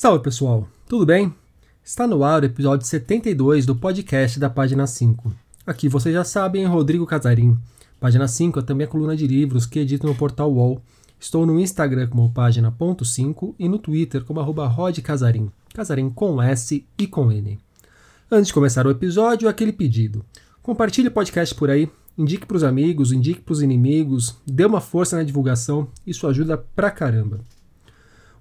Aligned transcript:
Salve 0.00 0.24
pessoal, 0.24 0.66
tudo 0.88 1.04
bem? 1.04 1.34
Está 1.84 2.06
no 2.06 2.24
ar 2.24 2.42
o 2.42 2.46
episódio 2.46 2.86
72 2.86 3.66
do 3.66 3.76
podcast 3.76 4.40
da 4.40 4.48
Página 4.48 4.86
5. 4.86 5.30
Aqui 5.66 5.90
vocês 5.90 6.14
já 6.14 6.24
sabem, 6.24 6.64
Rodrigo 6.64 7.04
Casarim. 7.04 7.58
Página 8.00 8.26
5 8.26 8.60
é 8.60 8.62
também 8.62 8.86
a 8.86 8.88
coluna 8.88 9.14
de 9.14 9.26
livros 9.26 9.66
que 9.66 9.78
edito 9.78 10.06
no 10.06 10.14
portal 10.14 10.50
UOL. 10.50 10.82
Estou 11.18 11.44
no 11.44 11.60
Instagram 11.60 12.06
como 12.06 12.32
página.5 12.32 13.54
e 13.58 13.68
no 13.68 13.78
Twitter 13.78 14.24
como 14.24 14.40
arroba 14.40 14.66
rodcasarim. 14.66 15.50
Casarim 15.74 16.08
com 16.08 16.40
S 16.40 16.82
e 16.98 17.06
com 17.06 17.30
N. 17.30 17.58
Antes 18.30 18.46
de 18.46 18.54
começar 18.54 18.86
o 18.86 18.90
episódio, 18.90 19.50
aquele 19.50 19.72
pedido. 19.72 20.24
Compartilhe 20.62 21.08
o 21.08 21.12
podcast 21.12 21.54
por 21.54 21.68
aí, 21.68 21.90
indique 22.20 22.44
para 22.44 22.56
os 22.56 22.62
amigos, 22.62 23.12
indique 23.12 23.40
para 23.40 23.52
os 23.52 23.62
inimigos, 23.62 24.36
dê 24.46 24.66
uma 24.66 24.80
força 24.80 25.16
na 25.16 25.22
divulgação, 25.22 25.88
isso 26.06 26.26
ajuda 26.26 26.58
pra 26.58 26.90
caramba. 26.90 27.40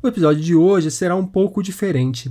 O 0.03 0.07
episódio 0.07 0.43
de 0.43 0.53
hoje 0.53 0.91
será 0.91 1.15
um 1.15 1.25
pouco 1.25 1.63
diferente. 1.63 2.29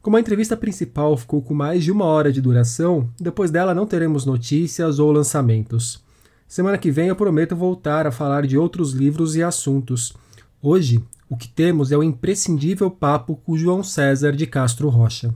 Como 0.00 0.16
a 0.16 0.20
entrevista 0.20 0.56
principal 0.56 1.16
ficou 1.16 1.42
com 1.42 1.52
mais 1.52 1.84
de 1.84 1.92
uma 1.92 2.06
hora 2.06 2.32
de 2.32 2.40
duração, 2.40 3.10
depois 3.20 3.50
dela 3.50 3.74
não 3.74 3.86
teremos 3.86 4.24
notícias 4.24 4.98
ou 4.98 5.12
lançamentos. 5.12 6.02
Semana 6.48 6.78
que 6.78 6.90
vem 6.90 7.08
eu 7.08 7.16
prometo 7.16 7.54
voltar 7.54 8.06
a 8.06 8.12
falar 8.12 8.46
de 8.46 8.56
outros 8.56 8.92
livros 8.92 9.36
e 9.36 9.42
assuntos. 9.42 10.14
Hoje, 10.62 11.04
o 11.28 11.36
que 11.36 11.48
temos 11.48 11.92
é 11.92 11.96
o 11.96 12.02
imprescindível 12.02 12.90
papo 12.90 13.36
com 13.36 13.56
João 13.56 13.82
César 13.82 14.32
de 14.32 14.46
Castro 14.46 14.88
Rocha. 14.88 15.34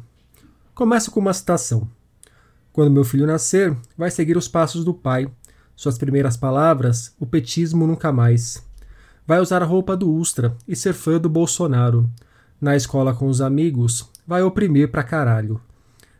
Começo 0.75 1.11
com 1.11 1.21
uma 1.21 1.35
citação. 1.35 1.87
Quando 2.73 2.93
meu 2.93 3.05
filho 3.05 3.27
nascer, 3.27 3.77
vai 3.99 4.11
seguir 4.11 4.37
os 4.37 4.47
passos 4.47 4.85
do 4.85 4.95
pai. 4.95 5.29
Suas 5.81 5.97
primeiras 5.97 6.37
palavras: 6.37 7.15
o 7.19 7.25
petismo 7.25 7.87
nunca 7.87 8.13
mais. 8.13 8.63
Vai 9.27 9.41
usar 9.41 9.63
a 9.63 9.65
roupa 9.65 9.97
do 9.97 10.13
Ustra 10.13 10.55
e 10.69 10.77
ser 10.77 10.93
fã 10.93 11.19
do 11.19 11.27
Bolsonaro. 11.27 12.07
Na 12.61 12.77
escola 12.77 13.15
com 13.15 13.29
os 13.29 13.41
amigos, 13.41 14.07
vai 14.27 14.43
oprimir 14.43 14.91
pra 14.91 15.03
caralho. 15.03 15.59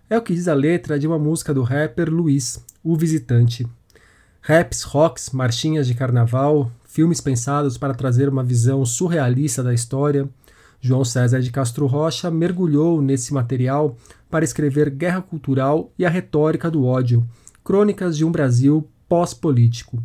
É 0.09 0.17
o 0.17 0.23
que 0.23 0.33
diz 0.33 0.49
a 0.49 0.55
letra 0.55 0.99
de 0.99 1.07
uma 1.07 1.19
música 1.19 1.53
do 1.53 1.63
rapper 1.63 2.09
Luiz, 2.09 2.65
o 2.83 2.97
Visitante. 2.97 3.69
Raps, 4.41 4.83
rocks, 4.83 5.29
marchinhas 5.29 5.87
de 5.87 5.93
carnaval, 5.93 6.73
filmes 6.87 7.21
pensados 7.21 7.77
para 7.77 7.93
trazer 7.93 8.31
uma 8.31 8.43
visão 8.43 8.83
surrealista 8.87 9.63
da 9.63 9.75
história. 9.75 10.27
João 10.81 11.05
César 11.05 11.43
de 11.43 11.51
Castro 11.51 11.87
Rocha 11.87 12.31
mergulhou 12.31 13.03
nesse 13.03 13.35
material 13.35 13.95
para 14.31 14.43
escrever 14.43 14.89
Guerra 14.89 15.21
Cultural 15.21 15.93
e 15.99 16.07
a 16.07 16.09
Retórica 16.09 16.71
do 16.71 16.87
Ódio, 16.87 17.29
crônicas 17.63 18.17
de 18.17 18.25
um 18.25 18.33
Brasil 18.33 18.89
pós-político. 19.11 20.01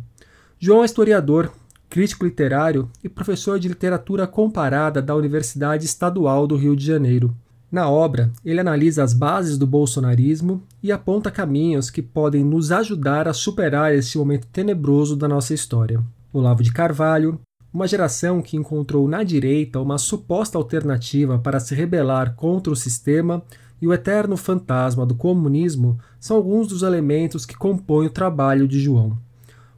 João 0.58 0.82
é 0.82 0.84
historiador, 0.84 1.52
crítico 1.88 2.24
literário 2.24 2.90
e 3.04 3.08
professor 3.08 3.56
de 3.56 3.68
literatura 3.68 4.26
comparada 4.26 5.00
da 5.00 5.14
Universidade 5.14 5.84
Estadual 5.84 6.44
do 6.44 6.56
Rio 6.56 6.74
de 6.74 6.84
Janeiro. 6.84 7.32
Na 7.70 7.88
obra, 7.88 8.32
ele 8.44 8.58
analisa 8.58 9.04
as 9.04 9.14
bases 9.14 9.56
do 9.56 9.66
bolsonarismo 9.66 10.60
e 10.82 10.90
aponta 10.90 11.30
caminhos 11.30 11.88
que 11.88 12.02
podem 12.02 12.44
nos 12.44 12.72
ajudar 12.72 13.28
a 13.28 13.32
superar 13.32 13.94
este 13.94 14.18
momento 14.18 14.48
tenebroso 14.48 15.14
da 15.14 15.28
nossa 15.28 15.54
história. 15.54 16.02
Olavo 16.32 16.64
de 16.64 16.72
Carvalho, 16.72 17.40
uma 17.72 17.86
geração 17.86 18.42
que 18.42 18.56
encontrou 18.56 19.06
na 19.06 19.22
direita 19.22 19.80
uma 19.80 19.98
suposta 19.98 20.58
alternativa 20.58 21.38
para 21.38 21.60
se 21.60 21.76
rebelar 21.76 22.34
contra 22.34 22.72
o 22.72 22.76
sistema 22.76 23.44
e 23.80 23.86
o 23.86 23.92
eterno 23.92 24.36
fantasma 24.36 25.04
do 25.04 25.14
comunismo 25.14 25.98
são 26.18 26.36
alguns 26.36 26.68
dos 26.68 26.82
elementos 26.82 27.44
que 27.44 27.56
compõem 27.56 28.06
o 28.06 28.10
trabalho 28.10 28.66
de 28.66 28.80
João. 28.80 29.18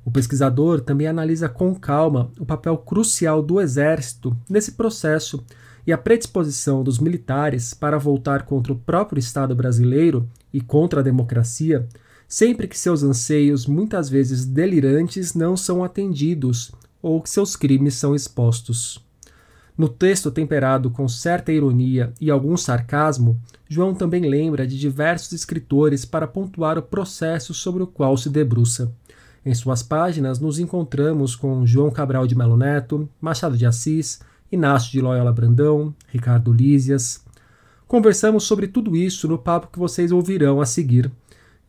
O 0.05 0.11
pesquisador 0.11 0.81
também 0.81 1.07
analisa 1.07 1.49
com 1.49 1.75
calma 1.75 2.31
o 2.39 2.47
papel 2.47 2.79
crucial 2.79 3.43
do 3.43 3.61
exército 3.61 4.37
nesse 4.49 4.73
processo 4.73 5.45
e 5.87 5.93
a 5.93 5.99
predisposição 5.99 6.83
dos 6.83 6.99
militares 6.99 7.75
para 7.75 7.99
voltar 7.99 8.45
contra 8.45 8.73
o 8.73 8.79
próprio 8.79 9.19
Estado 9.19 9.55
brasileiro 9.55 10.29
e 10.53 10.61
contra 10.61 11.01
a 11.01 11.03
democracia, 11.03 11.87
sempre 12.27 12.69
que 12.69 12.78
seus 12.78 13.03
anseios, 13.03 13.67
muitas 13.67 14.09
vezes 14.09 14.45
delirantes, 14.45 15.34
não 15.34 15.56
são 15.56 15.83
atendidos 15.83 16.72
ou 17.01 17.22
que 17.22 17.31
seus 17.31 17.56
crimes 17.56 17.95
são 17.95 18.15
expostos. 18.15 19.08
No 19.78 19.89
texto 19.89 20.33
temperado 20.33 20.91
com 20.91 21.06
certa 21.06 21.53
ironia 21.53 22.12
e 22.21 22.33
algum 22.33 22.56
sarcasmo, 22.56 23.41
João 23.69 23.94
também 23.94 24.28
lembra 24.28 24.66
de 24.66 24.77
diversos 24.77 25.33
escritores 25.33 26.05
para 26.05 26.27
pontuar 26.27 26.77
o 26.77 26.83
processo 26.83 27.55
sobre 27.55 27.84
o 27.84 27.87
qual 27.87 28.16
se 28.16 28.28
debruça. 28.28 28.93
Em 29.47 29.55
suas 29.55 29.81
páginas, 29.81 30.41
nos 30.41 30.59
encontramos 30.59 31.37
com 31.37 31.65
João 31.65 31.93
Cabral 31.93 32.27
de 32.27 32.37
Melo 32.37 32.56
Neto, 32.56 33.09
Machado 33.21 33.56
de 33.56 33.65
Assis, 33.65 34.19
Inácio 34.50 34.91
de 34.91 35.00
Loyola 35.00 35.33
Brandão, 35.33 35.95
Ricardo 36.09 36.53
Lísias. 36.53 37.25
Conversamos 37.87 38.43
sobre 38.43 38.66
tudo 38.66 38.97
isso 38.97 39.28
no 39.28 39.39
papo 39.39 39.69
que 39.72 39.78
vocês 39.78 40.10
ouvirão 40.10 40.60
a 40.60 40.66
seguir. 40.66 41.09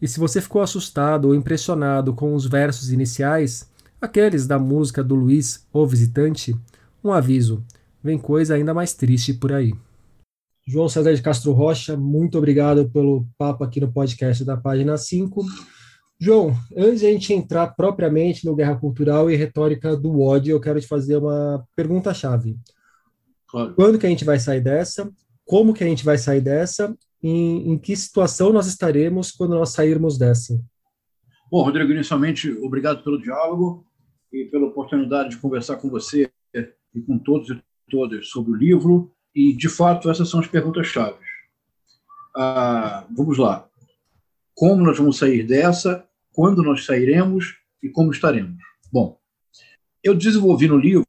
E 0.02 0.08
se 0.08 0.20
você 0.20 0.42
ficou 0.42 0.64
assustado 0.64 1.26
ou 1.26 1.36
impressionado 1.36 2.12
com 2.16 2.34
os 2.34 2.48
versos 2.48 2.92
iniciais, 2.92 3.70
aqueles 4.02 4.48
da 4.48 4.58
música 4.58 5.04
do 5.04 5.14
Luiz, 5.14 5.64
O 5.72 5.86
Visitante, 5.86 6.56
um 7.04 7.14
aviso: 7.14 7.64
vem 8.04 8.18
coisa 8.18 8.56
ainda 8.56 8.74
mais 8.74 8.94
triste 8.94 9.34
por 9.34 9.54
aí. 9.54 9.74
João 10.68 10.88
César 10.88 11.14
de 11.14 11.22
Castro 11.22 11.52
Rocha, 11.52 11.98
muito 11.98 12.38
obrigado 12.38 12.90
pelo 12.90 13.28
papo 13.38 13.64
aqui 13.64 13.82
no 13.82 13.92
podcast 13.92 14.46
da 14.46 14.56
página 14.56 14.98
5. 14.98 15.44
João, 16.20 16.54
antes 16.76 17.00
de 17.00 17.08
a 17.08 17.12
gente 17.12 17.34
entrar 17.34 17.68
propriamente 17.70 18.46
no 18.46 18.56
Guerra 18.56 18.76
Cultural 18.76 19.32
e 19.32 19.36
Retórica 19.36 19.96
do 19.96 20.22
Ódio, 20.22 20.52
eu 20.52 20.60
quero 20.60 20.80
te 20.80 20.86
fazer 20.86 21.18
uma 21.18 21.66
pergunta-chave. 21.76 22.58
Claro. 23.48 23.74
Quando 23.74 23.98
que 23.98 24.06
a 24.06 24.10
gente 24.10 24.26
vai 24.26 24.40
sair 24.40 24.62
dessa? 24.62 25.12
Como 25.46 25.74
que 25.74 25.84
a 25.84 25.88
gente 25.88 26.06
vai 26.06 26.18
sair 26.18 26.42
dessa? 26.42 26.96
Em, 27.24 27.72
em 27.72 27.78
que 27.78 27.96
situação 27.96 28.54
nós 28.54 28.68
estaremos 28.68 29.32
quando 29.32 29.56
nós 29.56 29.70
sairmos 29.70 30.18
dessa? 30.18 30.62
Bom, 31.50 31.64
Rodrigo, 31.64 31.92
inicialmente, 31.92 32.52
obrigado 32.52 33.04
pelo 33.04 33.20
diálogo 33.20 33.86
e 34.32 34.46
pela 34.46 34.68
oportunidade 34.68 35.30
de 35.32 35.38
conversar 35.38 35.78
com 35.78 35.90
você 35.90 36.30
e 36.94 37.02
com 37.02 37.18
todos 37.18 37.50
e 37.50 37.69
todas 37.90 38.30
sobre 38.30 38.52
o 38.52 38.56
livro. 38.56 39.12
E, 39.34 39.54
de 39.54 39.70
fato, 39.70 40.10
essas 40.10 40.30
são 40.30 40.40
as 40.40 40.48
perguntas-chave. 40.48 41.18
Ah, 42.36 43.06
vamos 43.16 43.38
lá. 43.38 43.68
Como 44.54 44.84
nós 44.84 44.98
vamos 44.98 45.18
sair 45.18 45.44
dessa? 45.44 46.10
quando 46.40 46.64
nós 46.64 46.86
sairemos 46.86 47.58
e 47.84 47.90
como 47.90 48.12
estaremos. 48.12 48.64
Bom, 48.90 49.20
eu 50.02 50.16
desenvolvi 50.16 50.70
no 50.70 50.78
livro 50.78 51.06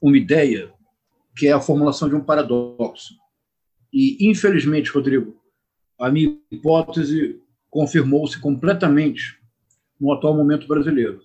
uma 0.00 0.16
ideia 0.16 0.72
que 1.36 1.46
é 1.46 1.52
a 1.52 1.60
formulação 1.60 2.08
de 2.08 2.16
um 2.16 2.24
paradoxo. 2.24 3.14
E, 3.92 4.28
infelizmente, 4.28 4.90
Rodrigo, 4.90 5.40
a 5.96 6.10
minha 6.10 6.36
hipótese 6.50 7.40
confirmou-se 7.70 8.40
completamente 8.40 9.38
no 10.00 10.12
atual 10.12 10.36
momento 10.36 10.66
brasileiro. 10.66 11.22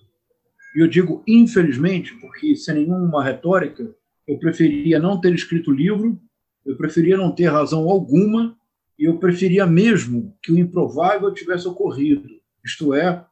E 0.76 0.80
eu 0.80 0.86
digo 0.86 1.24
infelizmente, 1.26 2.14
porque 2.20 2.54
sem 2.54 2.76
nenhuma 2.76 3.24
retórica, 3.24 3.92
eu 4.26 4.38
preferia 4.38 4.98
não 4.98 5.20
ter 5.20 5.34
escrito 5.34 5.70
livro, 5.70 6.20
eu 6.64 6.76
preferia 6.76 7.16
não 7.16 7.32
ter 7.32 7.46
razão 7.46 7.88
alguma, 7.88 8.56
e 8.98 9.04
eu 9.04 9.18
preferia 9.18 9.66
mesmo 9.66 10.36
que 10.42 10.52
o 10.52 10.58
improvável 10.58 11.32
tivesse 11.32 11.66
ocorrido 11.66 12.40
isto 12.64 12.94
é, 12.94 13.24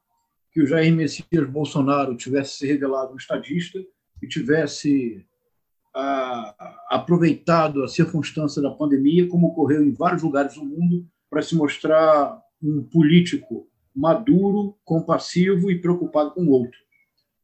que 0.52 0.62
o 0.62 0.66
Jair 0.66 0.94
Messias 0.94 1.48
Bolsonaro 1.48 2.16
tivesse 2.16 2.58
se 2.58 2.66
revelado 2.66 3.12
um 3.12 3.16
estadista 3.16 3.78
e 4.22 4.26
tivesse 4.26 5.24
ah, 5.94 6.76
aproveitado 6.90 7.82
a 7.82 7.88
circunstância 7.88 8.60
da 8.60 8.70
pandemia, 8.70 9.28
como 9.28 9.48
ocorreu 9.48 9.84
em 9.84 9.92
vários 9.92 10.22
lugares 10.22 10.54
do 10.54 10.64
mundo, 10.64 11.06
para 11.30 11.42
se 11.42 11.54
mostrar 11.54 12.40
um 12.62 12.82
político 12.82 13.68
maduro, 13.94 14.76
compassivo 14.84 15.70
e 15.70 15.78
preocupado 15.78 16.32
com 16.32 16.42
o 16.42 16.50
outro. 16.50 16.78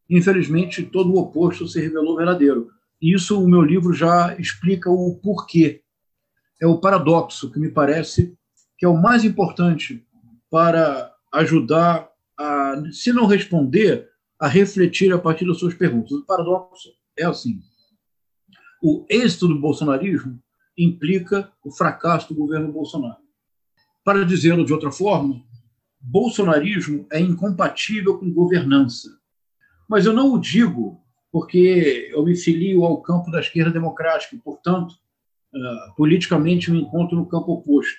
Infelizmente, 0.09 0.82
todo 0.82 1.12
o 1.12 1.19
oposto 1.19 1.66
se 1.66 1.81
revelou 1.81 2.16
verdadeiro. 2.16 2.70
Isso 3.04 3.38
o 3.38 3.46
meu 3.46 3.60
livro 3.60 3.92
já 3.92 4.34
explica 4.38 4.90
o 4.90 5.16
porquê. 5.16 5.82
É 6.58 6.66
o 6.66 6.80
paradoxo 6.80 7.52
que 7.52 7.58
me 7.58 7.70
parece 7.70 8.34
que 8.78 8.86
é 8.86 8.88
o 8.88 8.96
mais 8.96 9.24
importante 9.24 10.02
para 10.50 11.12
ajudar 11.34 12.08
a, 12.38 12.82
se 12.92 13.12
não 13.12 13.26
responder, 13.26 14.08
a 14.40 14.48
refletir 14.48 15.12
a 15.12 15.18
partir 15.18 15.46
das 15.46 15.58
suas 15.58 15.74
perguntas. 15.74 16.12
O 16.12 16.24
paradoxo 16.24 16.88
é 17.14 17.26
assim: 17.26 17.60
o 18.82 19.04
êxito 19.10 19.48
do 19.48 19.60
bolsonarismo 19.60 20.42
implica 20.76 21.52
o 21.62 21.70
fracasso 21.70 22.32
do 22.32 22.40
governo 22.40 22.72
Bolsonaro. 22.72 23.22
Para 24.02 24.24
dizê-lo 24.24 24.64
de 24.64 24.72
outra 24.72 24.90
forma, 24.90 25.44
bolsonarismo 26.00 27.06
é 27.12 27.20
incompatível 27.20 28.18
com 28.18 28.32
governança. 28.32 29.10
Mas 29.86 30.06
eu 30.06 30.14
não 30.14 30.32
o 30.32 30.38
digo 30.38 31.03
porque 31.34 32.12
eu 32.12 32.22
me 32.22 32.36
filio 32.36 32.84
ao 32.84 33.02
campo 33.02 33.28
da 33.28 33.40
esquerda 33.40 33.72
democrática, 33.72 34.40
portanto, 34.44 34.92
uh, 35.52 35.92
politicamente 35.96 36.70
me 36.70 36.82
encontro 36.82 37.16
no 37.16 37.26
campo 37.26 37.54
oposto. 37.54 37.98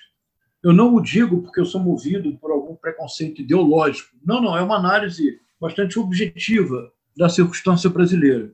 Eu 0.62 0.72
não 0.72 0.94
o 0.94 1.02
digo 1.02 1.42
porque 1.42 1.60
eu 1.60 1.66
sou 1.66 1.78
movido 1.78 2.34
por 2.38 2.50
algum 2.50 2.74
preconceito 2.74 3.42
ideológico. 3.42 4.08
Não, 4.24 4.40
não, 4.40 4.56
é 4.56 4.62
uma 4.62 4.78
análise 4.78 5.38
bastante 5.60 5.98
objetiva 5.98 6.90
da 7.14 7.28
circunstância 7.28 7.90
brasileira. 7.90 8.50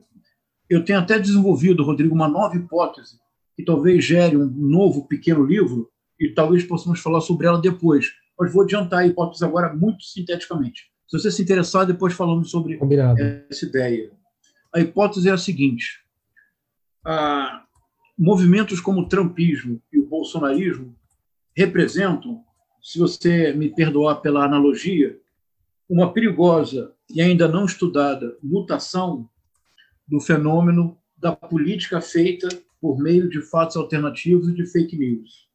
Eu 0.69 0.83
tenho 0.83 0.99
até 0.99 1.17
desenvolvido, 1.17 1.81
Rodrigo, 1.81 2.13
uma 2.13 2.27
nova 2.27 2.57
hipótese 2.57 3.21
que 3.55 3.63
talvez 3.63 4.03
gere 4.03 4.35
um 4.35 4.49
novo 4.49 5.07
pequeno 5.07 5.45
livro 5.45 5.89
e 6.19 6.27
talvez 6.33 6.61
possamos 6.65 6.99
falar 6.99 7.21
sobre 7.21 7.47
ela 7.47 7.61
depois. 7.61 8.07
Mas 8.37 8.51
vou 8.51 8.63
adiantar 8.63 8.99
a 8.99 9.07
hipótese 9.07 9.45
agora 9.45 9.73
muito 9.73 10.03
sinteticamente. 10.03 10.91
Se 11.07 11.17
você 11.17 11.31
se 11.31 11.41
interessar, 11.41 11.85
depois 11.85 12.13
falamos 12.13 12.51
sobre 12.51 12.75
Combinado. 12.75 13.21
essa 13.49 13.65
ideia. 13.65 14.11
A 14.73 14.79
hipótese 14.79 15.29
é 15.29 15.31
a 15.31 15.37
seguinte: 15.37 16.03
ah, 17.05 17.63
movimentos 18.17 18.79
como 18.79 19.01
o 19.01 19.07
trumpismo 19.07 19.81
e 19.91 19.99
o 19.99 20.07
bolsonarismo 20.07 20.95
representam, 21.55 22.43
se 22.81 22.97
você 22.97 23.53
me 23.53 23.69
perdoar 23.69 24.15
pela 24.15 24.43
analogia, 24.43 25.19
uma 25.87 26.11
perigosa 26.11 26.93
e 27.13 27.21
ainda 27.21 27.47
não 27.47 27.65
estudada 27.65 28.35
mutação 28.41 29.29
do 30.07 30.19
fenômeno 30.19 30.97
da 31.15 31.35
política 31.35 32.01
feita 32.01 32.49
por 32.81 32.99
meio 32.99 33.29
de 33.29 33.41
fatos 33.41 33.77
alternativos 33.77 34.49
e 34.49 34.53
de 34.53 34.65
fake 34.65 34.97
news. 34.97 35.47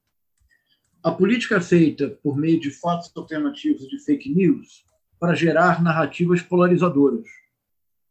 A 1.03 1.11
política 1.11 1.61
feita 1.61 2.09
por 2.23 2.37
meio 2.37 2.61
de 2.61 2.71
fatos 2.71 3.11
alternativos 3.17 3.83
e 3.83 3.89
de 3.89 3.99
fake 3.99 4.33
news 4.33 4.85
para 5.19 5.35
gerar 5.35 5.83
narrativas 5.83 6.41
polarizadoras, 6.41 7.27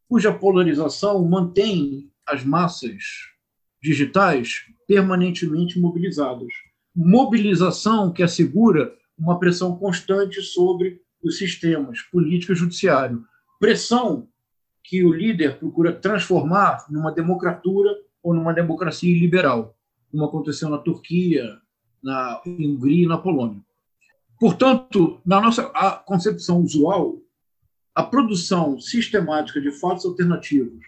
cuja 0.08 0.34
polarização 0.34 1.24
mantém 1.26 2.10
as 2.26 2.44
massas 2.44 3.04
digitais 3.82 4.66
permanentemente 4.88 5.80
mobilizadas. 5.80 6.52
Mobilização 6.96 8.12
que 8.12 8.24
assegura 8.24 8.94
uma 9.18 9.40
pressão 9.40 9.78
constante 9.78 10.42
sobre 10.42 11.02
os 11.24 11.38
sistemas 11.38 12.02
político 12.02 12.54
e 12.54 12.56
judiciário. 12.56 13.24
Pressão 13.60 14.28
que 14.84 15.04
o 15.04 15.12
líder 15.12 15.58
procura 15.58 15.92
transformar 15.92 16.86
numa 16.90 17.12
democratura 17.12 17.94
ou 18.24 18.34
numa 18.34 18.54
democracia 18.54 19.14
liberal, 19.20 19.76
como 20.10 20.24
aconteceu 20.24 20.70
na 20.70 20.78
Turquia, 20.78 21.58
na 22.02 22.42
Hungria 22.46 23.04
e 23.04 23.08
na 23.08 23.18
Polônia. 23.18 23.62
Portanto, 24.40 25.20
na 25.26 25.42
nossa 25.42 25.64
concepção 26.06 26.62
usual, 26.62 27.18
a 27.98 28.04
produção 28.04 28.80
sistemática 28.80 29.60
de 29.60 29.72
fatos 29.72 30.06
alternativos, 30.06 30.86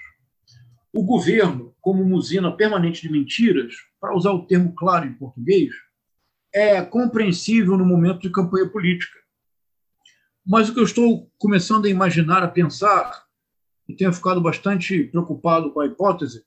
o 0.93 1.03
governo, 1.03 1.73
como 1.81 2.03
uma 2.03 2.15
usina 2.15 2.55
permanente 2.55 3.01
de 3.01 3.11
mentiras, 3.11 3.73
para 3.99 4.15
usar 4.15 4.31
o 4.31 4.45
termo 4.45 4.75
claro 4.75 5.07
em 5.07 5.15
português, 5.15 5.73
é 6.53 6.79
compreensível 6.83 7.75
no 7.75 7.83
momento 7.83 8.21
de 8.21 8.29
campanha 8.29 8.69
política. 8.69 9.17
Mas 10.45 10.69
o 10.69 10.73
que 10.75 10.79
eu 10.79 10.83
estou 10.83 11.31
começando 11.39 11.85
a 11.85 11.89
imaginar, 11.89 12.43
a 12.43 12.47
pensar, 12.47 13.25
e 13.87 13.95
tenho 13.95 14.13
ficado 14.13 14.39
bastante 14.39 15.05
preocupado 15.05 15.71
com 15.71 15.79
a 15.79 15.87
hipótese, 15.87 16.43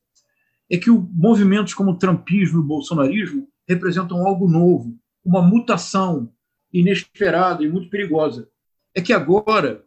é 0.70 0.78
que 0.78 0.90
movimentos 0.90 1.74
como 1.74 1.90
o 1.90 1.98
trumpismo 1.98 2.60
e 2.60 2.62
o 2.62 2.66
bolsonarismo 2.66 3.48
representam 3.68 4.24
algo 4.24 4.48
novo, 4.48 4.96
uma 5.24 5.42
mutação 5.42 6.32
inesperada 6.72 7.64
e 7.64 7.68
muito 7.68 7.90
perigosa. 7.90 8.48
É 8.94 9.02
que 9.02 9.12
agora, 9.12 9.84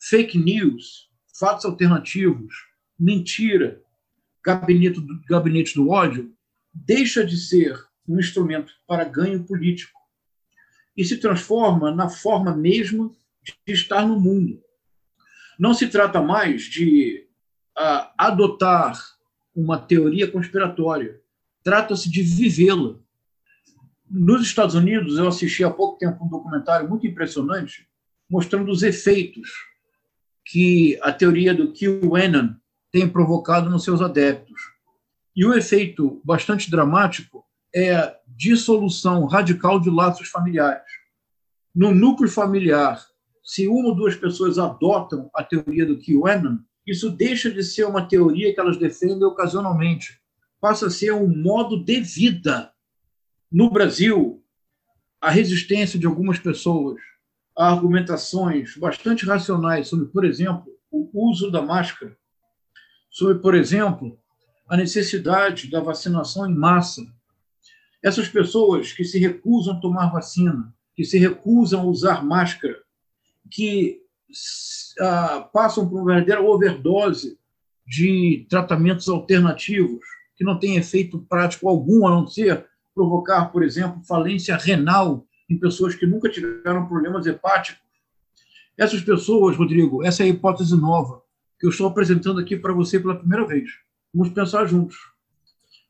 fake 0.00 0.38
news, 0.38 1.10
fatos 1.38 1.64
alternativos, 1.64 2.54
mentira, 2.98 3.82
gabinete 4.44 5.00
do, 5.00 5.20
gabinete 5.28 5.74
do 5.74 5.90
ódio, 5.90 6.34
deixa 6.72 7.24
de 7.24 7.36
ser 7.36 7.78
um 8.08 8.18
instrumento 8.18 8.72
para 8.86 9.04
ganho 9.04 9.44
político 9.44 10.00
e 10.96 11.04
se 11.04 11.18
transforma 11.18 11.94
na 11.94 12.08
forma 12.08 12.56
mesma 12.56 13.10
de 13.66 13.72
estar 13.72 14.06
no 14.06 14.18
mundo. 14.18 14.62
Não 15.58 15.74
se 15.74 15.86
trata 15.88 16.22
mais 16.22 16.62
de 16.62 17.26
uh, 17.78 18.08
adotar 18.16 18.98
uma 19.54 19.78
teoria 19.78 20.30
conspiratória, 20.30 21.20
trata-se 21.62 22.10
de 22.10 22.22
vivê-la. 22.22 22.98
Nos 24.08 24.42
Estados 24.42 24.74
Unidos, 24.74 25.18
eu 25.18 25.28
assisti 25.28 25.62
há 25.62 25.70
pouco 25.70 25.98
tempo 25.98 26.24
um 26.24 26.28
documentário 26.28 26.88
muito 26.88 27.06
impressionante 27.06 27.86
mostrando 28.28 28.70
os 28.70 28.82
efeitos 28.82 29.69
que 30.44 30.98
a 31.02 31.12
teoria 31.12 31.54
do 31.54 31.72
QAnon 31.72 32.54
tem 32.90 33.08
provocado 33.08 33.70
nos 33.70 33.84
seus 33.84 34.00
adeptos. 34.00 34.60
E 35.34 35.44
o 35.44 35.54
efeito 35.54 36.20
bastante 36.24 36.70
dramático 36.70 37.44
é 37.74 37.94
a 37.94 38.16
dissolução 38.26 39.26
radical 39.26 39.78
de 39.78 39.90
laços 39.90 40.28
familiares. 40.28 40.90
No 41.74 41.94
núcleo 41.94 42.28
familiar, 42.28 43.00
se 43.44 43.68
uma 43.68 43.88
ou 43.88 43.94
duas 43.94 44.16
pessoas 44.16 44.58
adotam 44.58 45.30
a 45.34 45.42
teoria 45.44 45.86
do 45.86 45.98
QAnon, 45.98 46.58
isso 46.86 47.10
deixa 47.10 47.50
de 47.50 47.62
ser 47.62 47.84
uma 47.84 48.06
teoria 48.06 48.52
que 48.52 48.58
elas 48.58 48.76
defendem 48.76 49.24
ocasionalmente, 49.24 50.20
passa 50.60 50.86
a 50.86 50.90
ser 50.90 51.12
um 51.12 51.28
modo 51.28 51.82
de 51.82 52.00
vida. 52.00 52.72
No 53.50 53.70
Brasil, 53.70 54.42
a 55.20 55.30
resistência 55.30 55.98
de 55.98 56.06
algumas 56.06 56.38
pessoas 56.38 57.00
argumentações 57.68 58.76
bastante 58.76 59.26
racionais 59.26 59.88
sobre, 59.88 60.06
por 60.06 60.24
exemplo, 60.24 60.72
o 60.90 61.10
uso 61.28 61.50
da 61.50 61.60
máscara, 61.60 62.16
sobre, 63.10 63.34
por 63.36 63.54
exemplo, 63.54 64.18
a 64.68 64.76
necessidade 64.76 65.70
da 65.70 65.80
vacinação 65.80 66.48
em 66.48 66.54
massa. 66.54 67.02
Essas 68.02 68.28
pessoas 68.28 68.92
que 68.92 69.04
se 69.04 69.18
recusam 69.18 69.74
a 69.76 69.80
tomar 69.80 70.10
vacina, 70.10 70.72
que 70.96 71.04
se 71.04 71.18
recusam 71.18 71.82
a 71.82 71.84
usar 71.84 72.24
máscara, 72.24 72.78
que 73.50 74.00
ah, 74.98 75.48
passam 75.52 75.88
por 75.88 75.96
uma 75.96 76.14
verdadeira 76.14 76.40
overdose 76.40 77.38
de 77.86 78.46
tratamentos 78.48 79.08
alternativos, 79.08 80.04
que 80.36 80.44
não 80.44 80.58
tem 80.58 80.76
efeito 80.76 81.18
prático 81.28 81.68
algum, 81.68 82.06
a 82.06 82.10
não 82.10 82.26
ser 82.26 82.66
provocar, 82.94 83.46
por 83.46 83.62
exemplo, 83.62 84.02
falência 84.04 84.56
renal 84.56 85.26
em 85.50 85.58
pessoas 85.58 85.94
que 85.94 86.06
nunca 86.06 86.30
tiveram 86.30 86.86
problemas 86.86 87.26
hepáticos. 87.26 87.82
Essas 88.78 89.02
pessoas, 89.02 89.56
Rodrigo, 89.56 90.02
essa 90.04 90.22
é 90.22 90.26
a 90.26 90.28
hipótese 90.28 90.76
nova 90.76 91.20
que 91.58 91.66
eu 91.66 91.70
estou 91.70 91.86
apresentando 91.86 92.40
aqui 92.40 92.56
para 92.56 92.72
você 92.72 92.98
pela 92.98 93.18
primeira 93.18 93.46
vez. 93.46 93.68
Vamos 94.14 94.32
pensar 94.32 94.64
juntos. 94.64 94.96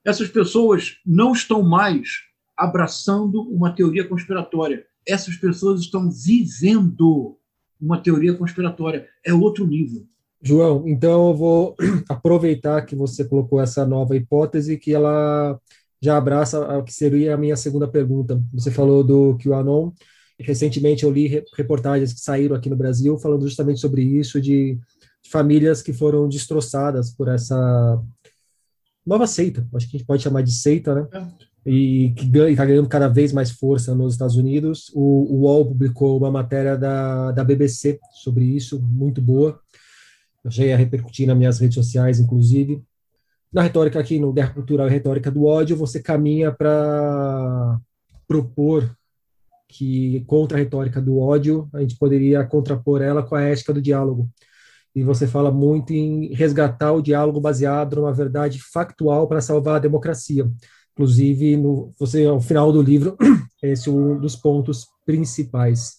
Essas 0.05 0.29
pessoas 0.29 0.97
não 1.07 1.33
estão 1.33 1.63
mais 1.63 2.23
abraçando 2.57 3.43
uma 3.43 3.73
teoria 3.73 4.07
conspiratória. 4.07 4.85
Essas 5.07 5.37
pessoas 5.37 5.81
estão 5.81 6.11
vivendo 6.11 7.39
uma 7.81 8.03
teoria 8.03 8.35
conspiratória. 8.35 9.09
É 9.25 9.33
outro 9.33 9.67
nível. 9.67 10.07
João, 10.43 10.89
então 10.89 11.29
eu 11.29 11.35
vou 11.35 11.77
aproveitar 12.09 12.85
que 12.85 12.97
você 12.97 13.25
colocou 13.25 13.61
essa 13.61 13.87
nova 13.87 14.17
hipótese, 14.17 14.79
que 14.79 14.93
ela 14.93 15.61
já 16.03 16.17
abraça 16.17 16.61
o 16.79 16.83
que 16.83 16.93
seria 16.93 17.35
a 17.35 17.37
minha 17.37 17.57
segunda 17.57 17.87
pergunta. 17.87 18.43
Você 18.53 18.71
falou 18.71 19.05
do 19.05 19.37
QAnon. 19.39 19.93
Recentemente 20.39 21.05
eu 21.05 21.11
li 21.11 21.45
reportagens 21.55 22.13
que 22.15 22.21
saíram 22.21 22.57
aqui 22.57 22.71
no 22.71 22.77
Brasil 22.77 23.19
falando 23.19 23.47
justamente 23.47 23.81
sobre 23.81 24.03
isso, 24.03 24.41
de 24.41 24.79
famílias 25.31 25.83
que 25.83 25.93
foram 25.93 26.29
destroçadas 26.29 27.11
por 27.11 27.29
essa 27.29 28.03
nova 29.07 29.27
seita, 29.27 29.67
acho 29.75 29.89
que 29.89 29.97
a 29.97 29.99
gente 29.99 30.07
pode 30.07 30.23
chamar 30.23 30.43
de 30.43 30.53
seita, 30.53 30.95
né? 30.95 31.09
É. 31.13 31.51
E 31.67 32.13
que 32.17 32.25
está 32.25 32.65
ganhando 32.65 32.89
cada 32.89 33.07
vez 33.07 33.33
mais 33.33 33.51
força 33.51 33.95
nos 33.95 34.15
Estados 34.15 34.37
Unidos. 34.37 34.91
O, 34.95 35.01
o 35.01 35.41
UOL 35.43 35.67
publicou 35.67 36.17
uma 36.17 36.31
matéria 36.31 36.77
da, 36.77 37.33
da 37.33 37.45
BBC 37.45 37.99
sobre 38.23 38.45
isso, 38.45 38.81
muito 38.81 39.21
boa. 39.21 39.61
Eu 40.43 40.51
já 40.51 40.65
ia 40.65 40.77
repercutir 40.77 41.27
nas 41.27 41.37
minhas 41.37 41.59
redes 41.59 41.75
sociais, 41.75 42.19
inclusive. 42.19 42.83
Na 43.53 43.63
retórica 43.63 43.99
aqui, 43.99 44.19
no 44.19 44.33
Guerra 44.33 44.55
Cultural 44.55 44.87
e 44.87 44.91
Retórica 44.91 45.31
do 45.31 45.45
Ódio, 45.45 45.77
você 45.77 46.01
caminha 46.01 46.53
para 46.53 47.79
propor 48.29 48.97
que 49.71 50.25
contra 50.27 50.59
a 50.59 50.61
retórica 50.61 51.01
do 51.01 51.19
ódio, 51.19 51.69
a 51.73 51.81
gente 51.81 51.97
poderia 51.97 52.45
contrapor 52.45 53.01
ela 53.01 53.23
com 53.23 53.35
a 53.35 53.43
ética 53.43 53.73
do 53.73 53.81
diálogo. 53.81 54.29
E 54.95 55.03
você 55.03 55.27
fala 55.27 55.53
muito 55.53 55.93
em 55.93 56.35
resgatar 56.35 56.93
o 56.93 57.03
diálogo 57.03 57.41
baseado 57.41 57.97
numa 57.97 58.13
verdade 58.13 58.61
factual 58.61 59.29
para 59.29 59.41
salvar 59.41 59.77
a 59.77 59.81
democracia. 59.81 60.51
Inclusive, 60.93 61.57
no, 61.57 61.93
você, 61.99 62.27
ao 62.27 62.41
final 62.41 62.73
do 62.73 62.83
livro, 62.83 63.17
esse 63.63 63.89
é 63.89 63.93
um 63.93 64.19
dos 64.19 64.35
pontos 64.35 64.87
principais. 65.07 65.97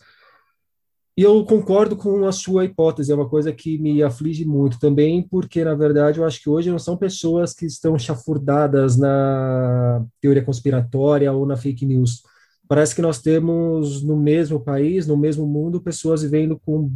E 1.18 1.24
eu 1.24 1.44
concordo 1.44 1.96
com 1.98 2.26
a 2.26 2.32
sua 2.32 2.64
hipótese, 2.64 3.12
é 3.12 3.16
uma 3.16 3.28
coisa 3.28 3.52
que 3.52 3.78
me 3.78 4.02
aflige 4.02 4.46
muito 4.46 4.80
também, 4.80 5.22
porque, 5.22 5.64
na 5.64 5.76
verdade, 5.76 6.20
eu 6.20 6.26
acho 6.26 6.42
que 6.42 6.50
hoje 6.50 6.72
não 6.72 6.80
são 6.80 6.96
pessoas 6.96 7.54
que 7.54 7.66
estão 7.66 8.00
chafurdadas 8.00 8.98
na 8.98 10.06
teoria 10.22 10.44
conspiratória 10.44 11.32
ou 11.32 11.46
na 11.46 11.58
fake 11.58 11.86
news. 11.86 12.24
Parece 12.66 12.96
que 12.96 13.02
nós 13.02 13.20
temos 13.20 14.02
no 14.02 14.16
mesmo 14.16 14.58
país, 14.62 15.06
no 15.06 15.18
mesmo 15.18 15.46
mundo, 15.46 15.82
pessoas 15.82 16.22
vivendo 16.22 16.58
com 16.66 16.90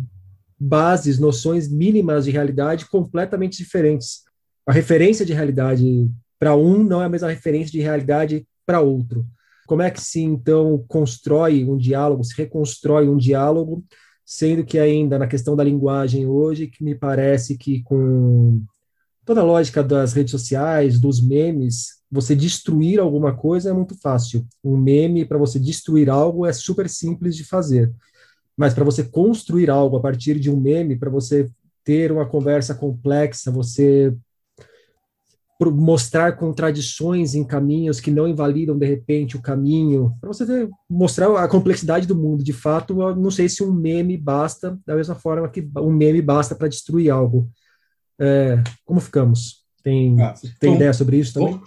bases, 0.57 1.19
noções 1.19 1.69
mínimas 1.69 2.23
de 2.23 2.31
realidade 2.31 2.89
completamente 2.89 3.57
diferentes. 3.57 4.23
A 4.65 4.71
referência 4.71 5.25
de 5.25 5.33
realidade 5.33 6.09
para 6.39 6.55
um 6.55 6.81
não 6.81 7.01
é 7.01 7.05
a 7.05 7.09
mesma 7.09 7.29
referência 7.29 7.73
de 7.73 7.81
realidade 7.81 8.47
para 8.65 8.79
outro. 8.79 9.25
Como 9.67 9.81
é 9.81 9.91
que 9.91 9.99
se 9.99 10.21
então 10.21 10.83
constrói 10.87 11.65
um 11.65 11.75
diálogo, 11.75 12.23
se 12.23 12.35
reconstrói 12.37 13.09
um 13.09 13.17
diálogo 13.17 13.83
sendo 14.25 14.65
que 14.65 14.79
ainda 14.79 15.19
na 15.19 15.27
questão 15.27 15.55
da 15.55 15.63
linguagem 15.63 16.25
hoje, 16.25 16.67
que 16.67 16.83
me 16.83 16.95
parece 16.95 17.57
que 17.57 17.83
com 17.83 18.63
toda 19.23 19.41
a 19.41 19.43
lógica 19.43 19.83
das 19.83 20.13
redes 20.13 20.31
sociais, 20.31 20.99
dos 20.99 21.21
memes, 21.21 22.01
você 22.11 22.35
destruir 22.35 22.99
alguma 22.99 23.35
coisa 23.35 23.69
é 23.69 23.73
muito 23.73 23.95
fácil. 23.99 24.45
Um 24.63 24.77
meme, 24.77 25.25
para 25.25 25.37
você 25.37 25.59
destruir 25.59 26.09
algo, 26.09 26.45
é 26.45 26.53
super 26.53 26.89
simples 26.89 27.35
de 27.35 27.43
fazer. 27.43 27.91
Mas 28.57 28.73
para 28.73 28.83
você 28.83 29.03
construir 29.03 29.69
algo 29.69 29.97
a 29.97 30.01
partir 30.01 30.39
de 30.39 30.49
um 30.49 30.59
meme, 30.59 30.95
para 30.95 31.09
você 31.09 31.49
ter 31.83 32.11
uma 32.11 32.25
conversa 32.25 32.73
complexa, 32.73 33.51
você 33.51 34.15
mostrar 35.63 36.35
contradições 36.35 37.33
em 37.33 37.43
caminhos 37.43 37.99
que 37.99 38.11
não 38.11 38.27
invalidam 38.27 38.77
de 38.77 38.85
repente 38.85 39.37
o 39.37 39.41
caminho, 39.41 40.13
para 40.19 40.27
você 40.27 40.45
ter, 40.45 40.69
mostrar 40.89 41.33
a 41.37 41.47
complexidade 41.47 42.05
do 42.05 42.15
mundo. 42.15 42.43
De 42.43 42.51
fato, 42.51 42.93
não 43.15 43.31
sei 43.31 43.47
se 43.47 43.63
um 43.63 43.71
meme 43.71 44.17
basta, 44.17 44.77
da 44.85 44.95
mesma 44.95 45.15
forma 45.15 45.47
que 45.47 45.65
um 45.77 45.91
meme 45.91 46.21
basta 46.21 46.53
para 46.55 46.67
destruir 46.67 47.09
algo. 47.09 47.49
É, 48.19 48.61
como 48.83 48.99
ficamos? 48.99 49.63
Tem, 49.81 50.21
ah, 50.21 50.33
tem 50.33 50.51
então, 50.57 50.75
ideia 50.75 50.93
sobre 50.93 51.17
isso 51.17 51.33
também? 51.33 51.61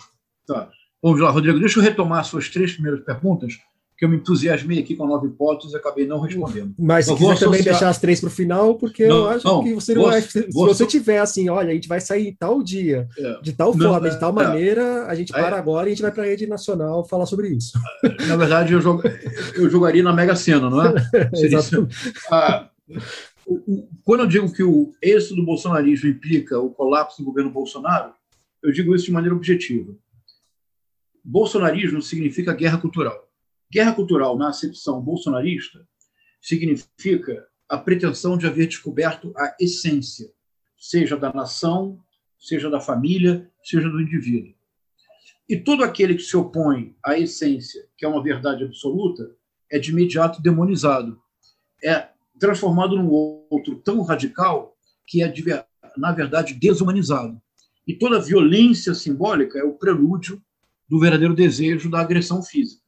Tá. 0.47 0.69
Vamos 1.03 1.21
lá, 1.21 1.31
Rodrigo, 1.31 1.59
deixa 1.61 1.79
eu 1.79 1.83
retomar 1.83 2.25
suas 2.25 2.49
três 2.49 2.73
primeiras 2.73 3.01
perguntas 3.05 3.55
que 3.99 4.05
eu 4.05 4.09
me 4.09 4.17
entusiasmei 4.17 4.79
aqui 4.79 4.95
com 4.95 5.03
a 5.03 5.09
nova 5.09 5.27
hipótese 5.27 5.75
e 5.75 5.77
acabei 5.77 6.07
não 6.07 6.21
respondendo. 6.21 6.73
Mas 6.79 7.07
se 7.07 7.15
quiser 7.15 7.33
associar... 7.33 7.51
também 7.51 7.65
deixar 7.65 7.89
as 7.89 7.99
três 7.99 8.21
para 8.21 8.29
o 8.29 8.31
final, 8.31 8.77
porque 8.77 9.05
não, 9.09 9.17
eu 9.17 9.29
acho 9.29 9.45
não, 9.45 9.65
que 9.65 9.75
você 9.75 9.93
vou, 9.93 10.13
se 10.23 10.49
vou, 10.53 10.67
você 10.69 10.87
tiver 10.87 11.19
assim, 11.19 11.49
olha, 11.49 11.71
a 11.71 11.75
gente 11.75 11.89
vai 11.89 12.01
sair 12.01 12.37
tal 12.39 12.63
dia, 12.63 13.09
é, 13.19 13.41
de 13.43 13.53
tal 13.53 13.75
não, 13.75 13.91
forma, 13.91 14.09
de 14.09 14.21
tal 14.21 14.31
é, 14.31 14.33
maneira, 14.33 15.07
a 15.07 15.15
gente 15.17 15.33
para 15.33 15.57
é, 15.57 15.59
agora 15.59 15.89
e 15.89 15.91
a 15.91 15.95
gente 15.97 16.03
vai 16.03 16.13
para 16.13 16.23
a 16.23 16.27
rede 16.27 16.47
nacional 16.47 17.05
falar 17.09 17.27
sobre 17.27 17.49
isso. 17.49 17.73
Na 18.29 18.37
verdade, 18.37 18.73
eu, 18.73 18.81
jog... 18.81 19.03
eu 19.57 19.69
jogaria 19.69 20.03
na 20.03 20.13
Mega 20.13 20.37
Sena, 20.37 20.71
não 20.71 20.81
é? 20.81 20.95
Exato. 21.35 21.89
Ah, 22.31 22.71
quando 24.05 24.21
eu 24.21 24.27
digo 24.29 24.53
que 24.53 24.63
o 24.63 24.93
êxito 25.03 25.35
do 25.35 25.45
bolsonarismo 25.45 26.09
implica 26.09 26.57
o 26.61 26.71
colapso 26.71 27.21
do 27.21 27.25
governo 27.25 27.51
Bolsonaro, 27.51 28.13
eu 28.63 28.71
digo 28.71 28.95
isso 28.95 29.07
de 29.07 29.13
maneira 29.13 29.35
objetiva. 29.35 29.93
Bolsonarismo 31.25 32.01
significa 32.01 32.55
guerra 32.55 32.79
cultural. 32.79 33.28
Guerra 33.71 33.95
cultural, 33.95 34.37
na 34.39 34.49
acepção 34.49 35.01
bolsonarista, 35.01 35.87
significa 36.41 37.47
a 37.69 37.77
pretensão 37.77 38.39
de 38.39 38.47
haver 38.47 38.67
descoberto 38.67 39.33
a 39.37 39.55
essência, 39.61 40.33
seja 40.77 41.17
da 41.17 41.33
nação, 41.33 42.01
seja 42.39 42.71
da 42.71 42.81
família, 42.81 43.51
seja 43.63 43.89
do 43.89 44.01
indivíduo. 44.01 44.55
E 45.49 45.57
todo 45.57 45.83
aquele 45.83 46.15
que 46.15 46.23
se 46.23 46.37
opõe 46.37 46.95
à 47.05 47.19
essência, 47.19 47.87
que 47.97 48.05
é 48.05 48.09
uma 48.09 48.23
verdade 48.23 48.65
absoluta, 48.65 49.35
é 49.71 49.79
de 49.79 49.91
imediato 49.91 50.41
demonizado. 50.41 51.21
É 51.83 52.09
transformado 52.39 52.97
num 52.97 53.11
outro 53.11 53.77
tão 53.77 54.03
radical 54.03 54.77
que 55.07 55.23
é, 55.23 55.67
na 55.97 56.13
verdade, 56.13 56.55
desumanizado. 56.55 57.41
E 57.87 57.95
toda 57.95 58.21
violência 58.21 58.95
simbólica 58.95 59.59
é 59.59 59.65
o 59.65 59.75
prelúdio 59.75 60.43
do 60.89 61.01
verdadeiro 61.01 61.35
desejo 61.35 61.91
da 61.91 62.01
agressão 62.01 62.43
física. 62.43 62.83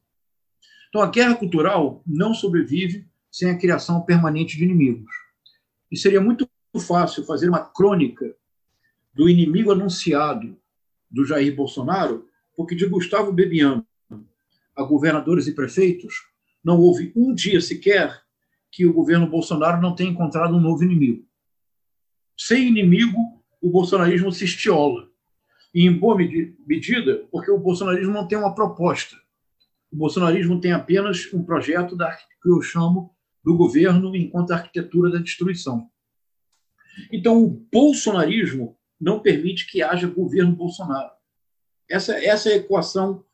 Então, 0.91 1.01
a 1.01 1.09
guerra 1.09 1.35
cultural 1.35 2.03
não 2.05 2.33
sobrevive 2.33 3.07
sem 3.31 3.49
a 3.49 3.57
criação 3.57 4.01
permanente 4.01 4.57
de 4.57 4.65
inimigos. 4.65 5.09
E 5.89 5.97
seria 5.97 6.19
muito 6.19 6.45
fácil 6.85 7.23
fazer 7.25 7.47
uma 7.47 7.63
crônica 7.63 8.35
do 9.13 9.29
inimigo 9.29 9.71
anunciado 9.71 10.57
do 11.09 11.25
Jair 11.25 11.55
Bolsonaro, 11.55 12.27
porque 12.55 12.75
de 12.75 12.85
Gustavo 12.85 13.31
Bebiano 13.31 13.85
a 14.75 14.83
governadores 14.83 15.47
e 15.47 15.53
prefeitos, 15.53 16.13
não 16.63 16.79
houve 16.79 17.11
um 17.15 17.33
dia 17.33 17.61
sequer 17.61 18.21
que 18.71 18.85
o 18.85 18.93
governo 18.93 19.27
Bolsonaro 19.27 19.81
não 19.81 19.95
tenha 19.95 20.11
encontrado 20.11 20.55
um 20.55 20.59
novo 20.59 20.83
inimigo. 20.83 21.25
Sem 22.37 22.67
inimigo, 22.67 23.17
o 23.61 23.69
bolsonarismo 23.69 24.31
se 24.31 24.45
estiola. 24.45 25.09
E 25.73 25.85
em 25.85 25.97
boa 25.97 26.17
medida, 26.17 27.27
porque 27.31 27.51
o 27.51 27.57
bolsonarismo 27.57 28.13
não 28.13 28.27
tem 28.27 28.37
uma 28.37 28.53
proposta. 28.53 29.15
O 29.91 29.97
bolsonarismo 29.97 30.61
tem 30.61 30.71
apenas 30.71 31.31
um 31.33 31.43
projeto 31.43 31.95
da, 31.95 32.11
que 32.15 32.49
eu 32.49 32.61
chamo 32.61 33.13
do 33.43 33.57
governo 33.57 34.15
enquanto 34.15 34.51
arquitetura 34.51 35.11
da 35.11 35.19
destruição. 35.19 35.89
Então, 37.11 37.43
o 37.43 37.49
bolsonarismo 37.71 38.77
não 38.99 39.19
permite 39.19 39.67
que 39.67 39.81
haja 39.81 40.07
governo 40.07 40.55
Bolsonaro. 40.55 41.11
Essa, 41.89 42.13
essa 42.23 42.49
é 42.49 42.53
a 42.53 42.57
equação 42.57 43.25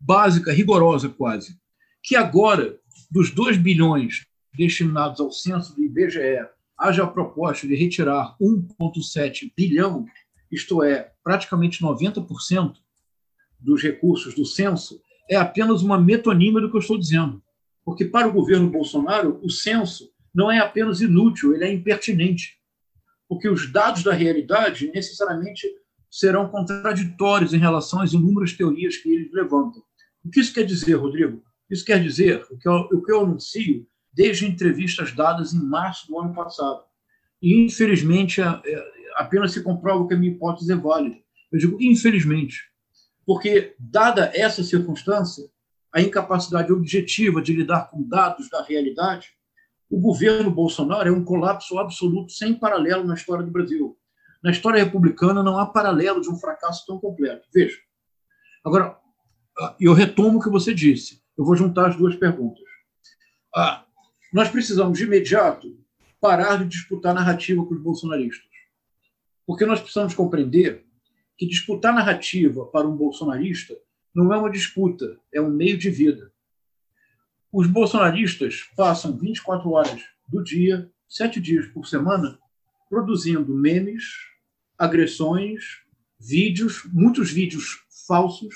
básica, 0.00 0.52
rigorosa 0.52 1.08
quase. 1.08 1.58
Que 2.02 2.16
agora, 2.16 2.78
dos 3.10 3.30
2 3.30 3.56
bilhões 3.56 4.26
destinados 4.56 5.20
ao 5.20 5.32
censo 5.32 5.74
do 5.74 5.82
IBGE, 5.82 6.46
haja 6.78 7.04
a 7.04 7.10
proposta 7.10 7.66
de 7.66 7.74
retirar 7.74 8.36
1,7 8.40 9.52
bilhão, 9.56 10.06
isto 10.50 10.82
é, 10.82 11.12
praticamente 11.22 11.82
90% 11.82 12.76
dos 13.58 13.82
recursos 13.82 14.34
do 14.34 14.44
censo, 14.44 15.00
é 15.28 15.36
apenas 15.36 15.82
uma 15.82 15.98
metonímia 15.98 16.60
do 16.60 16.70
que 16.70 16.76
eu 16.76 16.80
estou 16.80 16.98
dizendo. 16.98 17.42
Porque 17.84 18.04
para 18.04 18.28
o 18.28 18.32
governo 18.32 18.70
Bolsonaro, 18.70 19.38
o 19.42 19.50
censo 19.50 20.10
não 20.34 20.50
é 20.50 20.58
apenas 20.58 21.00
inútil, 21.00 21.54
ele 21.54 21.64
é 21.64 21.72
impertinente. 21.72 22.58
Porque 23.28 23.48
os 23.48 23.70
dados 23.70 24.02
da 24.02 24.12
realidade 24.12 24.90
necessariamente 24.92 25.66
serão 26.10 26.48
contraditórios 26.48 27.52
em 27.52 27.58
relação 27.58 28.00
às 28.00 28.12
inúmeras 28.12 28.52
teorias 28.52 28.96
que 28.96 29.10
eles 29.12 29.32
levantam. 29.32 29.82
O 30.24 30.30
que 30.30 30.40
isso 30.40 30.54
quer 30.54 30.64
dizer, 30.64 30.94
Rodrigo? 30.94 31.42
Isso 31.70 31.84
quer 31.84 32.02
dizer, 32.02 32.46
o 32.50 32.58
que 32.58 32.68
eu, 32.68 32.74
o 32.74 33.02
que 33.02 33.12
eu 33.12 33.20
anuncio 33.20 33.86
desde 34.12 34.46
entrevistas 34.46 35.12
dadas 35.12 35.52
em 35.52 35.60
março 35.60 36.06
do 36.06 36.18
ano 36.18 36.32
passado. 36.32 36.84
E, 37.42 37.64
infelizmente, 37.64 38.40
apenas 39.16 39.52
se 39.52 39.62
comprova 39.62 40.06
que 40.06 40.14
a 40.14 40.16
minha 40.16 40.32
hipótese 40.32 40.72
é 40.72 40.76
válida. 40.76 41.16
Eu 41.50 41.58
digo 41.58 41.76
infelizmente, 41.80 42.62
porque, 43.26 43.74
dada 43.78 44.30
essa 44.34 44.62
circunstância, 44.62 45.48
a 45.92 46.00
incapacidade 46.00 46.72
objetiva 46.72 47.40
de 47.40 47.54
lidar 47.54 47.90
com 47.90 48.02
dados 48.02 48.50
da 48.50 48.62
realidade, 48.62 49.28
o 49.88 50.00
governo 50.00 50.50
Bolsonaro 50.50 51.08
é 51.08 51.12
um 51.12 51.24
colapso 51.24 51.78
absoluto, 51.78 52.32
sem 52.32 52.54
paralelo 52.54 53.04
na 53.04 53.14
história 53.14 53.44
do 53.44 53.50
Brasil. 53.50 53.96
Na 54.42 54.50
história 54.50 54.82
republicana 54.82 55.42
não 55.42 55.58
há 55.58 55.66
paralelo 55.66 56.20
de 56.20 56.28
um 56.28 56.36
fracasso 56.36 56.84
tão 56.86 56.98
completo. 56.98 57.46
Veja. 57.54 57.78
Agora, 58.64 58.98
eu 59.78 59.92
retomo 59.92 60.38
o 60.38 60.42
que 60.42 60.50
você 60.50 60.74
disse. 60.74 61.22
Eu 61.38 61.44
vou 61.44 61.56
juntar 61.56 61.90
as 61.90 61.96
duas 61.96 62.16
perguntas. 62.16 62.64
Ah, 63.54 63.84
nós 64.32 64.48
precisamos, 64.48 64.98
de 64.98 65.04
imediato, 65.04 65.78
parar 66.20 66.56
de 66.56 66.66
disputar 66.66 67.14
narrativa 67.14 67.64
com 67.64 67.74
os 67.74 67.80
bolsonaristas. 67.80 68.48
Porque 69.46 69.64
nós 69.64 69.80
precisamos 69.80 70.14
compreender 70.14 70.84
que 71.36 71.46
disputar 71.46 71.94
narrativa 71.94 72.66
para 72.66 72.88
um 72.88 72.96
bolsonarista 72.96 73.76
não 74.14 74.32
é 74.32 74.38
uma 74.38 74.50
disputa, 74.50 75.18
é 75.32 75.40
um 75.40 75.50
meio 75.50 75.76
de 75.76 75.90
vida. 75.90 76.32
Os 77.52 77.66
bolsonaristas 77.66 78.62
passam 78.76 79.16
24 79.16 79.70
horas 79.70 80.02
do 80.28 80.42
dia, 80.42 80.90
sete 81.08 81.40
dias 81.40 81.66
por 81.66 81.86
semana, 81.86 82.38
produzindo 82.88 83.54
memes, 83.54 84.04
agressões, 84.78 85.64
vídeos, 86.18 86.82
muitos 86.92 87.30
vídeos 87.30 87.84
falsos, 88.06 88.54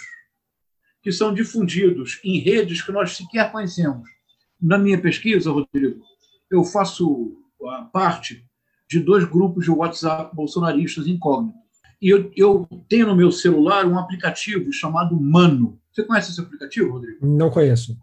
que 1.02 1.12
são 1.12 1.32
difundidos 1.32 2.20
em 2.24 2.38
redes 2.38 2.82
que 2.82 2.92
nós 2.92 3.16
sequer 3.16 3.50
conhecemos. 3.50 4.08
Na 4.60 4.78
minha 4.78 5.00
pesquisa, 5.00 5.50
Rodrigo, 5.50 6.02
eu 6.50 6.64
faço 6.64 7.36
parte 7.92 8.44
de 8.88 8.98
dois 9.00 9.24
grupos 9.24 9.64
de 9.64 9.70
WhatsApp 9.70 10.34
bolsonaristas 10.34 11.06
incógnitos. 11.06 11.67
E 12.00 12.10
eu, 12.10 12.30
eu 12.36 12.68
tenho 12.88 13.06
no 13.06 13.16
meu 13.16 13.32
celular 13.32 13.84
um 13.86 13.98
aplicativo 13.98 14.72
chamado 14.72 15.18
Mano. 15.20 15.78
Você 15.92 16.04
conhece 16.04 16.30
esse 16.30 16.40
aplicativo, 16.40 16.92
Rodrigo? 16.92 17.26
Não 17.26 17.50
conheço. 17.50 17.96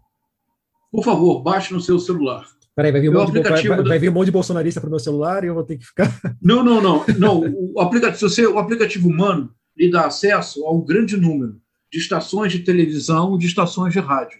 Por 0.92 1.02
favor, 1.02 1.42
baixe 1.42 1.72
no 1.72 1.80
seu 1.80 1.98
celular. 1.98 2.46
Peraí, 2.74 2.92
vai 2.92 3.00
vir, 3.00 3.08
um 3.08 3.14
monte, 3.14 3.32
de, 3.32 3.40
vai, 3.40 3.62
vai, 3.62 3.82
vai 3.82 3.98
vir 3.98 4.10
um 4.10 4.12
monte 4.12 4.26
de 4.26 4.32
bolsonarista 4.32 4.82
para 4.82 4.88
o 4.88 4.90
meu 4.90 4.98
celular 4.98 5.42
e 5.42 5.46
eu 5.46 5.54
vou 5.54 5.64
ter 5.64 5.78
que 5.78 5.86
ficar. 5.86 6.12
Não, 6.42 6.62
não, 6.62 6.82
não. 6.82 7.04
não. 7.18 7.40
O, 7.74 7.80
aplicativo, 7.80 8.28
você, 8.28 8.46
o 8.46 8.58
aplicativo 8.58 9.10
Mano 9.10 9.50
lhe 9.74 9.90
dá 9.90 10.04
acesso 10.06 10.64
a 10.66 10.72
um 10.72 10.84
grande 10.84 11.16
número 11.16 11.58
de 11.90 11.98
estações 11.98 12.52
de 12.52 12.58
televisão, 12.58 13.38
de 13.38 13.46
estações 13.46 13.94
de 13.94 13.98
rádio. 13.98 14.38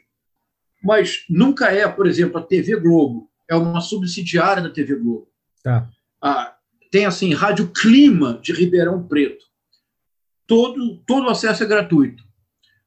Mas 0.85 1.25
nunca 1.31 1.73
é, 1.73 1.89
por 1.89 2.07
exemplo, 2.07 2.39
a 2.39 2.43
TV 2.43 2.79
Globo. 2.79 3.31
É 3.49 3.57
uma 3.57 3.81
subsidiária 3.81 4.63
da 4.63 4.69
TV 4.69 4.97
Globo. 4.97 5.29
Tá. 5.63 5.89
Ah, 6.21 6.55
tem 6.91 7.07
assim, 7.07 7.33
Rádio 7.33 7.69
Clima 7.69 8.39
de 8.43 8.53
Ribeirão 8.53 9.03
Preto. 9.03 9.46
Todo, 10.47 10.99
todo 11.07 11.29
acesso 11.29 11.63
é 11.63 11.67
gratuito. 11.67 12.25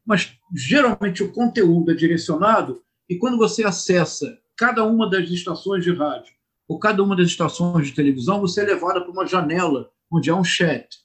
Mas 0.05 0.33
geralmente 0.55 1.23
o 1.23 1.31
conteúdo 1.31 1.91
é 1.91 1.95
direcionado 1.95 2.81
e 3.09 3.17
quando 3.17 3.37
você 3.37 3.63
acessa 3.63 4.39
cada 4.55 4.83
uma 4.83 5.09
das 5.09 5.29
estações 5.29 5.83
de 5.83 5.93
rádio 5.93 6.33
ou 6.67 6.77
cada 6.77 7.03
uma 7.03 7.15
das 7.15 7.27
estações 7.27 7.87
de 7.87 7.95
televisão, 7.95 8.39
você 8.39 8.61
é 8.61 8.65
levado 8.65 9.01
para 9.01 9.11
uma 9.11 9.25
janela 9.25 9.89
onde 10.11 10.29
há 10.29 10.35
um 10.35 10.43
chat. 10.43 10.99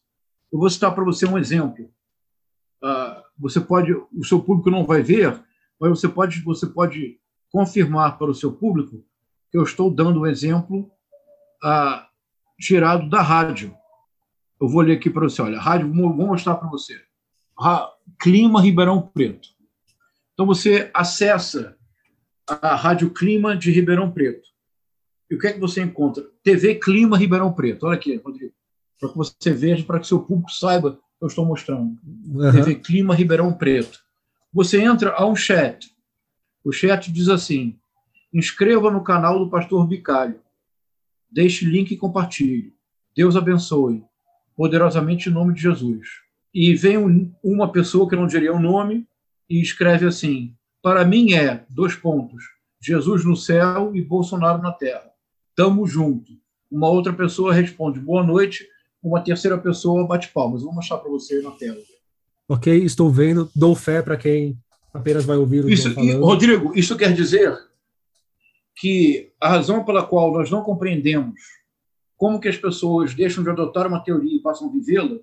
Eu 0.53 0.59
vou 0.59 0.69
citar 0.69 0.95
para 0.95 1.05
você 1.05 1.27
um 1.27 1.39
exemplo. 1.39 1.91
Uh, 2.83 3.23
você 3.39 3.61
pode, 3.61 3.93
o 3.93 4.25
seu 4.25 4.41
público 4.41 4.71
não 4.71 4.85
vai 4.85 5.03
ver, 5.03 5.43
mas 5.81 5.91
você 5.91 6.09
pode, 6.09 6.41
você 6.43 6.67
pode 6.67 7.19
confirmar 7.51 8.19
para 8.19 8.31
o 8.31 8.35
seu 8.35 8.53
público 8.53 9.05
que 9.51 9.57
eu 9.57 9.63
estou 9.63 9.91
dando 9.91 10.21
um 10.21 10.27
exemplo 10.27 10.91
uh, 11.65 12.05
tirado 12.59 13.09
da 13.09 13.23
rádio. 13.23 13.75
Eu 14.61 14.69
vou 14.69 14.83
ler 14.83 14.97
aqui 14.97 15.11
para 15.11 15.25
você. 15.25 15.43
Olha, 15.43 15.59
rádio, 15.59 15.93
vou 15.93 16.13
mostrar 16.13 16.55
para 16.57 16.69
você. 16.69 17.01
Clima 18.19 18.61
Ribeirão 18.61 19.01
Preto. 19.03 19.49
Então 20.33 20.47
você 20.47 20.91
acessa 20.93 21.77
a 22.47 22.75
Rádio 22.75 23.11
Clima 23.11 23.57
de 23.57 23.71
Ribeirão 23.71 24.11
Preto. 24.11 24.49
E 25.31 25.35
o 25.35 25.39
que 25.39 25.47
é 25.47 25.53
que 25.53 25.61
você 25.61 25.83
encontra? 25.83 26.25
TV 26.43 26.75
Clima 26.77 27.17
Ribeirão 27.17 27.53
Preto. 27.53 27.87
Olha 27.87 27.95
aqui, 27.97 28.17
Rodrigo. 28.17 28.53
Para 29.01 29.09
que 29.09 29.17
você 29.17 29.53
veja, 29.53 29.85
para 29.85 30.01
que 30.01 30.07
seu 30.07 30.21
público 30.21 30.51
saiba 30.51 30.93
que 30.93 31.25
eu 31.25 31.29
estou 31.29 31.45
mostrando. 31.45 31.99
Uhum. 32.27 32.53
TV 32.53 32.77
Clima 32.77 33.15
Ribeirão 33.15 33.53
Preto. 33.53 34.01
Você 34.53 34.81
entra 34.81 35.15
a 35.17 35.27
um 35.27 35.35
chat. 35.35 35.95
O 36.63 36.73
chat 36.73 37.11
diz 37.11 37.29
assim: 37.29 37.79
inscreva 38.33 38.91
no 38.91 39.03
canal 39.03 39.39
do 39.39 39.51
Pastor 39.51 39.87
Bicalho. 39.87 40.41
Deixe 41.31 41.65
link 41.65 41.91
e 41.91 41.97
compartilhe. 41.97 42.75
Deus 43.17 43.37
abençoe. 43.37 44.05
Poderosamente 44.57 45.29
em 45.29 45.33
nome 45.33 45.55
de 45.55 45.63
Jesus. 45.63 46.09
E 46.53 46.75
vem 46.75 46.97
um, 46.97 47.33
uma 47.43 47.71
pessoa 47.71 48.09
que 48.09 48.15
não 48.15 48.27
diria 48.27 48.55
o 48.55 48.61
nome 48.61 49.07
e 49.49 49.61
escreve 49.61 50.07
assim: 50.07 50.55
Para 50.83 51.05
mim 51.05 51.33
é, 51.33 51.65
dois 51.69 51.95
pontos, 51.95 52.45
Jesus 52.81 53.25
no 53.25 53.37
céu 53.37 53.95
e 53.95 54.03
Bolsonaro 54.03 54.63
na 54.63 54.73
terra. 54.73 55.11
Tamo 55.57 55.87
junto. 55.87 56.33
Uma 56.71 56.89
outra 56.89 57.13
pessoa 57.13 57.53
responde 57.53 58.01
boa 58.01 58.23
noite, 58.23 58.67
uma 59.03 59.21
terceira 59.21 59.59
pessoa 59.59 60.07
bate 60.07 60.29
palmas. 60.29 60.63
Vou 60.63 60.73
mostrar 60.73 60.99
para 60.99 61.11
você 61.11 61.41
na 61.41 61.51
tela. 61.53 61.79
Ok, 62.49 62.85
estou 62.85 63.11
vendo, 63.11 63.51
dou 63.55 63.75
fé 63.75 64.03
para 64.03 64.17
quem 64.17 64.59
apenas 64.93 65.25
vai 65.25 65.37
ouvir 65.37 65.65
o 65.65 65.69
isso, 65.69 65.95
que 65.95 66.09
eu 66.09 66.21
Rodrigo, 66.21 66.73
isso 66.77 66.97
quer 66.97 67.13
dizer 67.13 67.57
que 68.77 69.33
a 69.41 69.49
razão 69.49 69.85
pela 69.85 70.05
qual 70.05 70.33
nós 70.33 70.51
não 70.51 70.63
compreendemos 70.63 71.41
como 72.17 72.41
que 72.41 72.49
as 72.49 72.57
pessoas 72.57 73.15
deixam 73.15 73.43
de 73.43 73.51
adotar 73.51 73.87
uma 73.87 74.03
teoria 74.03 74.37
e 74.37 74.41
passam 74.41 74.69
a 74.69 74.73
vivê-la 74.73 75.19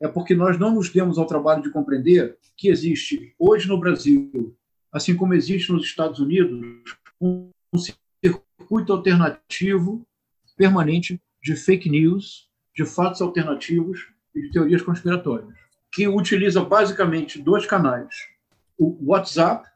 é 0.00 0.08
porque 0.08 0.34
nós 0.34 0.58
não 0.58 0.74
nos 0.74 0.90
demos 0.90 1.18
ao 1.18 1.26
trabalho 1.26 1.62
de 1.62 1.70
compreender 1.70 2.36
que 2.56 2.68
existe 2.68 3.34
hoje 3.38 3.68
no 3.68 3.78
Brasil, 3.78 4.56
assim 4.92 5.16
como 5.16 5.34
existe 5.34 5.72
nos 5.72 5.84
Estados 5.84 6.20
Unidos, 6.20 6.96
um 7.20 7.50
circuito 7.76 8.92
alternativo 8.92 10.06
permanente 10.56 11.20
de 11.42 11.56
fake 11.56 11.88
news, 11.88 12.48
de 12.74 12.84
fatos 12.84 13.22
alternativos 13.22 14.08
e 14.34 14.42
de 14.42 14.50
teorias 14.50 14.82
conspiratórias, 14.82 15.54
que 15.92 16.08
utiliza 16.08 16.62
basicamente 16.62 17.40
dois 17.40 17.66
canais: 17.66 18.14
o 18.78 18.98
WhatsApp 19.10 19.68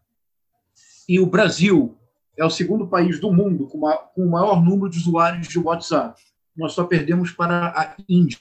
e 1.08 1.18
o 1.20 1.26
Brasil 1.26 1.96
é 2.36 2.44
o 2.44 2.50
segundo 2.50 2.86
país 2.86 3.20
do 3.20 3.32
mundo 3.32 3.66
com, 3.66 3.80
o 4.16 4.30
maior 4.30 4.62
número 4.62 4.90
de 4.90 4.98
usuários 4.98 5.48
de 5.48 5.58
WhatsApp. 5.58 6.20
Nós 6.58 6.72
só 6.72 6.84
perdemos 6.84 7.30
para 7.30 7.68
a 7.68 7.96
Índia. 8.08 8.38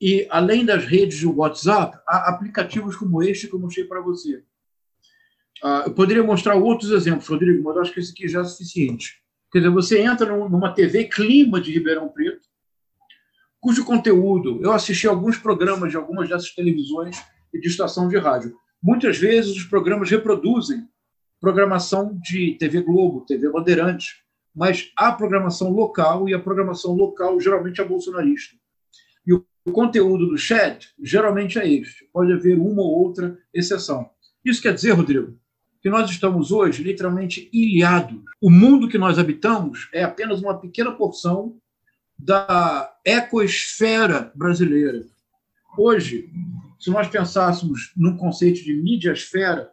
E, 0.00 0.26
além 0.30 0.64
das 0.64 0.84
redes 0.84 1.18
de 1.18 1.26
WhatsApp, 1.26 1.98
há 2.08 2.30
aplicativos 2.30 2.96
como 2.96 3.22
este 3.22 3.46
que 3.46 3.54
eu 3.54 3.60
mostrei 3.60 3.84
para 3.84 4.00
você. 4.00 4.42
Uh, 5.62 5.86
eu 5.86 5.94
poderia 5.94 6.24
mostrar 6.24 6.56
outros 6.56 6.90
exemplos, 6.90 7.28
Rodrigo, 7.28 7.62
mas 7.62 7.76
acho 7.76 7.92
que 7.92 8.00
esse 8.00 8.12
aqui 8.12 8.26
já 8.26 8.40
é 8.40 8.44
suficiente. 8.44 9.22
Quer 9.52 9.58
dizer, 9.58 9.70
você 9.70 10.00
entra 10.00 10.36
numa 10.36 10.74
TV 10.74 11.04
Clima 11.04 11.60
de 11.60 11.70
Ribeirão 11.70 12.08
Preto, 12.08 12.48
cujo 13.60 13.84
conteúdo, 13.84 14.60
eu 14.62 14.72
assisti 14.72 15.06
alguns 15.06 15.38
programas 15.38 15.90
de 15.90 15.96
algumas 15.96 16.28
dessas 16.28 16.50
televisões 16.54 17.16
e 17.52 17.60
de 17.60 17.68
estação 17.68 18.08
de 18.08 18.18
rádio. 18.18 18.56
Muitas 18.82 19.16
vezes 19.16 19.56
os 19.56 19.64
programas 19.64 20.10
reproduzem 20.10 20.86
programação 21.40 22.18
de 22.22 22.56
TV 22.58 22.82
Globo, 22.82 23.24
TV 23.24 23.48
Bandeirantes, 23.50 24.23
mas 24.54 24.92
há 24.96 25.10
programação 25.12 25.70
local 25.70 26.28
e 26.28 26.34
a 26.34 26.38
programação 26.38 26.94
local 26.94 27.40
geralmente 27.40 27.80
é 27.80 27.84
bolsonarista. 27.84 28.56
E 29.26 29.32
o 29.32 29.44
conteúdo 29.72 30.26
do 30.26 30.38
chat 30.38 30.94
geralmente 31.02 31.58
é 31.58 31.68
este. 31.68 32.08
Pode 32.12 32.32
haver 32.32 32.56
uma 32.58 32.82
ou 32.82 33.04
outra 33.04 33.38
exceção. 33.52 34.08
Isso 34.44 34.62
quer 34.62 34.74
dizer, 34.74 34.92
Rodrigo, 34.92 35.36
que 35.82 35.90
nós 35.90 36.08
estamos 36.10 36.52
hoje 36.52 36.82
literalmente 36.82 37.48
ilhados. 37.52 38.20
O 38.40 38.50
mundo 38.50 38.88
que 38.88 38.98
nós 38.98 39.18
habitamos 39.18 39.88
é 39.92 40.04
apenas 40.04 40.40
uma 40.40 40.58
pequena 40.58 40.92
porção 40.92 41.56
da 42.18 42.94
ecosfera 43.04 44.32
brasileira. 44.34 45.04
Hoje, 45.76 46.30
se 46.78 46.90
nós 46.90 47.08
pensássemos 47.08 47.92
num 47.96 48.16
conceito 48.16 48.62
de 48.62 48.74
mídiasfera, 48.74 49.70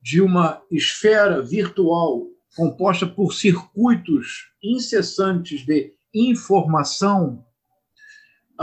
de 0.00 0.20
uma 0.20 0.62
esfera 0.70 1.42
virtual 1.42 2.29
composta 2.56 3.06
por 3.06 3.32
circuitos 3.32 4.50
incessantes 4.62 5.64
de 5.64 5.92
informação 6.14 7.44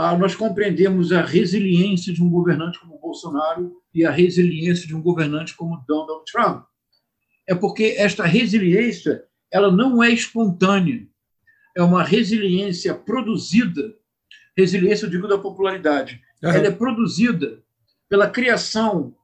ah, 0.00 0.16
nós 0.16 0.36
compreendemos 0.36 1.10
a 1.10 1.22
resiliência 1.22 2.12
de 2.12 2.22
um 2.22 2.30
governante 2.30 2.78
como 2.78 3.00
Bolsonaro 3.00 3.82
e 3.92 4.04
a 4.04 4.12
resiliência 4.12 4.86
de 4.86 4.94
um 4.94 5.02
governante 5.02 5.56
como 5.56 5.84
Donald 5.88 6.22
Trump. 6.30 6.64
É 7.48 7.52
porque 7.52 7.96
esta 7.98 8.24
resiliência 8.24 9.24
ela 9.50 9.72
não 9.72 10.00
é 10.00 10.08
espontânea, 10.08 11.04
é 11.76 11.82
uma 11.82 12.04
resiliência 12.04 12.94
produzida, 12.94 13.92
resiliência, 14.56 15.06
eu 15.06 15.10
digo, 15.10 15.26
da 15.26 15.36
popularidade. 15.36 16.22
Uhum. 16.44 16.50
Ela 16.50 16.68
é 16.68 16.70
produzida 16.70 17.60
pela 18.08 18.30
criação 18.30 19.16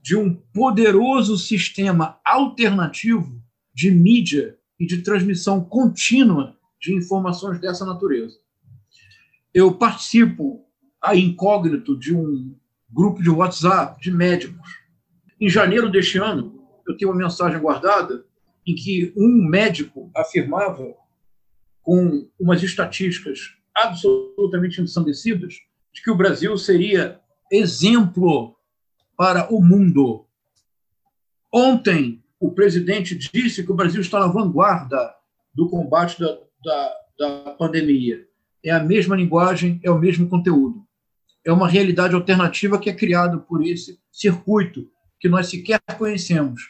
de 0.00 0.16
um 0.16 0.34
poderoso 0.34 1.36
sistema 1.36 2.18
alternativo 2.24 3.43
de 3.74 3.90
mídia 3.90 4.56
e 4.78 4.86
de 4.86 5.02
transmissão 5.02 5.64
contínua 5.64 6.56
de 6.80 6.94
informações 6.94 7.60
dessa 7.60 7.84
natureza 7.84 8.44
eu 9.54 9.72
participo 9.72 10.66
a 11.00 11.14
incógnito 11.14 11.96
de 11.96 12.14
um 12.14 12.56
grupo 12.90 13.22
de 13.22 13.30
WhatsApp 13.30 14.00
de 14.02 14.10
médicos. 14.10 14.68
Em 15.40 15.48
janeiro 15.48 15.88
deste 15.90 16.18
ano, 16.18 16.60
eu 16.86 16.96
tenho 16.96 17.12
uma 17.12 17.22
mensagem 17.22 17.60
guardada 17.60 18.26
em 18.66 18.74
que 18.74 19.12
um 19.16 19.48
médico 19.48 20.10
afirmava, 20.16 20.94
com 21.82 22.28
umas 22.38 22.62
estatísticas 22.62 23.56
absolutamente 23.74 24.80
ensandecidas, 24.80 25.54
de 25.92 26.02
que 26.02 26.10
o 26.10 26.16
Brasil 26.16 26.56
seria 26.56 27.20
exemplo 27.52 28.56
para 29.16 29.52
o 29.54 29.62
mundo. 29.62 30.26
Ontem, 31.52 32.23
o 32.40 32.52
presidente 32.52 33.16
disse 33.16 33.64
que 33.64 33.72
o 33.72 33.76
Brasil 33.76 34.00
está 34.00 34.20
na 34.20 34.26
vanguarda 34.26 35.14
do 35.54 35.68
combate 35.68 36.18
da, 36.20 36.38
da, 36.64 36.94
da 37.18 37.50
pandemia 37.52 38.26
é 38.64 38.70
a 38.70 38.82
mesma 38.82 39.14
linguagem, 39.14 39.78
é 39.84 39.90
o 39.90 39.98
mesmo 39.98 40.26
conteúdo. 40.26 40.82
É 41.44 41.52
uma 41.52 41.68
realidade 41.68 42.14
alternativa 42.14 42.78
que 42.78 42.88
é 42.88 42.94
criada 42.94 43.36
por 43.36 43.62
esse 43.64 44.00
circuito 44.10 44.90
que 45.20 45.28
nós 45.28 45.48
sequer 45.48 45.78
conhecemos. 45.98 46.62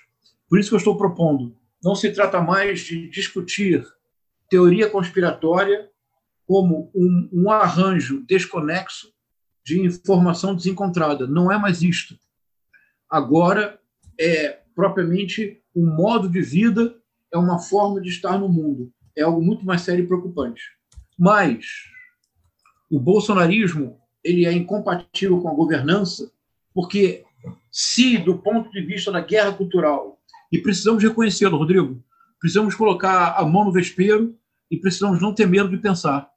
Por 0.48 0.58
isso 0.58 0.70
que 0.70 0.74
eu 0.74 0.78
estou 0.78 0.96
propondo. 0.98 1.56
Não 1.82 1.94
se 1.94 2.10
trata 2.10 2.40
mais 2.40 2.80
de 2.80 3.08
discutir 3.08 3.86
teoria 4.50 4.90
conspiratória 4.90 5.88
como 6.46 6.90
um, 6.94 7.28
um 7.32 7.50
arranjo 7.50 8.24
desconexo 8.26 9.12
de 9.64 9.80
informação 9.80 10.54
desencontrada. 10.54 11.26
Não 11.26 11.50
é 11.50 11.56
mais 11.56 11.80
isto. 11.80 12.18
Agora 13.08 13.80
é 14.20 14.58
propriamente 14.74 15.60
um 15.74 15.86
modo 15.86 16.28
de 16.28 16.40
vida, 16.40 16.94
é 17.32 17.38
uma 17.38 17.58
forma 17.58 18.00
de 18.00 18.08
estar 18.08 18.38
no 18.38 18.48
mundo. 18.48 18.92
É 19.16 19.22
algo 19.22 19.42
muito 19.42 19.64
mais 19.64 19.82
sério 19.82 20.04
e 20.04 20.06
preocupante. 20.06 20.62
Mas 21.18 21.64
o 22.90 22.98
bolsonarismo 22.98 23.98
ele 24.22 24.46
é 24.46 24.52
incompatível 24.52 25.40
com 25.40 25.48
a 25.48 25.54
governança, 25.54 26.30
porque 26.72 27.24
se, 27.70 28.18
do 28.18 28.38
ponto 28.38 28.70
de 28.70 28.80
vista 28.80 29.12
da 29.12 29.20
guerra 29.20 29.52
cultural, 29.52 30.18
e 30.50 30.58
precisamos 30.58 31.02
reconhecê-lo, 31.02 31.58
Rodrigo, 31.58 32.02
precisamos 32.40 32.74
colocar 32.74 33.34
a 33.36 33.44
mão 33.44 33.64
no 33.64 33.72
vespeiro 33.72 34.38
e 34.70 34.76
precisamos 34.76 35.20
não 35.20 35.34
ter 35.34 35.46
medo 35.46 35.68
de 35.68 35.76
pensar 35.76 36.30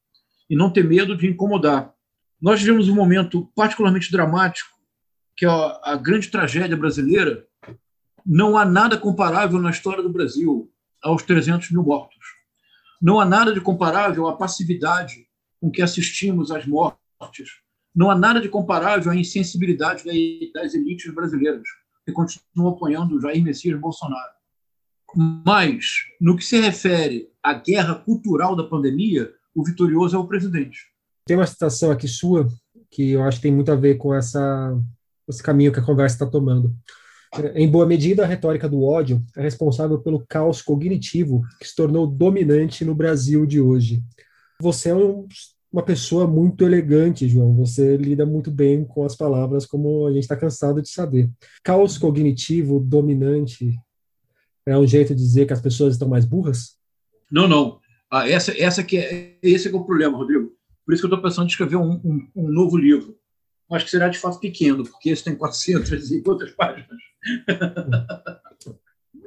e 0.50 0.56
não 0.56 0.72
ter 0.72 0.84
medo 0.84 1.16
de 1.16 1.28
incomodar. 1.28 1.94
Nós 2.42 2.60
vivemos 2.60 2.88
um 2.90 2.96
momento 2.96 3.50
particularmente 3.56 4.12
dramático, 4.12 4.70
que 5.36 5.46
é 5.46 5.50
a 5.50 5.96
grande 5.96 6.30
tragédia 6.30 6.78
brasileira. 6.78 7.47
Não 8.30 8.58
há 8.58 8.66
nada 8.66 8.98
comparável 8.98 9.58
na 9.62 9.70
história 9.70 10.04
do 10.04 10.12
Brasil 10.12 10.70
aos 11.02 11.24
300 11.24 11.72
mil 11.72 11.82
mortos. 11.82 12.18
Não 13.02 13.22
há 13.22 13.26
nada 13.26 13.54
de 13.54 13.62
comparável 13.62 14.28
à 14.28 14.36
passividade 14.36 15.26
com 15.62 15.72
que 15.72 15.82
assistimos 15.82 16.52
às 16.52 16.66
mortes. 16.66 17.62
Não 17.96 18.12
há 18.12 18.16
nada 18.16 18.42
de 18.42 18.50
comparável 18.50 19.10
à 19.10 19.16
insensibilidade 19.16 20.04
das 20.54 20.74
elites 20.74 21.14
brasileiras, 21.14 21.68
que 22.06 22.12
continuam 22.12 22.74
apoiando 22.74 23.22
Jair 23.22 23.42
Messias 23.42 23.80
Bolsonaro. 23.80 24.34
Mas, 25.16 26.04
no 26.20 26.36
que 26.36 26.44
se 26.44 26.60
refere 26.60 27.30
à 27.42 27.54
guerra 27.54 27.96
cultural 27.96 28.58
da 28.58 28.64
pandemia, 28.66 29.32
o 29.56 29.64
vitorioso 29.64 30.18
é 30.18 30.20
o 30.20 30.28
presidente. 30.28 30.80
Tem 31.26 31.38
uma 31.38 31.48
citação 31.48 31.92
aqui 31.92 32.10
sua 32.10 32.46
que 32.92 33.12
eu 33.12 33.24
acho 33.24 33.38
que 33.38 33.44
tem 33.44 33.54
muito 33.54 33.72
a 33.72 33.76
ver 33.76 33.96
com 33.96 34.14
essa, 34.14 34.78
esse 35.30 35.42
caminho 35.42 35.72
que 35.72 35.80
a 35.80 35.86
conversa 35.86 36.16
está 36.16 36.26
tomando. 36.26 36.76
Em 37.56 37.70
boa 37.70 37.86
medida, 37.86 38.24
a 38.24 38.28
retórica 38.28 38.70
do 38.70 38.84
ódio 38.84 39.24
é 39.36 39.42
responsável 39.42 40.00
pelo 40.00 40.26
caos 40.28 40.62
cognitivo 40.62 41.44
que 41.60 41.68
se 41.68 41.76
tornou 41.76 42.08
dominante 42.08 42.86
no 42.86 42.96
Brasil 42.96 43.46
de 43.46 43.60
hoje. 43.60 44.02
Você 44.62 44.90
é 44.90 44.96
um, 44.96 45.28
uma 45.72 45.84
pessoa 45.84 46.26
muito 46.26 46.66
elegante, 46.66 47.28
João. 47.28 47.54
Você 47.56 47.98
lida 47.98 48.26
muito 48.26 48.50
bem 48.50 48.84
com 48.86 49.04
as 49.06 49.16
palavras, 49.16 49.66
como 49.66 50.08
a 50.08 50.12
gente 50.12 50.24
está 50.24 50.36
cansado 50.36 50.82
de 50.82 50.90
saber. 50.90 51.30
Caos 51.64 51.98
cognitivo 51.98 52.80
dominante 52.80 53.78
é 54.66 54.78
um 54.78 54.88
jeito 54.88 55.16
de 55.16 55.22
dizer 55.22 55.46
que 55.46 55.54
as 55.54 55.62
pessoas 55.62 55.94
estão 55.94 56.08
mais 56.08 56.26
burras? 56.26 56.78
Não, 57.32 57.48
não. 57.48 57.80
Ah, 58.10 58.28
essa, 58.28 58.58
essa 58.58 58.84
que 58.84 58.98
é, 58.98 59.38
esse 59.42 59.70
que 59.70 59.76
é 59.76 59.80
o 59.80 59.84
problema, 59.84 60.18
Rodrigo. 60.18 60.52
Por 60.86 60.94
isso 60.94 61.02
que 61.02 61.06
eu 61.06 61.16
estou 61.16 61.22
pensando 61.22 61.46
em 61.46 61.50
escrever 61.50 61.76
um, 61.76 62.00
um, 62.04 62.28
um, 62.36 62.48
novo 62.50 62.78
livro. 62.78 63.18
Acho 63.72 63.86
que 63.86 63.92
será 63.92 64.08
de 64.08 64.18
fato 64.18 64.40
pequeno, 64.40 64.84
porque 64.84 65.10
esse 65.10 65.24
tem 65.24 65.36
400 65.36 66.12
e 66.12 66.24
outras 66.26 66.52
páginas. 66.52 66.98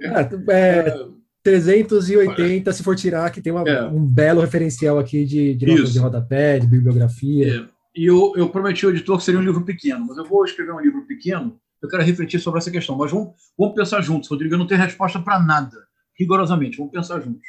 É, 0.02 0.20
é, 0.48 1.08
380, 1.42 2.72
se 2.72 2.82
for 2.82 2.96
tirar, 2.96 3.30
que 3.30 3.42
tem 3.42 3.52
uma, 3.52 3.68
é. 3.68 3.86
um 3.86 4.02
belo 4.02 4.40
referencial 4.40 4.98
aqui 4.98 5.26
de, 5.26 5.54
de 5.54 5.66
notas 5.66 5.92
de 5.92 5.98
rodapé, 5.98 6.58
de 6.58 6.66
bibliografia. 6.66 7.60
É. 7.60 7.68
E 7.94 8.06
eu, 8.06 8.32
eu 8.34 8.48
prometi 8.48 8.86
ao 8.86 8.92
editor 8.92 9.18
que 9.18 9.24
seria 9.24 9.38
um 9.38 9.44
livro 9.44 9.62
pequeno, 9.62 10.06
mas 10.06 10.16
eu 10.16 10.24
vou 10.24 10.42
escrever 10.44 10.72
um 10.72 10.80
livro 10.80 11.06
pequeno, 11.06 11.60
eu 11.82 11.88
quero 11.88 12.02
refletir 12.02 12.38
sobre 12.38 12.58
essa 12.58 12.70
questão. 12.70 12.96
Mas 12.96 13.10
vamos, 13.10 13.34
vamos 13.58 13.74
pensar 13.74 14.00
juntos, 14.02 14.28
Rodrigo. 14.28 14.54
Eu 14.54 14.58
não 14.58 14.66
tenho 14.66 14.80
resposta 14.80 15.18
para 15.18 15.40
nada, 15.40 15.76
rigorosamente. 16.18 16.76
Vamos 16.76 16.92
pensar 16.92 17.20
juntos. 17.20 17.42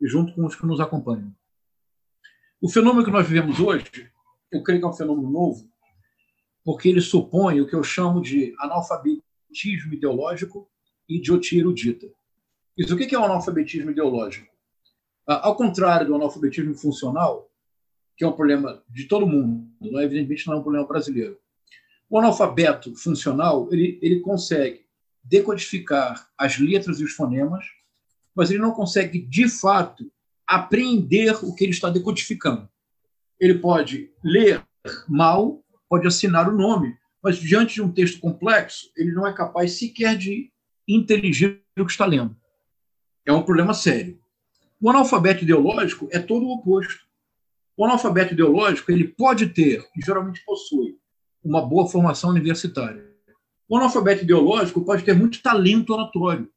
E 0.00 0.06
junto 0.06 0.34
com 0.34 0.44
os 0.44 0.54
que 0.54 0.66
nos 0.66 0.80
acompanham. 0.80 1.32
O 2.60 2.68
fenômeno 2.68 3.04
que 3.04 3.10
nós 3.10 3.26
vivemos 3.26 3.58
hoje, 3.58 3.86
eu 4.52 4.62
creio 4.62 4.80
que 4.80 4.86
é 4.86 4.88
um 4.88 4.92
fenômeno 4.92 5.30
novo, 5.30 5.68
porque 6.64 6.88
ele 6.88 7.00
supõe 7.00 7.60
o 7.60 7.66
que 7.66 7.74
eu 7.74 7.82
chamo 7.82 8.20
de 8.20 8.54
analfabetismo 8.58 9.92
ideológico 9.92 10.68
e 11.08 11.16
idiotia 11.16 11.60
erudita. 11.60 12.08
Isso, 12.76 12.94
o 12.94 12.98
que 12.98 13.14
é 13.14 13.18
o 13.18 13.24
analfabetismo 13.24 13.90
ideológico? 13.90 14.52
Ah, 15.26 15.46
ao 15.46 15.56
contrário 15.56 16.06
do 16.06 16.14
analfabetismo 16.14 16.74
funcional, 16.74 17.50
que 18.16 18.24
é 18.24 18.28
um 18.28 18.32
problema 18.32 18.82
de 18.88 19.04
todo 19.04 19.26
mundo, 19.26 19.68
não 19.80 20.00
é, 20.00 20.04
evidentemente 20.04 20.46
não 20.46 20.54
é 20.54 20.56
um 20.58 20.62
problema 20.62 20.86
brasileiro. 20.86 21.38
O 22.08 22.18
analfabeto 22.18 22.94
funcional 22.94 23.68
ele, 23.72 23.98
ele 24.02 24.20
consegue 24.20 24.84
decodificar 25.22 26.28
as 26.36 26.58
letras 26.58 27.00
e 27.00 27.04
os 27.04 27.12
fonemas, 27.12 27.64
mas 28.34 28.50
ele 28.50 28.60
não 28.60 28.72
consegue, 28.72 29.20
de 29.20 29.48
fato, 29.48 30.10
apreender 30.46 31.34
o 31.44 31.54
que 31.54 31.64
ele 31.64 31.72
está 31.72 31.88
decodificando. 31.88 32.68
Ele 33.38 33.58
pode 33.58 34.10
ler 34.22 34.62
mal, 35.08 35.61
pode 35.92 36.06
assinar 36.06 36.48
o 36.48 36.56
nome, 36.56 36.96
mas 37.22 37.36
diante 37.36 37.74
de 37.74 37.82
um 37.82 37.92
texto 37.92 38.18
complexo, 38.18 38.90
ele 38.96 39.12
não 39.12 39.26
é 39.26 39.32
capaz 39.34 39.72
sequer 39.72 40.16
de 40.16 40.50
inteligir 40.88 41.60
o 41.78 41.84
que 41.84 41.92
está 41.92 42.06
lendo 42.06 42.34
é 43.24 43.32
um 43.32 43.42
problema 43.42 43.74
sério. 43.74 44.18
O 44.80 44.90
analfabeto 44.90 45.44
ideológico 45.44 46.08
é 46.10 46.18
todo 46.18 46.44
o 46.44 46.52
oposto. 46.52 47.04
O 47.76 47.84
analfabeto 47.84 48.34
ideológico 48.34 48.90
ele 48.90 49.08
pode 49.08 49.48
ter, 49.48 49.84
e 49.96 50.04
geralmente 50.04 50.44
possui, 50.44 50.98
uma 51.42 51.64
boa 51.64 51.88
formação 51.88 52.30
universitária. 52.30 53.10
O 53.68 53.76
analfabeto 53.76 54.24
ideológico 54.24 54.84
pode 54.84 55.04
ter 55.04 55.14
muito 55.14 55.42
talento 55.42 55.92
oratório. 55.92 56.48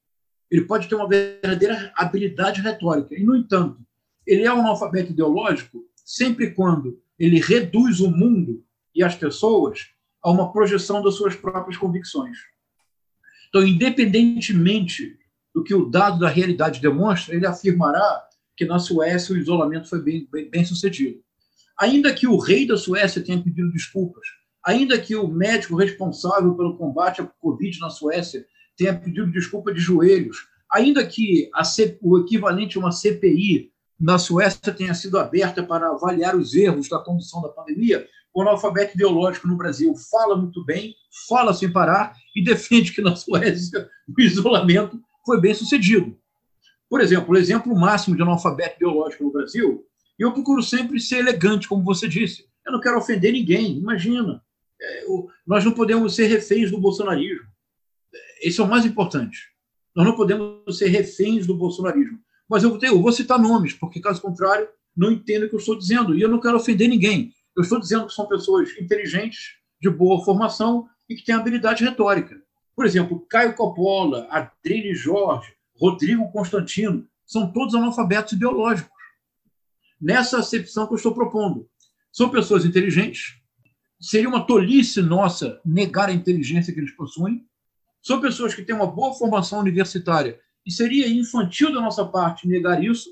Ele 0.50 0.66
pode 0.66 0.88
ter 0.88 0.96
uma 0.96 1.08
verdadeira 1.08 1.92
habilidade 1.96 2.62
retórica. 2.62 3.16
E, 3.16 3.24
no 3.24 3.36
entanto, 3.36 3.80
ele 4.26 4.44
é 4.44 4.54
um 4.54 4.60
analfabeto 4.60 5.12
ideológico 5.12 5.86
sempre 6.04 6.52
quando 6.52 7.00
ele 7.18 7.40
reduz 7.40 8.00
o 8.00 8.12
mundo 8.12 8.65
e 8.96 9.04
as 9.04 9.16
pessoas 9.16 9.90
a 10.24 10.32
uma 10.32 10.52
projeção 10.52 11.04
das 11.04 11.16
suas 11.16 11.36
próprias 11.36 11.78
convicções. 11.78 12.38
Então, 13.50 13.66
independentemente 13.66 15.18
do 15.54 15.64
que 15.64 15.74
o 15.74 15.86
dado 15.86 16.20
da 16.20 16.28
realidade 16.28 16.82
demonstra, 16.82 17.36
ele 17.36 17.46
afirmará 17.46 18.24
que 18.58 18.66
na 18.66 18.80
Suécia 18.80 19.36
o 19.36 19.38
isolamento 19.38 19.88
foi 19.88 20.02
bem, 20.02 20.28
bem, 20.32 20.50
bem 20.50 20.66
sucedido. 20.66 21.20
Ainda 21.80 22.14
que 22.14 22.28
o 22.28 22.38
rei 22.38 22.66
da 22.66 22.78
Suécia 22.78 23.22
tenha 23.22 23.42
pedido 23.42 23.72
desculpas, 23.72 24.26
ainda 24.66 25.00
que 25.00 25.16
o 25.16 25.28
médico 25.28 25.76
responsável 25.76 26.56
pelo 26.56 26.78
combate 26.78 27.22
à 27.22 27.26
Covid 27.40 27.80
na 27.80 27.90
Suécia 27.90 28.46
tenha 28.76 28.98
pedido 28.98 29.32
desculpa 29.32 29.74
de 29.74 29.80
joelhos, 29.80 30.48
ainda 30.72 31.06
que 31.06 31.50
C, 31.64 31.98
o 32.02 32.20
equivalente 32.20 32.78
a 32.78 32.82
uma 32.82 32.92
CPI 32.92 33.72
na 34.00 34.18
Suécia 34.18 34.74
tenha 34.74 34.94
sido 34.94 35.18
aberta 35.18 35.64
para 35.64 35.90
avaliar 35.90 36.36
os 36.36 36.54
erros 36.54 36.90
da 36.90 37.00
condução 37.00 37.42
da 37.42 37.50
pandemia, 37.50 38.08
o 38.36 38.42
analfabeto 38.42 38.96
ideológico 38.96 39.48
no 39.48 39.56
Brasil 39.56 39.96
fala 40.12 40.36
muito 40.36 40.64
bem, 40.66 40.94
fala 41.30 41.54
sem 41.54 41.72
parar 41.72 42.14
e 42.36 42.44
defende 42.44 42.92
que 42.92 43.02
na 43.02 43.16
Suécia 43.16 43.90
o 44.06 44.22
isolamento 44.22 45.00
foi 45.26 45.40
bem 45.40 45.54
sucedido. 45.54 46.20
Por 46.90 47.00
exemplo, 47.00 47.34
o 47.34 47.38
exemplo 47.38 47.74
máximo 47.74 48.16
de 48.16 48.22
analfabeto 48.22 48.78
biológico 48.78 49.24
no 49.24 49.32
Brasil, 49.32 49.86
eu 50.20 50.34
procuro 50.34 50.62
sempre 50.62 51.00
ser 51.00 51.20
elegante, 51.20 51.68
como 51.68 51.84
você 51.84 52.10
disse. 52.10 52.46
Eu 52.66 52.74
não 52.74 52.82
quero 52.82 52.98
ofender 52.98 53.32
ninguém, 53.32 53.78
imagina. 53.78 54.44
É, 54.82 55.06
o, 55.08 55.30
nós 55.48 55.64
não 55.64 55.72
podemos 55.72 56.14
ser 56.14 56.28
reféns 56.28 56.70
do 56.70 56.80
bolsonarismo. 56.80 57.48
Esse 58.42 58.60
é 58.60 58.64
o 58.64 58.68
mais 58.68 58.86
importante. 58.86 59.50
Nós 59.96 60.06
não 60.06 60.16
podemos 60.16 60.78
ser 60.78 60.90
reféns 60.90 61.48
do 61.48 61.56
bolsonarismo. 61.56 62.20
Mas 62.50 62.64
eu, 62.64 62.78
eu 62.82 63.02
vou 63.02 63.12
citar 63.14 63.40
nomes, 63.40 63.74
porque, 63.74 64.02
caso 64.02 64.22
contrário, 64.22 64.68
não 64.96 65.12
entendo 65.12 65.46
o 65.46 65.50
que 65.50 65.56
eu 65.56 65.60
estou 65.60 65.78
dizendo. 65.78 66.16
E 66.16 66.22
eu 66.22 66.30
não 66.30 66.40
quero 66.40 66.58
ofender 66.58 66.90
ninguém. 66.90 67.34
Eu 67.56 67.64
estou 67.64 67.80
dizendo 67.80 68.08
que 68.08 68.14
são 68.14 68.28
pessoas 68.28 68.70
inteligentes, 68.78 69.56
de 69.82 69.90
boa 69.90 70.24
formação 70.24 70.88
e 71.08 71.16
que 71.16 71.24
têm 71.24 71.36
habilidade 71.36 71.84
retórica. 71.84 72.42
Por 72.76 72.86
exemplo, 72.86 73.26
Caio 73.30 73.56
Coppola, 73.56 74.28
Adriane 74.30 74.94
Jorge, 74.94 75.54
Rodrigo 75.80 76.32
Constantino, 76.32 77.08
são 77.26 77.52
todos 77.52 77.76
analfabetos 77.76 78.34
ideológicos. 78.34 78.92
Nessa 80.00 80.40
acepção 80.40 80.86
que 80.88 80.94
eu 80.94 80.98
estou 80.98 81.14
propondo. 81.14 81.70
São 82.12 82.30
pessoas 82.30 82.66
inteligentes. 82.66 83.36
Seria 84.00 84.28
uma 84.28 84.46
tolice 84.46 85.02
nossa 85.02 85.60
negar 85.66 86.10
a 86.10 86.14
inteligência 86.14 86.74
que 86.74 86.80
eles 86.80 86.96
possuem. 86.96 87.46
São 88.02 88.22
pessoas 88.22 88.54
que 88.54 88.64
têm 88.64 88.76
uma 88.76 88.88
boa 88.88 89.14
formação 89.14 89.60
universitária 89.60 90.40
e 90.66 90.72
seria 90.72 91.08
infantil 91.08 91.74
da 91.74 91.82
nossa 91.82 92.06
parte 92.06 92.48
negar 92.48 92.84
isso. 92.84 93.10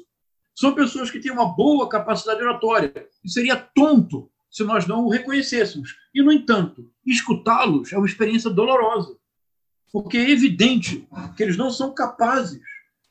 São 0.56 0.75
pessoas 0.75 1.10
que 1.10 1.19
têm 1.19 1.32
uma 1.32 1.53
boa 1.56 1.89
capacidade 1.89 2.41
oratória 2.41 2.93
e 3.23 3.29
seria 3.29 3.56
tonto 3.56 4.29
se 4.54 4.63
nós 4.63 4.88
não 4.88 5.04
o 5.06 5.10
reconhecêssemos. 5.10 5.98
E, 6.13 6.22
no 6.22 6.32
entanto, 6.32 6.89
escutá-los 7.06 7.92
é 7.92 7.98
uma 7.98 8.08
experiência 8.08 8.50
dolorosa 8.50 9.18
porque 9.94 10.18
é 10.18 10.32
evidente 10.32 11.08
que 11.38 11.44
eles 11.44 11.56
não 11.56 11.70
são 11.70 11.94
capazes 11.94 12.60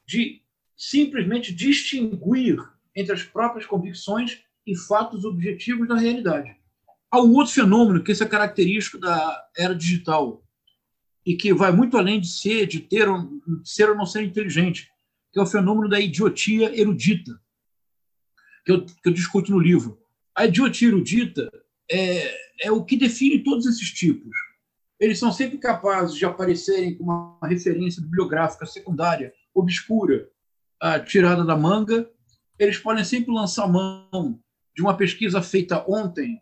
de 0.05 0.43
simplesmente 0.77 1.55
distinguir 1.55 2.59
entre 2.95 3.13
as 3.13 3.23
próprias 3.23 3.65
convicções 3.65 4.41
e 4.67 4.77
fatos 4.77 5.25
objetivos 5.25 5.87
da 5.87 5.97
realidade. 5.97 6.57
Há 7.09 7.21
um 7.21 7.35
outro 7.35 7.53
fenômeno 7.53 8.03
que 8.03 8.11
esse 8.11 8.25
é 8.25 8.27
característico 8.27 8.99
da 8.99 9.47
era 9.57 9.77
digital 9.77 10.43
e 11.25 11.37
que 11.37 11.55
vai 11.55 11.71
muito 11.71 11.97
além 11.97 12.21
de 12.21 12.27
ser, 12.27 12.67
de 12.67 12.81
ter, 12.81 13.07
de 13.07 13.69
ser 13.69 13.89
ou 13.89 13.97
não 13.97 14.05
ser 14.05 14.25
inteligente, 14.25 14.91
que 15.33 15.39
é 15.39 15.43
o 15.43 15.47
fenômeno 15.47 15.89
da 15.89 16.01
idiotia 16.01 16.77
erudita, 16.77 17.41
que 18.65 18.73
eu, 18.73 18.85
que 18.85 19.09
eu 19.09 19.13
discuto 19.13 19.53
no 19.53 19.61
livro. 19.61 20.02
A 20.35 20.47
idiotia 20.47 20.88
erudita 20.88 21.51
é, 21.90 22.66
é 22.66 22.73
o 22.73 22.85
que 22.85 22.97
define 22.97 23.42
todos 23.42 23.66
esses 23.66 23.90
tipos 23.90 24.37
eles 25.03 25.18
são 25.18 25.33
sempre 25.33 25.59
capazes 25.59 26.14
de 26.14 26.25
aparecerem 26.25 26.97
com 26.97 27.03
uma 27.03 27.37
referência 27.42 28.01
bibliográfica 28.01 28.64
secundária, 28.64 29.35
obscura, 29.53 30.29
tirada 31.07 31.45
da 31.45 31.57
manga. 31.57 32.09
Eles 32.57 32.79
podem 32.79 33.03
sempre 33.03 33.35
lançar 33.35 33.66
mão 33.66 34.38
de 34.77 34.81
uma 34.81 34.97
pesquisa 34.97 35.42
feita 35.42 35.85
ontem 35.88 36.40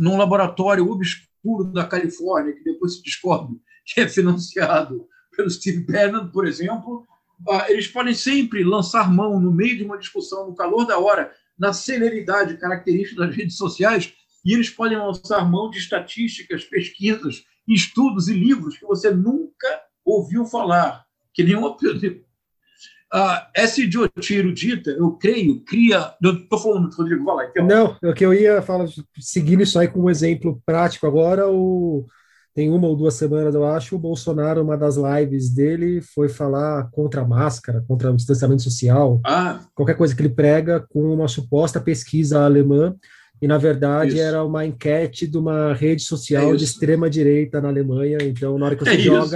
num 0.00 0.16
laboratório 0.16 0.90
obscuro 0.90 1.72
da 1.72 1.86
Califórnia, 1.86 2.52
que 2.52 2.64
depois 2.64 2.96
se 2.96 3.02
descobre 3.04 3.60
que 3.86 4.00
é 4.00 4.08
financiado 4.08 5.06
pelo 5.36 5.48
Steve 5.48 5.84
Bannon, 5.84 6.26
por 6.26 6.48
exemplo. 6.48 7.06
Uh, 7.46 7.62
eles 7.68 7.86
podem 7.86 8.14
sempre 8.14 8.64
lançar 8.64 9.12
mão, 9.12 9.38
no 9.38 9.52
meio 9.52 9.76
de 9.76 9.84
uma 9.84 9.98
discussão, 9.98 10.48
no 10.48 10.54
calor 10.56 10.84
da 10.84 10.98
hora, 10.98 11.32
na 11.58 11.72
celeridade 11.72 12.56
característica 12.56 13.26
das 13.26 13.34
redes 13.34 13.56
sociais, 13.56 14.12
e 14.44 14.54
eles 14.54 14.70
podem 14.70 14.98
lançar 14.98 15.48
mão 15.48 15.70
de 15.70 15.78
estatísticas, 15.78 16.64
pesquisas, 16.64 17.44
estudos 17.66 18.28
e 18.28 18.32
livros 18.32 18.78
que 18.78 18.86
você 18.86 19.10
nunca 19.10 19.82
ouviu 20.04 20.46
falar, 20.46 21.04
que 21.34 21.42
nenhuma. 21.42 21.76
Ah, 23.12 23.50
essa 23.54 23.80
idiotia 23.80 24.38
erudita, 24.38 24.90
eu 24.90 25.12
creio, 25.12 25.64
cria. 25.64 26.14
Estou 26.22 26.58
falando, 26.58 26.92
Rodrigo, 26.94 27.24
vai 27.24 27.36
lá. 27.36 27.46
Então. 27.46 27.66
Não, 27.66 27.96
é 28.02 28.10
o 28.10 28.14
que 28.14 28.24
eu 28.24 28.34
ia 28.34 28.60
falar, 28.62 28.86
seguindo 29.18 29.62
isso 29.62 29.78
aí 29.78 29.88
com 29.88 30.02
um 30.02 30.10
exemplo 30.10 30.60
prático 30.66 31.06
agora, 31.06 31.48
o, 31.48 32.06
tem 32.56 32.70
uma 32.70 32.88
ou 32.88 32.96
duas 32.96 33.12
semanas, 33.12 33.54
eu 33.54 33.66
acho, 33.66 33.94
o 33.94 33.98
Bolsonaro, 33.98 34.62
uma 34.62 34.78
das 34.78 34.96
lives 34.96 35.50
dele, 35.50 36.00
foi 36.00 36.26
falar 36.26 36.88
contra 36.90 37.20
a 37.20 37.24
máscara, 37.24 37.84
contra 37.86 38.10
o 38.10 38.16
distanciamento 38.16 38.62
social, 38.62 39.20
ah. 39.26 39.60
qualquer 39.74 39.94
coisa 39.94 40.16
que 40.16 40.22
ele 40.22 40.30
prega 40.30 40.80
com 40.88 41.12
uma 41.12 41.28
suposta 41.28 41.78
pesquisa 41.78 42.46
alemã 42.46 42.96
e 43.42 43.46
na 43.46 43.58
verdade 43.58 44.14
isso. 44.14 44.22
era 44.22 44.42
uma 44.42 44.64
enquete 44.64 45.26
de 45.26 45.36
uma 45.36 45.74
rede 45.74 46.00
social 46.00 46.54
é 46.54 46.56
de 46.56 46.64
extrema 46.64 47.10
direita 47.10 47.60
na 47.60 47.68
Alemanha. 47.68 48.16
Então, 48.22 48.56
na 48.56 48.64
hora 48.64 48.76
que 48.76 48.84
você 48.84 48.94
é 48.94 48.98
joga, 49.00 49.24
isso. 49.24 49.32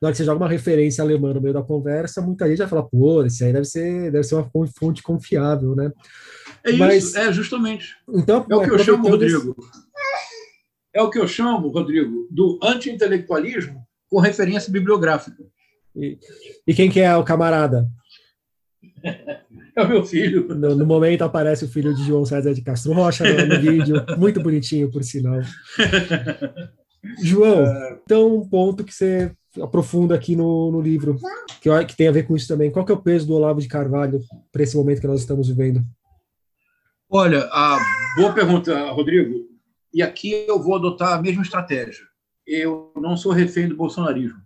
na 0.00 0.06
hora 0.06 0.12
que 0.12 0.16
você 0.16 0.24
joga 0.24 0.38
uma 0.38 0.48
referência 0.48 1.04
alemã 1.04 1.34
no 1.34 1.42
meio 1.42 1.52
da 1.52 1.62
conversa, 1.62 2.22
muita 2.22 2.48
gente 2.48 2.56
vai 2.56 2.68
falar, 2.68 2.84
pô, 2.84 3.22
isso 3.26 3.44
aí 3.44 3.52
deve 3.52 3.66
ser, 3.66 4.10
deve 4.10 4.24
ser 4.24 4.36
uma 4.36 4.50
fonte 4.80 5.02
confiável, 5.02 5.76
né? 5.76 5.92
É 6.64 6.70
isso, 6.70 6.78
Mas, 6.78 7.14
é 7.14 7.30
justamente. 7.30 7.94
Então, 8.08 8.46
é 8.50 8.56
o 8.56 8.62
que 8.62 8.70
eu 8.70 8.78
chamo, 8.78 9.06
Rodrigo. 9.06 9.54
É 10.94 11.02
o 11.02 11.10
que 11.10 11.18
eu 11.18 11.26
chamo, 11.26 11.68
Rodrigo, 11.68 12.28
do 12.30 12.58
anti-intelectualismo 12.62 13.84
com 14.08 14.20
referência 14.20 14.72
bibliográfica. 14.72 15.42
E, 15.96 16.18
e, 16.66 16.72
quem 16.72 16.88
que 16.88 17.00
é 17.00 17.14
o 17.16 17.24
camarada? 17.24 17.88
É 19.76 19.82
o 19.82 19.88
meu 19.88 20.04
filho. 20.04 20.46
No, 20.54 20.76
no, 20.76 20.86
momento 20.86 21.22
aparece 21.22 21.64
o 21.64 21.68
filho 21.68 21.92
de 21.92 22.04
João 22.04 22.24
César 22.24 22.54
de 22.54 22.62
Castro 22.62 22.92
Rocha 22.92 23.24
no, 23.24 23.56
no 23.56 23.60
vídeo, 23.60 24.04
muito 24.16 24.40
bonitinho, 24.40 24.88
por 24.88 25.02
sinal. 25.02 25.40
João, 27.20 27.66
é... 27.66 27.98
então 28.04 28.36
um 28.36 28.48
ponto 28.48 28.84
que 28.84 28.94
você 28.94 29.32
aprofunda 29.60 30.14
aqui 30.14 30.36
no, 30.36 30.70
no 30.70 30.80
livro, 30.80 31.18
que, 31.60 31.84
que 31.86 31.96
tem 31.96 32.06
a 32.06 32.12
ver 32.12 32.22
com 32.24 32.36
isso 32.36 32.46
também. 32.46 32.70
Qual 32.70 32.84
que 32.84 32.92
é 32.92 32.94
o 32.94 33.02
peso 33.02 33.26
do 33.26 33.34
Olavo 33.34 33.60
de 33.60 33.66
Carvalho 33.66 34.20
para 34.52 34.62
esse 34.62 34.76
momento 34.76 35.00
que 35.00 35.08
nós 35.08 35.18
estamos 35.18 35.48
vivendo? 35.48 35.82
Olha, 37.10 37.40
a 37.50 37.76
boa 38.16 38.32
pergunta, 38.32 38.92
Rodrigo. 38.92 39.53
E 39.94 40.02
aqui 40.02 40.32
eu 40.48 40.60
vou 40.60 40.74
adotar 40.74 41.12
a 41.12 41.22
mesma 41.22 41.44
estratégia. 41.44 42.04
Eu 42.44 42.92
não 42.96 43.16
sou 43.16 43.30
refém 43.30 43.68
do 43.68 43.76
bolsonarismo. 43.76 44.42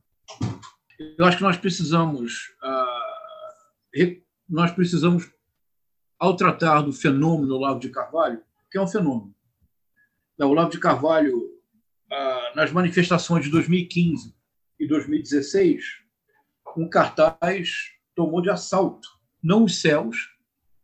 Eu 1.16 1.24
acho 1.24 1.38
que 1.38 1.42
nós 1.42 1.56
precisamos, 1.56 2.54
uh, 2.62 4.22
nós 4.46 4.70
precisamos, 4.72 5.32
ao 6.18 6.36
tratar 6.36 6.82
do 6.82 6.92
fenômeno 6.92 7.54
Olavo 7.54 7.80
de 7.80 7.88
Carvalho, 7.88 8.42
que 8.70 8.76
é 8.76 8.82
um 8.82 8.86
fenômeno. 8.86 9.34
O 10.38 10.44
Olavo 10.44 10.70
de 10.70 10.78
Carvalho, 10.78 11.38
uh, 11.38 12.54
nas 12.54 12.70
manifestações 12.70 13.46
de 13.46 13.50
2015 13.50 14.36
e 14.78 14.86
2016, 14.86 15.82
um 16.76 16.90
cartaz 16.90 17.92
tomou 18.14 18.42
de 18.42 18.50
assalto, 18.50 19.08
não 19.42 19.64
os 19.64 19.80
céus, 19.80 20.28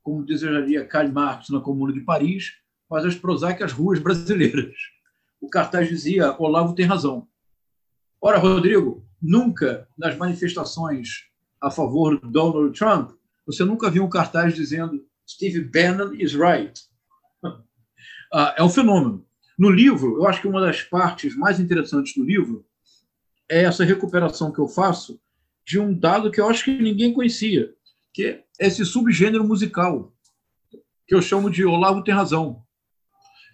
como 0.02 0.24
desejaria 0.24 0.86
Karl 0.86 1.12
Marx 1.12 1.50
na 1.50 1.60
Comuna 1.60 1.92
de 1.92 2.00
Paris, 2.00 2.63
mas 2.94 3.04
as 3.04 3.16
prosaicas 3.16 3.72
ruas 3.72 3.98
brasileiras. 3.98 4.72
O 5.40 5.48
cartaz 5.48 5.88
dizia: 5.88 6.40
Olavo 6.40 6.76
tem 6.76 6.86
razão. 6.86 7.26
Ora, 8.20 8.38
Rodrigo, 8.38 9.04
nunca 9.20 9.88
nas 9.98 10.16
manifestações 10.16 11.24
a 11.60 11.72
favor 11.72 12.20
do 12.20 12.30
Donald 12.30 12.78
Trump, 12.78 13.10
você 13.44 13.64
nunca 13.64 13.90
viu 13.90 14.04
um 14.04 14.08
cartaz 14.08 14.54
dizendo 14.54 15.04
Steve 15.28 15.64
Bannon 15.64 16.14
is 16.14 16.34
right. 16.34 16.80
Ah, 18.32 18.54
é 18.58 18.64
um 18.64 18.68
fenômeno. 18.68 19.24
No 19.56 19.70
livro, 19.70 20.16
eu 20.16 20.26
acho 20.26 20.40
que 20.40 20.48
uma 20.48 20.60
das 20.60 20.82
partes 20.82 21.36
mais 21.36 21.60
interessantes 21.60 22.14
do 22.16 22.24
livro 22.24 22.66
é 23.48 23.62
essa 23.62 23.84
recuperação 23.84 24.52
que 24.52 24.58
eu 24.58 24.66
faço 24.66 25.20
de 25.64 25.78
um 25.78 25.96
dado 25.96 26.32
que 26.32 26.40
eu 26.40 26.48
acho 26.48 26.64
que 26.64 26.82
ninguém 26.82 27.12
conhecia, 27.12 27.72
que 28.12 28.24
é 28.24 28.44
esse 28.58 28.84
subgênero 28.84 29.44
musical, 29.44 30.12
que 31.06 31.14
eu 31.14 31.22
chamo 31.22 31.48
de 31.48 31.64
Olavo 31.64 32.02
tem 32.02 32.12
razão. 32.12 32.63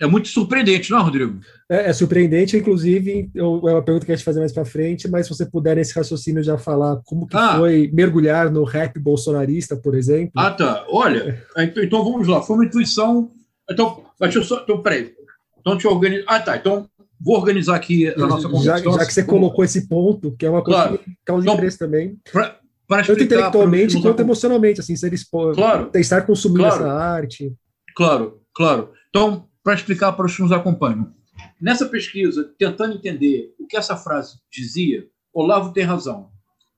É 0.01 0.07
muito 0.07 0.29
surpreendente, 0.29 0.91
não 0.91 0.99
é, 0.99 1.03
Rodrigo? 1.03 1.41
É, 1.69 1.91
é 1.91 1.93
surpreendente, 1.93 2.57
inclusive, 2.57 3.31
eu, 3.35 3.61
é 3.69 3.73
uma 3.75 3.83
pergunta 3.83 4.07
que 4.07 4.13
a 4.13 4.17
gente 4.17 4.25
fazer 4.25 4.41
mais 4.41 4.53
para 4.53 4.65
frente, 4.65 5.07
mas 5.07 5.27
se 5.27 5.35
você 5.35 5.45
puder 5.45 5.77
nesse 5.77 5.95
raciocínio 5.95 6.43
já 6.43 6.57
falar 6.57 7.01
como 7.05 7.27
que 7.27 7.37
ah. 7.37 7.59
foi 7.59 7.91
mergulhar 7.93 8.51
no 8.51 8.65
rap 8.65 8.99
bolsonarista, 8.99 9.77
por 9.77 9.95
exemplo. 9.95 10.33
Ah, 10.37 10.51
tá. 10.51 10.87
Olha, 10.89 11.45
então, 11.59 11.85
então 11.85 12.03
vamos 12.03 12.27
lá. 12.27 12.41
Foi 12.41 12.57
uma 12.57 12.65
intuição. 12.65 13.31
Então, 13.71 14.03
deixa 14.19 14.39
eu 14.39 14.43
só. 14.43 14.63
Então, 14.63 14.81
peraí. 14.81 15.13
Então, 15.61 15.75
deixa 15.75 15.89
eu 15.89 15.93
organizar. 15.93 16.25
Ah, 16.27 16.41
tá. 16.41 16.57
Então, 16.57 16.89
vou 17.21 17.37
organizar 17.37 17.77
aqui 17.77 18.09
a 18.09 18.27
nossa 18.27 18.49
conversa. 18.49 18.83
Já, 18.83 18.91
já 18.91 19.07
que 19.07 19.13
você 19.13 19.23
colocou 19.23 19.63
esse 19.63 19.87
ponto, 19.87 20.33
que 20.33 20.47
é 20.47 20.51
uma 20.51 20.65
coisa 20.65 20.81
claro. 20.81 20.99
que 20.99 21.13
causa 21.27 21.45
então, 21.45 21.55
interesse 21.55 21.79
também. 21.79 22.19
Pra, 22.33 22.57
para 22.89 23.05
Tanto 23.05 23.23
intelectualmente 23.23 24.01
quanto 24.01 24.21
emocionalmente, 24.21 24.81
assim, 24.81 24.97
se 24.97 25.07
eles 25.07 25.25
claro. 25.25 25.91
estar 25.95 26.23
consumindo 26.23 26.63
claro. 26.63 26.85
essa 26.85 26.93
arte. 26.93 27.53
Claro, 27.95 28.41
claro. 28.53 28.91
Então, 29.11 29.45
para 29.63 29.75
explicar 29.75 30.13
para 30.13 30.27
os 30.27 30.35
que 30.35 30.43
nos 30.43 30.53
acompanham. 30.53 31.15
Nessa 31.61 31.87
pesquisa, 31.87 32.55
tentando 32.59 32.95
entender 32.95 33.55
o 33.59 33.67
que 33.67 33.77
essa 33.77 33.97
frase 33.97 34.41
dizia, 34.51 35.09
Olavo 35.33 35.73
tem 35.73 35.85
razão. 35.85 36.31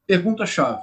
Pergunta-chave. 0.07 0.81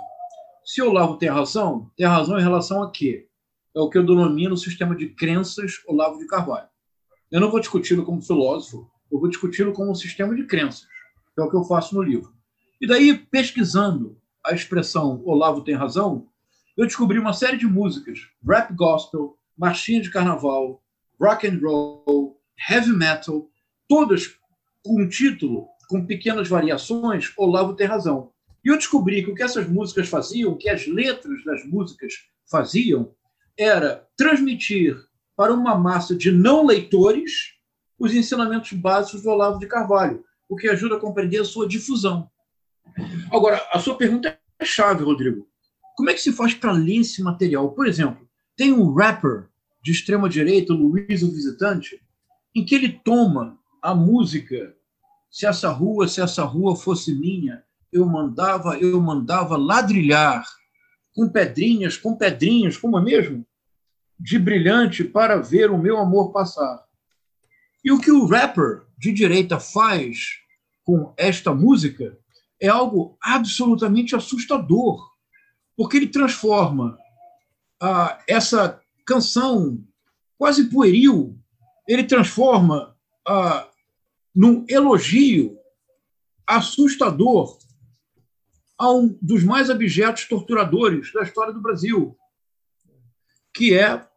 Se 0.65 0.81
Olavo 0.81 1.17
tem 1.17 1.29
razão, 1.29 1.91
tem 1.95 2.05
razão 2.05 2.39
em 2.39 2.43
relação 2.43 2.83
a 2.83 2.91
quê? 2.91 3.27
É 3.75 3.79
o 3.79 3.89
que 3.89 3.97
eu 3.97 4.05
denomino 4.05 4.53
o 4.53 4.57
sistema 4.57 4.95
de 4.95 5.09
crenças 5.09 5.81
Olavo 5.87 6.19
de 6.19 6.27
Carvalho. 6.27 6.67
Eu 7.31 7.39
não 7.39 7.51
vou 7.51 7.59
discuti-lo 7.59 8.03
como 8.03 8.21
filósofo, 8.21 8.89
eu 9.11 9.19
vou 9.19 9.29
discuti-lo 9.29 9.73
como 9.73 9.91
um 9.91 9.95
sistema 9.95 10.35
de 10.35 10.45
crenças, 10.45 10.87
é 11.37 11.41
o 11.41 11.49
que 11.49 11.55
eu 11.55 11.63
faço 11.63 11.95
no 11.95 12.01
livro. 12.01 12.33
E 12.81 12.87
daí, 12.87 13.17
pesquisando 13.17 14.17
a 14.45 14.53
expressão 14.53 15.21
Olavo 15.25 15.63
tem 15.63 15.75
razão, 15.75 16.27
eu 16.77 16.85
descobri 16.85 17.19
uma 17.19 17.33
série 17.33 17.57
de 17.57 17.67
músicas, 17.67 18.19
rap 18.47 18.73
gospel, 18.73 19.37
marchinha 19.57 20.01
de 20.01 20.09
carnaval, 20.09 20.81
rock 21.19 21.47
and 21.47 21.59
roll, 21.61 22.39
heavy 22.69 22.91
metal, 22.91 23.49
todas 23.87 24.27
com 24.83 25.01
um 25.01 25.09
título, 25.09 25.67
com 25.89 26.05
pequenas 26.05 26.47
variações, 26.47 27.33
Olavo 27.37 27.75
tem 27.75 27.87
razão. 27.87 28.31
E 28.63 28.69
eu 28.69 28.77
descobri 28.77 29.23
que 29.23 29.31
o 29.31 29.35
que 29.35 29.43
essas 29.43 29.67
músicas 29.67 30.07
faziam, 30.07 30.57
que 30.57 30.69
as 30.69 30.87
letras 30.87 31.43
das 31.43 31.65
músicas 31.65 32.13
faziam, 32.49 33.13
era 33.57 34.07
transmitir 34.15 34.97
para 35.35 35.53
uma 35.53 35.77
massa 35.77 36.15
de 36.15 36.31
não 36.31 36.65
leitores 36.65 37.55
os 37.97 38.13
ensinamentos 38.13 38.71
básicos 38.73 39.21
do 39.21 39.29
Olavo 39.29 39.59
de 39.59 39.67
Carvalho, 39.67 40.23
o 40.47 40.55
que 40.55 40.69
ajuda 40.69 40.95
a 40.95 40.99
compreender 40.99 41.41
a 41.41 41.45
sua 41.45 41.67
difusão. 41.67 42.29
Agora, 43.31 43.61
a 43.71 43.79
sua 43.79 43.95
pergunta 43.95 44.39
é 44.59 44.65
chave, 44.65 45.03
Rodrigo. 45.03 45.47
Como 45.95 46.09
é 46.09 46.13
que 46.13 46.21
se 46.21 46.31
faz 46.31 46.53
para 46.53 46.71
ler 46.71 47.01
esse 47.01 47.21
material? 47.21 47.71
Por 47.71 47.87
exemplo, 47.87 48.27
tem 48.55 48.71
um 48.71 48.93
rapper 48.93 49.48
de 49.81 49.91
extrema-direita, 49.91 50.73
Luiz 50.73 51.23
o 51.23 51.31
Visitante, 51.31 52.01
em 52.55 52.65
que 52.65 52.75
ele 52.75 52.89
toma 52.89 53.57
a 53.81 53.95
música 53.95 54.75
Se 55.31 55.45
essa 55.45 55.69
rua, 55.69 56.07
se 56.07 56.19
essa 56.21 56.43
rua 56.43 56.75
fosse 56.75 57.13
minha, 57.13 57.63
eu 57.91 58.05
mandava, 58.05 58.77
eu 58.77 58.99
mandava 58.99 59.57
ladrilhar 59.57 60.43
com 61.13 61.29
pedrinhas, 61.29 61.97
com 61.97 62.15
pedrinhas, 62.15 62.77
como 62.77 62.97
é 62.97 63.01
mesmo? 63.01 63.45
De 64.19 64.39
brilhante 64.39 65.03
para 65.03 65.37
ver 65.37 65.69
o 65.69 65.77
meu 65.77 65.97
amor 65.97 66.31
passar. 66.31 66.83
E 67.83 67.91
o 67.91 67.99
que 67.99 68.11
o 68.11 68.25
rapper 68.25 68.85
de 68.97 69.11
direita 69.11 69.59
faz 69.59 70.39
com 70.83 71.13
esta 71.15 71.53
música 71.53 72.17
é 72.59 72.67
algo 72.67 73.17
absolutamente 73.21 74.15
assustador, 74.15 74.99
porque 75.77 75.97
ele 75.97 76.07
transforma 76.07 76.97
ah, 77.81 78.19
essa 78.27 78.81
canção 79.09 79.83
quase 80.37 80.69
pueril, 80.69 81.35
ele 81.87 82.03
transforma 82.03 82.95
ah, 83.27 83.67
num 84.35 84.63
elogio 84.69 85.57
assustador 86.45 87.57
a 88.77 88.91
um 88.91 89.17
dos 89.19 89.43
mais 89.43 89.71
abjetos 89.71 90.27
torturadores 90.27 91.11
da 91.11 91.23
história 91.23 91.51
do 91.51 91.59
Brasil, 91.59 92.15
que 93.51 93.73
é 93.73 94.07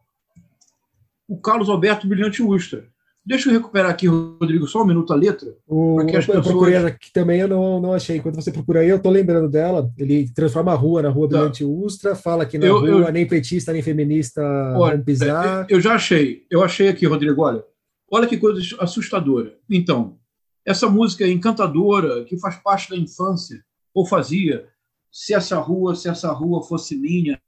o 1.26 1.40
Carlos 1.40 1.70
Alberto 1.70 2.06
Brilhante 2.06 2.42
Ustra. 2.42 2.91
Deixa 3.24 3.48
eu 3.48 3.52
recuperar 3.52 3.90
aqui, 3.90 4.08
Rodrigo, 4.08 4.66
só 4.66 4.82
um 4.82 4.86
minuto 4.86 5.12
a 5.12 5.16
letra. 5.16 5.54
O, 5.66 6.00
eu 6.00 6.06
pessoas... 6.06 6.44
procurei 6.44 6.76
aqui 6.76 7.12
também, 7.12 7.40
eu 7.40 7.46
não, 7.46 7.80
não 7.80 7.92
achei. 7.92 8.18
Quando 8.18 8.34
você 8.34 8.50
procura 8.50 8.80
aí, 8.80 8.88
eu 8.88 9.00
tô 9.00 9.10
lembrando 9.10 9.48
dela. 9.48 9.88
Ele 9.96 10.28
transforma 10.34 10.72
a 10.72 10.74
rua 10.74 11.02
na 11.02 11.08
rua 11.08 11.28
tá. 11.28 11.36
Brilhante 11.36 11.64
Ustra, 11.64 12.16
fala 12.16 12.44
que 12.44 12.58
na 12.58 12.66
eu, 12.66 12.80
rua 12.80 12.88
eu... 12.88 13.12
nem 13.12 13.26
petista 13.26 13.72
nem 13.72 13.80
feminista 13.80 14.42
olha, 14.76 14.96
vão 14.96 15.04
pisar. 15.04 15.66
É, 15.70 15.74
eu 15.74 15.80
já 15.80 15.94
achei, 15.94 16.44
eu 16.50 16.64
achei 16.64 16.88
aqui, 16.88 17.06
Rodrigo, 17.06 17.42
olha. 17.42 17.64
Olha 18.10 18.26
que 18.26 18.36
coisa 18.36 18.60
assustadora. 18.80 19.54
Então, 19.70 20.18
essa 20.66 20.88
música 20.88 21.26
encantadora 21.26 22.24
que 22.24 22.36
faz 22.38 22.56
parte 22.56 22.90
da 22.90 22.96
infância, 22.96 23.62
ou 23.94 24.04
fazia, 24.04 24.66
se 25.12 25.32
essa 25.32 25.58
rua, 25.58 25.94
se 25.94 26.08
essa 26.08 26.32
rua 26.32 26.62
fosse 26.62 26.96
minha, 26.96 27.40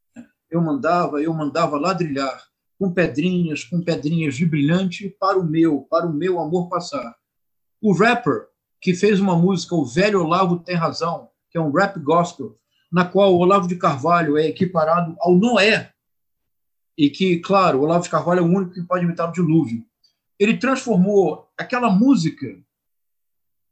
eu 0.49 0.61
mandava, 0.61 1.21
eu 1.21 1.35
mandava 1.35 1.77
ladrilhar 1.77 2.45
com 2.85 2.93
pedrinhas, 2.93 3.65
com 3.65 3.81
pedrinhas 3.81 4.35
de 4.35 4.45
brilhante 4.45 5.09
para 5.19 5.39
o 5.39 5.43
meu, 5.45 5.87
para 5.89 6.07
o 6.07 6.13
meu 6.13 6.39
amor 6.39 6.69
passar. 6.69 7.17
O 7.81 7.95
rapper 7.95 8.49
que 8.79 8.93
fez 8.93 9.19
uma 9.19 9.35
música, 9.35 9.75
o 9.75 9.87
velho 9.87 10.23
Olavo 10.23 10.59
tem 10.59 10.77
razão, 10.77 11.31
que 11.51 11.57
é 11.57 11.61
um 11.61 11.73
rap 11.73 11.99
gospel, 11.99 12.59
na 12.93 13.07
qual 13.07 13.35
o 13.35 13.39
Olavo 13.39 13.67
de 13.67 13.77
Carvalho 13.77 14.37
é 14.37 14.47
equiparado 14.47 15.17
ao 15.19 15.35
Noé, 15.35 15.93
e 16.97 17.09
que, 17.09 17.39
claro, 17.39 17.79
o 17.79 17.83
Olavo 17.85 18.05
de 18.05 18.11
Carvalho 18.11 18.41
é 18.41 18.43
o 18.43 18.53
único 18.55 18.75
que 18.75 18.83
pode 18.83 19.05
imitar 19.05 19.31
o 19.31 19.33
dilúvio. 19.33 19.83
Ele 20.39 20.59
transformou 20.59 21.49
aquela 21.57 21.91
música 21.91 22.47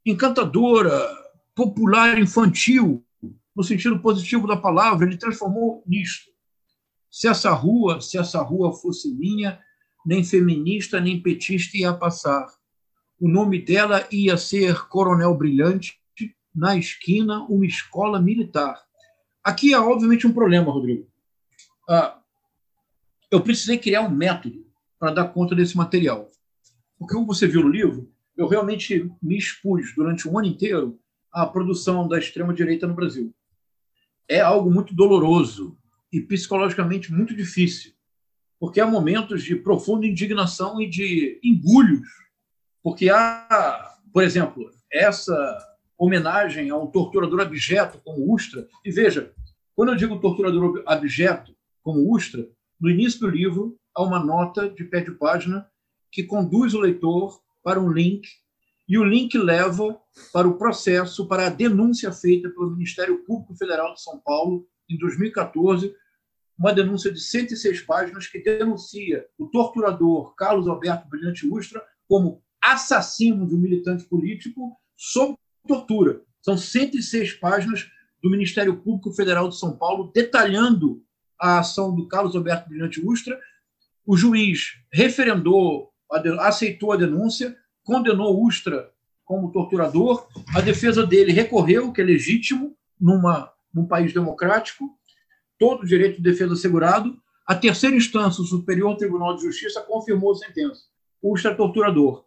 encantadora, 0.07 0.91
popular, 1.55 2.19
infantil, 2.19 3.05
no 3.55 3.63
sentido 3.63 4.01
positivo 4.01 4.47
da 4.49 4.57
palavra, 4.57 5.07
ele 5.07 5.19
transformou 5.19 5.85
nisto. 5.87 6.32
Se 7.13 7.29
essa 7.29 7.53
rua, 7.53 8.01
se 8.01 8.17
essa 8.17 8.41
rua 8.41 8.73
fosse 8.73 9.13
minha, 9.15 9.61
nem 10.05 10.25
feminista 10.25 10.99
nem 10.99 11.23
petista 11.23 11.77
ia 11.77 11.93
passar. 11.93 12.47
O 13.21 13.29
nome 13.29 13.61
dela 13.61 14.09
ia 14.11 14.39
ser 14.39 14.89
Coronel 14.89 15.37
Brilhante, 15.37 16.01
na 16.55 16.75
esquina, 16.75 17.43
uma 17.45 17.67
escola 17.67 18.19
militar. 18.19 18.83
Aqui 19.45 19.75
há, 19.75 19.85
obviamente, 19.85 20.27
um 20.27 20.33
problema, 20.33 20.73
Rodrigo. 20.73 21.07
Ah, 21.87 22.19
eu 23.31 23.43
precisei 23.43 23.77
criar 23.77 24.01
um 24.03 24.11
método 24.11 24.67
para 24.99 25.13
dar 25.13 25.29
conta 25.29 25.55
desse 25.55 25.77
material. 25.77 26.31
Porque, 26.99 27.15
como 27.15 27.27
você 27.27 27.47
viu 27.47 27.63
no 27.63 27.69
livro, 27.69 28.11
eu 28.37 28.49
realmente 28.49 29.11
me 29.23 29.37
expus 29.37 29.95
durante 29.95 30.27
um 30.27 30.39
ano 30.39 30.49
inteiro 30.49 30.99
à 31.31 31.45
produção 31.45 32.09
da 32.09 32.19
extrema-direita 32.19 32.87
no 32.87 32.95
Brasil. 32.95 33.35
É 34.27 34.41
algo 34.41 34.71
muito 34.71 34.95
doloroso 34.95 35.77
e 36.13 36.21
psicologicamente 36.21 37.13
muito 37.13 37.35
difícil, 37.35 37.93
porque 38.61 38.81
há 38.81 38.87
momentos 38.87 39.43
de 39.43 39.57
profunda 39.57 40.07
indignação 40.07 40.81
e 40.81 40.89
de 40.89 41.41
engulhos, 41.43 42.07
porque 42.83 43.09
há, 43.09 43.97
por 44.13 44.23
exemplo, 44.23 44.71
essa 44.93 45.59
homenagem 45.97 46.69
a 46.71 46.77
um 46.77 46.87
torturador 46.87 47.41
abjeto 47.41 47.99
como 48.05 48.33
Ustra, 48.35 48.69
e 48.85 48.91
veja, 48.91 49.33
quando 49.75 49.91
eu 49.91 49.97
digo 49.97 50.21
torturador 50.21 50.83
abjeto 50.87 51.57
como 51.83 52.15
Ustra, 52.15 52.47
no 52.79 52.91
início 52.91 53.21
do 53.21 53.29
livro 53.29 53.79
há 53.95 54.03
uma 54.03 54.23
nota 54.23 54.69
de 54.69 54.85
pé 54.85 55.01
de 55.01 55.13
página 55.13 55.67
que 56.11 56.25
conduz 56.25 56.75
o 56.75 56.81
leitor 56.81 57.41
para 57.63 57.81
um 57.81 57.91
link 57.91 58.29
e 58.89 58.99
o 58.99 59.05
link 59.05 59.39
leva 59.39 59.99
para 60.33 60.47
o 60.47 60.59
processo, 60.59 61.27
para 61.27 61.47
a 61.47 61.51
denúncia 61.51 62.13
feita 62.13 62.51
pelo 62.51 62.73
Ministério 62.73 63.25
Público 63.25 63.55
Federal 63.55 63.95
de 63.95 64.03
São 64.03 64.19
Paulo 64.19 64.67
em 64.91 64.99
2014, 64.99 65.95
uma 66.59 66.73
denúncia 66.73 67.13
de 67.13 67.21
106 67.21 67.83
páginas 67.83 68.27
que 68.27 68.39
denuncia 68.39 69.27
o 69.39 69.47
torturador 69.47 70.35
Carlos 70.35 70.69
Alberto 70.69 71.09
Brilhante 71.09 71.47
Ustra 71.47 71.83
como 72.09 72.43
assassino 72.63 73.47
de 73.47 73.55
um 73.55 73.59
militante 73.59 74.05
político 74.05 74.77
sob 74.97 75.37
tortura. 75.67 76.23
São 76.41 76.57
106 76.57 77.35
páginas 77.35 77.89
do 78.23 78.31
Ministério 78.31 78.77
Público 78.77 79.13
Federal 79.13 79.49
de 79.49 79.57
São 79.57 79.77
Paulo 79.77 80.13
detalhando 80.15 81.03
a 81.39 81.59
ação 81.59 81.95
do 81.95 82.07
Carlos 82.07 82.37
Alberto 82.37 82.69
Brilhante 82.69 83.05
Ustra. 83.05 83.39
O 84.07 84.17
juiz 84.17 84.79
referendou, 84.93 85.93
aceitou 86.41 86.93
a 86.93 86.97
denúncia, 86.97 87.57
condenou 87.83 88.45
Ustra 88.45 88.93
como 89.25 89.51
torturador. 89.51 90.29
A 90.55 90.61
defesa 90.61 91.05
dele 91.05 91.33
recorreu, 91.33 91.93
que 91.93 92.01
é 92.01 92.05
legítimo 92.05 92.77
numa, 93.01 93.53
num 93.75 93.87
país 93.87 94.13
democrático, 94.13 94.97
todo 95.63 95.83
o 95.83 95.87
direito 95.87 96.17
de 96.17 96.23
defesa 96.23 96.55
assegurado. 96.55 97.17
A 97.47 97.55
terceira 97.55 97.95
instância, 97.95 98.43
o 98.43 98.45
Superior 98.45 98.97
Tribunal 98.97 99.37
de 99.37 99.43
Justiça, 99.43 99.81
confirmou 99.81 100.33
a 100.33 100.35
sentença. 100.35 100.87
Ustra 101.23 101.55
torturador. 101.55 102.25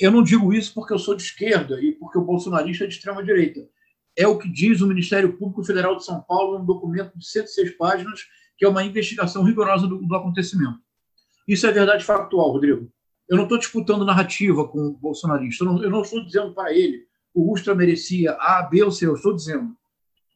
Eu 0.00 0.10
não 0.10 0.22
digo 0.22 0.54
isso 0.54 0.72
porque 0.72 0.94
eu 0.94 0.98
sou 0.98 1.14
de 1.14 1.22
esquerda 1.22 1.78
e 1.82 1.92
porque 1.92 2.16
o 2.16 2.24
bolsonarista 2.24 2.84
é 2.84 2.86
de 2.86 2.94
extrema-direita. 2.94 3.68
É 4.16 4.26
o 4.26 4.38
que 4.38 4.48
diz 4.48 4.80
o 4.80 4.86
Ministério 4.86 5.36
Público 5.36 5.62
Federal 5.64 5.96
de 5.96 6.04
São 6.06 6.22
Paulo 6.22 6.58
num 6.58 6.64
documento 6.64 7.12
de 7.18 7.28
106 7.28 7.72
páginas, 7.72 8.22
que 8.56 8.64
é 8.64 8.68
uma 8.68 8.82
investigação 8.82 9.42
rigorosa 9.42 9.86
do, 9.86 9.98
do 9.98 10.16
acontecimento. 10.16 10.78
Isso 11.46 11.66
é 11.66 11.72
verdade 11.72 12.04
factual, 12.04 12.52
Rodrigo. 12.52 12.90
Eu 13.28 13.36
não 13.36 13.44
estou 13.44 13.58
disputando 13.58 14.02
narrativa 14.02 14.66
com 14.66 14.78
o 14.78 14.96
bolsonarista. 14.96 15.62
Eu 15.62 15.72
não, 15.72 15.82
eu 15.82 15.90
não 15.90 16.00
estou 16.00 16.24
dizendo 16.24 16.54
para 16.54 16.72
ele 16.72 17.06
o 17.34 17.52
Ustra 17.52 17.74
merecia 17.74 18.32
A, 18.32 18.62
B 18.62 18.82
ou 18.82 18.90
C. 18.90 19.06
Eu 19.06 19.14
estou 19.14 19.36
dizendo 19.36 19.76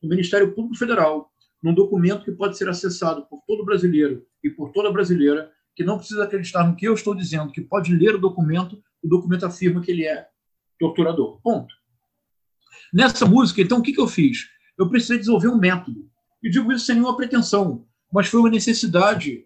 o 0.02 0.06
Ministério 0.06 0.54
Público 0.54 0.76
Federal, 0.76 1.29
num 1.62 1.74
documento 1.74 2.24
que 2.24 2.32
pode 2.32 2.56
ser 2.56 2.68
acessado 2.68 3.26
por 3.26 3.42
todo 3.46 3.64
brasileiro 3.64 4.24
e 4.42 4.50
por 4.50 4.72
toda 4.72 4.90
brasileira, 4.90 5.50
que 5.74 5.84
não 5.84 5.98
precisa 5.98 6.24
acreditar 6.24 6.64
no 6.64 6.74
que 6.74 6.86
eu 6.86 6.94
estou 6.94 7.14
dizendo, 7.14 7.52
que 7.52 7.60
pode 7.60 7.94
ler 7.94 8.14
o 8.14 8.20
documento, 8.20 8.82
o 9.02 9.08
documento 9.08 9.46
afirma 9.46 9.80
que 9.80 9.90
ele 9.90 10.04
é 10.04 10.26
torturador. 10.78 11.40
Ponto. 11.42 11.74
Nessa 12.92 13.26
música, 13.26 13.60
então, 13.60 13.78
o 13.78 13.82
que, 13.82 13.98
eu 13.98 14.08
fiz? 14.08 14.48
Eu 14.78 14.88
precisei 14.88 15.18
desenvolver 15.18 15.48
um 15.48 15.58
método. 15.58 16.10
E 16.42 16.50
digo 16.50 16.72
isso 16.72 16.86
sem 16.86 16.96
nenhuma 16.96 17.16
pretensão, 17.16 17.86
mas 18.12 18.28
foi 18.28 18.40
uma 18.40 18.50
necessidade 18.50 19.44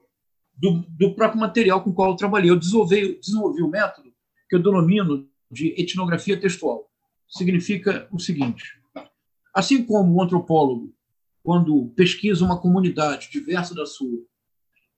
do, 0.57 0.85
do 0.88 1.14
próprio 1.14 1.40
material 1.40 1.83
com 1.83 1.90
o 1.90 1.94
qual 1.94 2.12
eu 2.12 2.16
trabalhei. 2.16 2.50
Eu 2.50 2.59
desenvolvi, 2.59 3.18
desenvolvi 3.18 3.62
um 3.62 3.68
método 3.68 4.12
que 4.48 4.57
eu 4.57 4.62
denomino 4.62 5.29
de 5.50 5.74
etnografia 5.77 6.40
textual. 6.40 6.88
Significa 7.29 8.09
o 8.12 8.18
seguinte: 8.18 8.64
assim 9.53 9.85
como 9.85 10.14
o 10.14 10.22
antropólogo, 10.22 10.93
quando 11.44 11.92
pesquisa 11.94 12.42
uma 12.42 12.59
comunidade 12.59 13.28
diversa 13.30 13.74
da 13.74 13.85
sua, 13.85 14.18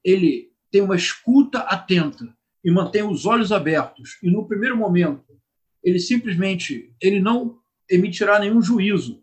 ele 0.05 0.53
tem 0.71 0.81
uma 0.81 0.95
escuta 0.95 1.59
atenta 1.59 2.33
e 2.65 2.71
mantém 2.71 3.03
os 3.03 3.27
olhos 3.27 3.51
abertos, 3.51 4.17
e 4.23 4.31
no 4.31 4.47
primeiro 4.47 4.77
momento 4.77 5.37
ele 5.83 5.99
simplesmente 5.99 6.95
ele 7.01 7.21
não 7.21 7.59
emitirá 7.91 8.39
nenhum 8.39 8.63
juízo, 8.63 9.23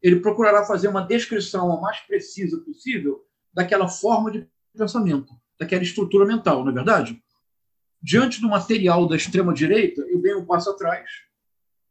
ele 0.00 0.20
procurará 0.20 0.64
fazer 0.64 0.88
uma 0.88 1.02
descrição 1.02 1.72
a 1.72 1.80
mais 1.80 1.98
precisa 2.00 2.58
possível 2.60 3.24
daquela 3.52 3.88
forma 3.88 4.30
de 4.30 4.48
pensamento 4.76 5.34
daquela 5.58 5.82
estrutura 5.82 6.24
mental, 6.24 6.64
não 6.64 6.70
é 6.70 6.74
verdade? 6.74 7.22
Diante 8.02 8.40
do 8.40 8.48
material 8.48 9.06
da 9.06 9.14
extrema-direita, 9.14 10.00
eu 10.08 10.18
dei 10.22 10.34
um 10.34 10.46
passo 10.46 10.70
atrás. 10.70 11.10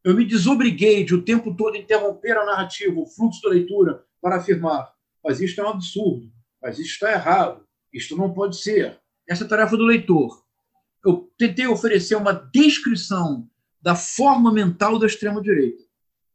Eu 0.03 0.15
me 0.15 0.25
desobriguei 0.25 1.03
de 1.03 1.13
o 1.13 1.21
tempo 1.21 1.55
todo 1.55 1.77
interromper 1.77 2.35
a 2.35 2.45
narrativa, 2.45 2.99
o 2.99 3.05
fluxo 3.05 3.43
da 3.43 3.49
leitura, 3.49 4.03
para 4.21 4.37
afirmar: 4.37 4.91
mas 5.23 5.39
isto 5.39 5.61
é 5.61 5.63
um 5.63 5.69
absurdo, 5.69 6.31
mas 6.61 6.79
isto 6.79 6.93
está 6.93 7.11
errado, 7.11 7.65
isto 7.93 8.15
não 8.15 8.33
pode 8.33 8.57
ser. 8.57 8.99
Essa 9.27 9.43
é 9.43 9.45
a 9.45 9.49
tarefa 9.49 9.77
do 9.77 9.83
leitor. 9.83 10.43
Eu 11.05 11.31
tentei 11.37 11.67
oferecer 11.67 12.15
uma 12.15 12.33
descrição 12.33 13.47
da 13.81 13.95
forma 13.95 14.51
mental 14.51 14.99
da 14.99 15.07
extrema-direita. 15.07 15.83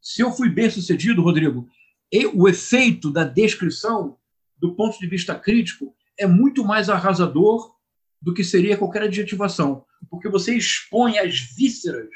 Se 0.00 0.22
eu 0.22 0.32
fui 0.32 0.48
bem 0.48 0.70
sucedido, 0.70 1.22
Rodrigo, 1.22 1.68
o 2.34 2.48
efeito 2.48 3.10
da 3.10 3.24
descrição, 3.24 4.16
do 4.56 4.74
ponto 4.74 4.98
de 4.98 5.06
vista 5.06 5.34
crítico, 5.34 5.94
é 6.18 6.26
muito 6.26 6.64
mais 6.64 6.88
arrasador 6.88 7.74
do 8.20 8.32
que 8.32 8.44
seria 8.44 8.76
qualquer 8.76 9.02
adjetivação, 9.02 9.84
porque 10.08 10.28
você 10.28 10.54
expõe 10.54 11.18
as 11.18 11.40
vísceras 11.40 12.08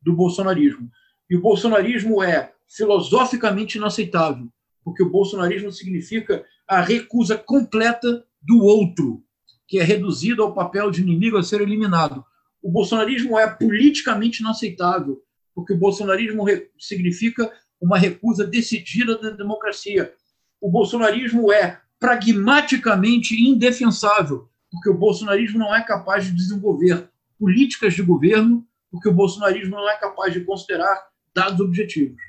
do 0.00 0.14
bolsonarismo. 0.14 0.90
E 1.28 1.36
o 1.36 1.40
bolsonarismo 1.40 2.22
é 2.22 2.52
filosoficamente 2.68 3.76
inaceitável, 3.76 4.48
porque 4.84 5.02
o 5.02 5.10
bolsonarismo 5.10 5.72
significa 5.72 6.44
a 6.68 6.80
recusa 6.80 7.36
completa 7.36 8.24
do 8.42 8.62
outro, 8.62 9.22
que 9.66 9.78
é 9.78 9.82
reduzido 9.82 10.42
ao 10.42 10.54
papel 10.54 10.90
de 10.90 11.00
inimigo 11.00 11.38
a 11.38 11.42
ser 11.42 11.60
eliminado. 11.62 12.24
O 12.62 12.70
bolsonarismo 12.70 13.38
é 13.38 13.46
politicamente 13.46 14.40
inaceitável, 14.40 15.22
porque 15.54 15.72
o 15.72 15.78
bolsonarismo 15.78 16.44
significa 16.78 17.50
uma 17.80 17.98
recusa 17.98 18.46
decidida 18.46 19.18
da 19.18 19.30
democracia. 19.30 20.12
O 20.60 20.70
bolsonarismo 20.70 21.52
é 21.52 21.80
pragmaticamente 21.98 23.34
indefensável, 23.42 24.48
porque 24.70 24.90
o 24.90 24.98
bolsonarismo 24.98 25.58
não 25.58 25.74
é 25.74 25.82
capaz 25.82 26.26
de 26.26 26.32
desenvolver 26.32 27.08
políticas 27.38 27.94
de 27.94 28.02
governo, 28.02 28.66
porque 28.90 29.08
o 29.08 29.14
bolsonarismo 29.14 29.76
não 29.76 29.88
é 29.88 29.96
capaz 29.96 30.32
de 30.32 30.40
considerar 30.40 31.06
dados 31.34 31.60
objetivos. 31.60 32.20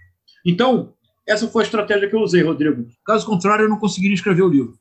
Então, 0.46 0.94
essa 1.28 1.48
foi 1.48 1.64
a 1.64 1.66
estratégia 1.66 2.10
que 2.10 2.16
eu 2.16 2.22
usei, 2.22 2.42
Rodrigo. 2.42 2.86
Caso 3.06 3.26
contrário, 3.26 3.66
eu 3.66 3.70
não 3.70 3.80
conseguiria 3.80 4.16
escrever 4.16 4.44
o 4.44 4.50
livro. 4.50 4.78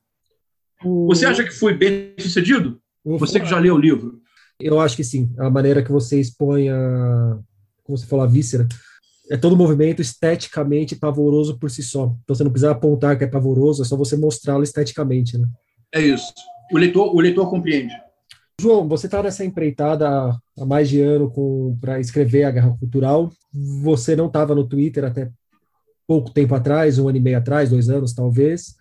O... 0.85 1.07
Você 1.07 1.27
acha 1.27 1.43
que 1.43 1.51
foi 1.51 1.75
bem 1.75 2.15
sucedido? 2.19 2.81
Você 3.05 3.41
que 3.41 3.47
já 3.47 3.59
leu 3.59 3.75
o 3.75 3.79
livro. 3.79 4.21
Eu 4.61 4.81
acho 4.81 4.97
que 4.97 5.05
sim. 5.05 5.33
A 5.39 5.51
maneira 5.51 5.83
que 5.83 5.93
você 5.93 6.21
expõe 6.21 6.69
a, 6.69 7.39
como 7.83 7.99
você 7.99 8.07
falou, 8.07 8.25
a 8.25 8.29
víscera, 8.29 8.67
é 9.31 9.37
todo 9.37 9.57
movimento 9.57 10.03
esteticamente 10.03 10.97
pavoroso 10.97 11.59
por 11.59 11.71
si 11.71 11.83
só. 11.83 12.15
Então 12.23 12.35
você 12.35 12.45
não 12.45 12.51
precisa 12.51 12.73
apontar 12.73 13.17
que 13.17 13.25
é 13.25 13.27
pavoroso, 13.27 13.83
é 13.83 13.85
só 13.85 13.97
você 13.97 14.17
mostrá-lo 14.17 14.63
esteticamente, 14.63 15.39
né? 15.39 15.47
É 15.93 16.01
isso. 16.01 16.33
O 16.73 16.79
leitor, 16.79 17.15
o 17.15 17.21
leitor 17.21 17.49
compreende. 17.49 17.95
João, 18.61 18.89
você 18.89 19.07
está 19.07 19.23
nessa 19.23 19.45
empreitada 19.45 20.09
há 20.59 20.67
mais 20.67 20.89
de 20.89 21.01
ano 21.01 21.31
para 21.81 22.01
escrever 22.01 22.45
a 22.45 22.51
Guerra 22.51 22.77
Cultural. 22.79 23.31
Você 23.83 24.15
não 24.15 24.27
estava 24.27 24.55
no 24.55 24.67
Twitter 24.67 25.05
até 25.05 25.31
pouco 26.07 26.31
tempo 26.31 26.55
atrás, 26.55 26.99
um 26.99 27.09
ano 27.09 27.19
e 27.19 27.21
meio 27.21 27.39
atrás, 27.39 27.71
dois 27.71 27.89
anos 27.89 28.13
talvez 28.13 28.77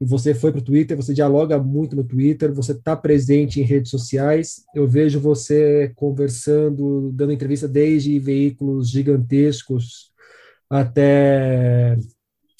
e 0.00 0.04
você 0.04 0.34
foi 0.34 0.52
para 0.52 0.58
o 0.58 0.64
Twitter, 0.64 0.96
você 0.96 1.14
dialoga 1.14 1.58
muito 1.58 1.96
no 1.96 2.04
Twitter, 2.04 2.52
você 2.52 2.72
está 2.72 2.94
presente 2.94 3.60
em 3.60 3.64
redes 3.64 3.90
sociais. 3.90 4.62
Eu 4.74 4.86
vejo 4.86 5.18
você 5.18 5.90
conversando, 5.96 7.10
dando 7.14 7.32
entrevista 7.32 7.66
desde 7.66 8.18
veículos 8.18 8.90
gigantescos 8.90 10.10
até 10.68 11.96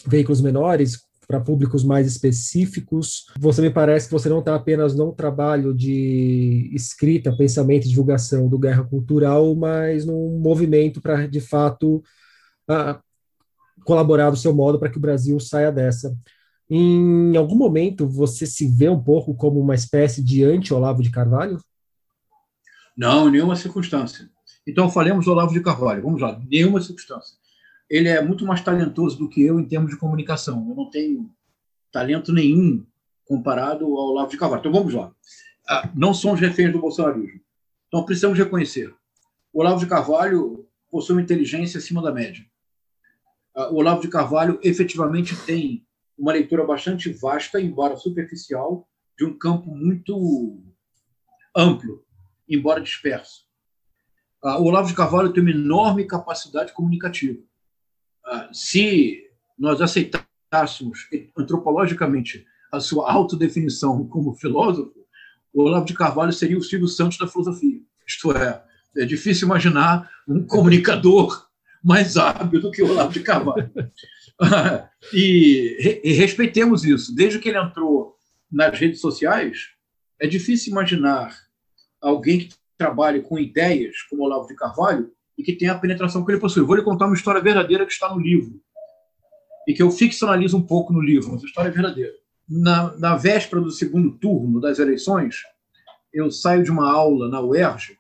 veículos 0.07 0.40
menores, 0.40 1.00
para 1.26 1.40
públicos 1.40 1.82
mais 1.82 2.07
específicos. 2.07 3.26
Você 3.38 3.61
me 3.61 3.70
parece 3.70 4.07
que 4.07 4.12
você 4.12 4.28
não 4.28 4.38
está 4.38 4.54
apenas 4.54 4.94
no 4.94 5.12
trabalho 5.12 5.74
de 5.74 6.70
escrita, 6.72 7.36
pensamento 7.36 7.84
e 7.84 7.88
divulgação 7.88 8.48
do 8.48 8.59
Guerra 8.59 8.84
Cultural, 8.84 9.54
mas 9.57 10.07
num 10.07 10.38
movimento 10.38 11.02
para, 11.02 11.26
de 11.26 11.40
fato, 11.40 11.96
uh, 12.70 13.02
colaborar 13.87 14.30
do 14.30 14.37
seu 14.37 14.55
modo 14.55 14.78
para 14.78 14.91
que 14.91 14.99
o 14.99 15.01
Brasil 15.01 15.39
saia 15.41 15.72
dessa. 15.72 16.16
Em 16.68 17.37
algum 17.37 17.55
momento 17.55 18.09
você 18.09 18.47
se 18.47 18.66
vê 18.68 18.89
um 18.89 19.03
pouco 19.03 19.34
como 19.34 19.61
uma 19.61 19.74
espécie 19.74 20.22
de 20.22 20.45
anti-Olavo 20.45 21.03
de 21.03 21.11
Carvalho? 21.11 21.59
Não, 22.97 23.30
nenhuma 23.30 23.57
circunstância. 23.57 24.28
Então 24.66 24.91
falemos 24.91 25.26
Olavo 25.26 25.53
de 25.53 25.61
Carvalho. 25.61 26.03
Vamos 26.03 26.20
lá, 26.20 26.41
nenhuma 26.49 26.80
circunstância. 26.80 27.37
Ele 27.89 28.09
é 28.09 28.20
muito 28.20 28.45
mais 28.45 28.61
talentoso 28.61 29.16
do 29.16 29.28
que 29.28 29.43
eu 29.43 29.61
em 29.61 29.64
termos 29.64 29.91
de 29.91 29.97
comunicação. 29.97 30.66
Eu 30.68 30.74
não 30.74 30.91
tenho 30.91 31.30
talento 31.93 32.32
nenhum 32.32 32.84
comparado 33.24 33.84
ao 33.84 34.11
Olavo 34.11 34.30
de 34.30 34.37
Carvalho. 34.37 34.61
Então 34.61 34.72
vamos 34.72 34.93
lá. 34.93 35.12
ah, 35.68 35.89
não 35.95 36.12
somos 36.12 36.41
reféns 36.41 36.72
do 36.72 36.80
bolsonarismo. 36.80 37.41
Então, 37.89 38.05
precisamos 38.05 38.37
reconhecer. 38.37 38.93
O 39.53 39.61
Olavo 39.61 39.78
de 39.78 39.87
Carvalho 39.87 40.66
possui 40.91 41.14
uma 41.14 41.22
inteligência 41.22 41.78
acima 41.78 42.03
da 42.03 42.12
média. 42.12 42.45
Ah, 43.57 43.70
o 43.70 43.76
Olavo 43.76 44.02
de 44.02 44.09
Carvalho 44.09 44.61
efetivamente 44.62 45.34
tem 45.46 45.86
uma 46.18 46.32
leitura 46.32 46.64
bastante 46.64 47.11
vasta, 47.11 47.59
embora 47.59 47.96
superficial, 47.96 48.86
de 49.18 49.24
um 49.24 49.36
campo 49.36 49.74
muito 49.74 50.62
amplo, 51.57 52.04
embora 52.46 52.82
disperso. 52.82 53.46
Ah, 54.44 54.59
o 54.61 54.64
Olavo 54.64 54.88
de 54.88 54.94
Carvalho 54.94 55.32
tem 55.32 55.42
uma 55.42 55.50
enorme 55.50 56.04
capacidade 56.04 56.74
comunicativa. 56.74 57.42
Ah, 58.26 58.50
se 58.52 59.24
nós 59.59 59.80
aceitássemos 59.80 61.09
antropologicamente 61.36 62.44
a 62.70 62.78
sua 62.78 63.11
autodefinição 63.11 64.07
como 64.07 64.34
filósofo, 64.34 64.94
o 65.54 65.62
Olavo 65.62 65.86
de 65.86 65.94
Carvalho 65.94 66.32
seria 66.32 66.59
o 66.59 66.62
Silvio 66.62 66.88
Santos 66.88 67.16
da 67.16 67.26
filosofia. 67.26 67.80
Isto 68.07 68.32
é, 68.32 68.62
é 68.98 69.07
difícil 69.07 69.46
imaginar 69.46 70.11
um 70.28 70.46
comunicador 70.46 71.45
mais 71.87 72.16
hábil 72.16 72.61
do 72.61 72.72
que 72.72 72.82
o 72.82 72.91
Olavo 72.91 73.12
de 73.12 73.20
Carvalho. 73.20 73.70
e, 75.14 76.01
e 76.03 76.12
respeitemos 76.14 76.84
isso. 76.84 77.14
Desde 77.14 77.39
que 77.39 77.49
ele 77.49 77.61
entrou 77.61 78.16
nas 78.51 78.76
redes 78.76 79.01
sociais, 79.01 79.68
é 80.20 80.26
difícil 80.26 80.72
imaginar 80.72 81.32
alguém 82.01 82.41
que 82.41 82.55
trabalhe 82.76 83.22
com 83.22 83.39
ideias 83.39 84.03
como 84.11 84.24
Olavo 84.24 84.49
de 84.49 84.57
Carvalho 84.57 85.12
e 85.39 85.45
que 85.45 85.53
tenha 85.53 85.72
a 85.72 85.78
penetração 85.78 86.24
que 86.24 86.32
ele 86.32 86.41
possui. 86.41 86.64
Vou 86.64 86.74
lhe 86.74 86.82
contar 86.82 87.07
uma 87.07 87.14
história 87.14 87.41
verdadeira 87.41 87.87
que 87.87 87.93
está 87.93 88.12
no 88.12 88.18
livro 88.18 88.61
e 89.68 89.72
que 89.72 89.82
eu 89.82 89.91
ficcionalizo 89.93 90.57
um 90.57 90.66
pouco 90.66 90.93
no 90.93 91.01
livro, 91.01 91.30
mas 91.30 91.45
a 91.45 91.47
história 91.47 91.68
é 91.68 91.72
verdadeira. 91.72 92.12
Na, 92.49 92.97
na 92.99 93.16
véspera 93.16 93.62
do 93.62 93.70
segundo 93.70 94.18
turno 94.18 94.61
das 94.61 94.80
eleições, 94.80 95.37
eu 96.12 96.32
saio 96.32 96.64
de 96.64 96.70
uma 96.70 96.91
aula 96.91 97.28
na 97.28 97.41
UERJ 97.41 97.97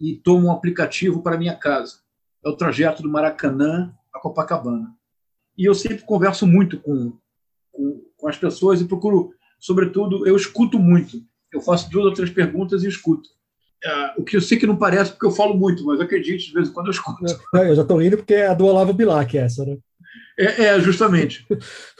e 0.00 0.14
tomo 0.14 0.46
um 0.46 0.52
aplicativo 0.52 1.22
para 1.22 1.36
minha 1.36 1.56
casa. 1.56 2.05
É 2.46 2.48
o 2.48 2.56
trajeto 2.56 3.02
do 3.02 3.08
Maracanã 3.08 3.92
a 4.14 4.20
Copacabana. 4.20 4.94
E 5.58 5.64
eu 5.64 5.74
sempre 5.74 6.04
converso 6.04 6.46
muito 6.46 6.78
com, 6.78 7.18
com, 7.72 8.02
com 8.16 8.28
as 8.28 8.36
pessoas 8.36 8.80
e 8.80 8.84
procuro, 8.84 9.34
sobretudo, 9.58 10.26
eu 10.26 10.36
escuto 10.36 10.78
muito. 10.78 11.20
Eu 11.52 11.60
faço 11.60 11.90
duas 11.90 12.06
ou 12.06 12.14
três 12.14 12.30
perguntas 12.30 12.84
e 12.84 12.88
escuto. 12.88 13.28
Uh, 13.84 14.20
o 14.20 14.24
que 14.24 14.36
eu 14.36 14.40
sei 14.40 14.58
que 14.58 14.66
não 14.66 14.76
parece 14.76 15.10
porque 15.10 15.26
eu 15.26 15.30
falo 15.32 15.56
muito, 15.56 15.84
mas 15.84 16.00
acredite, 16.00 16.46
de 16.46 16.52
vez 16.52 16.68
em 16.68 16.72
quando 16.72 16.86
eu 16.86 16.92
escuto. 16.92 17.18
Eu 17.52 17.74
já 17.74 17.82
estou 17.82 17.98
rindo 17.98 18.16
porque 18.16 18.34
é 18.34 18.48
a 18.48 18.54
do 18.54 18.64
Olavo 18.64 18.92
Bilac 18.92 19.36
essa, 19.36 19.64
né? 19.64 19.76
É, 20.38 20.64
é, 20.64 20.80
justamente. 20.80 21.46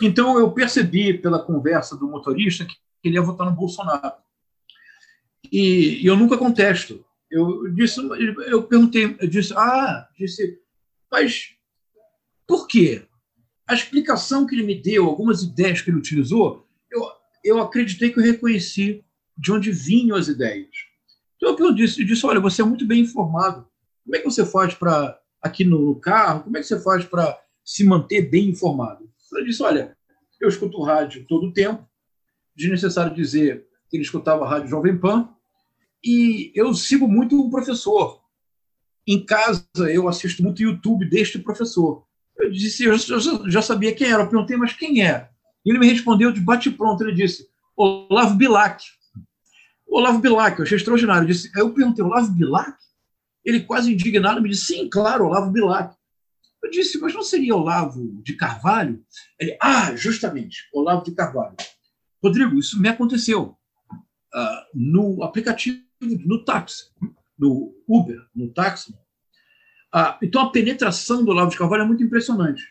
Então 0.01 0.39
eu 0.39 0.51
percebi 0.53 1.15
pela 1.15 1.43
conversa 1.43 1.97
do 1.97 2.09
motorista 2.09 2.65
que 2.65 2.75
ele 3.05 3.17
ia 3.17 3.23
votar 3.23 3.47
no 3.47 3.57
Bolsonaro. 3.57 4.15
E, 5.51 6.03
e 6.03 6.07
eu 6.07 6.17
nunca 6.17 6.37
contesto. 6.37 7.05
Eu 7.31 7.69
disse, 7.75 8.01
eu 8.47 8.63
perguntei, 8.63 9.17
eu 9.21 9.29
disse, 9.29 9.53
ah, 9.57 10.09
disse, 10.17 10.61
mas 11.11 11.55
por 12.47 12.67
quê? 12.69 13.07
A 13.67 13.75
explicação 13.75 14.47
que 14.47 14.55
ele 14.55 14.63
me 14.63 14.81
deu, 14.81 15.07
algumas 15.07 15.43
ideias 15.43 15.81
que 15.81 15.91
ele 15.91 15.99
utilizou, 15.99 16.67
eu, 16.91 17.03
eu 17.43 17.61
acreditei 17.61 18.11
que 18.11 18.19
eu 18.19 18.25
reconheci 18.25 19.05
de 19.37 19.53
onde 19.53 19.73
vinham 19.73 20.17
as 20.17 20.29
ideias. 20.29 20.71
Então 21.37 21.57
eu 21.59 21.75
disse, 21.75 22.01
eu 22.01 22.07
disse, 22.07 22.25
olha, 22.25 22.41
você 22.41 22.63
é 22.63 22.65
muito 22.65 22.87
bem 22.87 23.03
informado. 23.03 23.69
Como 24.05 24.17
é 24.17 24.21
que 24.21 24.25
você 24.25 24.47
faz 24.47 24.73
para 24.75 25.21
aqui 25.43 25.65
no 25.65 25.99
carro? 26.01 26.45
Como 26.45 26.57
é 26.57 26.61
que 26.61 26.67
você 26.67 26.81
faz 26.81 27.05
para 27.05 27.39
se 27.65 27.85
manter 27.85 28.23
bem 28.23 28.51
informado? 28.51 29.11
Eu 29.33 29.45
disse, 29.45 29.63
olha, 29.63 29.97
eu 30.41 30.49
escuto 30.49 30.81
rádio 30.83 31.27
todo 31.27 31.49
o 31.49 31.53
tempo. 31.53 31.87
Desnecessário 32.55 33.15
dizer 33.15 33.67
que 33.91 33.97
ele 33.97 34.05
escutava 34.05 34.45
a 34.45 34.49
rádio 34.49 34.69
Jovem 34.69 34.97
Pan 34.97 35.29
e 36.05 36.53
eu 36.55 36.73
sigo 36.75 37.09
muito 37.09 37.41
o 37.41 37.51
professor. 37.51 38.21
Em 39.07 39.25
casa, 39.25 39.65
eu 39.89 40.09
assisto 40.09 40.43
muito 40.43 40.63
YouTube 40.63 41.09
deste 41.09 41.39
professor. 41.39 42.05
Eu 42.39 42.51
disse, 42.51 42.85
eu 42.85 42.97
já 43.49 43.63
sabia 43.63 43.95
quem 43.95 44.11
era. 44.11 44.23
Eu 44.23 44.29
perguntei, 44.29 44.57
mas 44.57 44.73
quem 44.73 45.07
é? 45.07 45.31
Ele 45.65 45.79
me 45.79 45.91
respondeu 45.91 46.33
de 46.33 46.41
bate-pronto. 46.41 47.03
Ele 47.03 47.15
disse, 47.15 47.49
Olavo 47.77 48.35
Bilac. 48.35 48.85
Olavo 49.87 50.19
Bilac, 50.19 50.59
eu 50.59 50.65
achei 50.65 50.77
extraordinário. 50.77 51.23
Eu, 51.23 51.29
disse, 51.29 51.51
eu 51.57 51.73
perguntei, 51.73 52.05
Olavo 52.05 52.33
Bilac? 52.33 52.77
Ele, 53.45 53.61
quase 53.61 53.93
indignado, 53.93 54.43
me 54.43 54.49
disse, 54.49 54.67
sim, 54.67 54.89
claro, 54.89 55.27
Olavo 55.27 55.51
Bilac. 55.51 55.95
Eu 56.63 56.71
disse, 56.71 56.99
mas 56.99 57.15
não 57.15 57.23
seria 57.23 57.55
Olavo 57.55 58.21
de 58.23 58.35
Carvalho? 58.35 59.05
Ele, 59.39 59.57
ah, 59.61 59.95
justamente, 59.95 60.69
Olavo 60.75 61.05
de 61.05 61.13
Carvalho. 61.13 61.55
Rodrigo, 62.23 62.59
isso 62.59 62.81
me 62.81 62.89
aconteceu 62.89 63.57
uh, 64.35 64.67
no 64.75 65.23
aplicativo 65.23 65.86
no 66.01 66.45
táxi, 66.45 66.91
no 67.39 67.75
Uber, 67.87 68.27
no 68.35 68.53
táxi. 68.53 68.95
Ah, 69.93 70.19
então, 70.23 70.43
a 70.43 70.51
penetração 70.51 71.25
do 71.25 71.31
Olavo 71.31 71.51
de 71.51 71.59
Carvalho 71.59 71.83
é 71.83 71.87
muito 71.87 72.03
impressionante. 72.03 72.63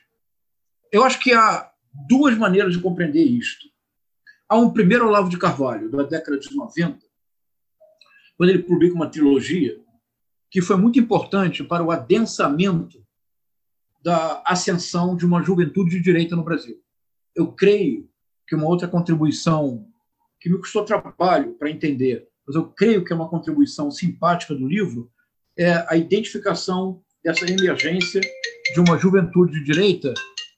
Eu 0.91 1.03
acho 1.03 1.19
que 1.19 1.34
há 1.34 1.71
duas 2.07 2.38
maneiras 2.38 2.73
de 2.73 2.82
compreender 2.82 3.23
isto. 3.23 3.67
Há 4.47 4.57
um 4.57 4.71
primeiro 4.71 5.07
Olavo 5.07 5.30
de 5.30 5.38
Carvalho, 5.38 5.89
da 5.89 6.03
década 6.03 6.38
de 6.38 6.55
90, 6.55 6.99
quando 8.38 8.49
ele 8.49 8.63
publica 8.63 8.93
uma 8.93 9.09
trilogia 9.09 9.80
que 10.51 10.61
foi 10.61 10.78
muito 10.78 10.99
importante 10.99 11.63
para 11.63 11.84
o 11.84 11.91
adensamento 11.91 13.03
da 14.03 14.43
ascensão 14.45 15.15
de 15.15 15.26
uma 15.26 15.41
juventude 15.41 15.97
de 15.97 16.01
direita 16.01 16.36
no 16.36 16.43
Brasil. 16.43 16.80
Eu 17.36 17.51
creio 17.51 18.07
que 18.47 18.55
uma 18.55 18.67
outra 18.67 18.88
contribuição 18.88 19.88
que 20.39 20.49
me 20.49 20.59
custou 20.59 20.86
trabalho 20.86 21.55
para 21.55 21.71
entender 21.71 22.30
mas 22.46 22.56
eu 22.56 22.68
creio 22.68 23.04
que 23.04 23.12
é 23.12 23.16
uma 23.16 23.30
contribuição 23.30 23.89
simpática 23.89 24.54
do 24.54 24.68
livro, 24.68 25.12
é 25.58 25.86
a 25.88 25.96
identificação 25.96 27.02
dessa 27.24 27.46
emergência 27.50 28.22
de 28.74 28.80
uma 28.80 28.98
juventude 28.98 29.54
de 29.54 29.64
direita 29.64 30.14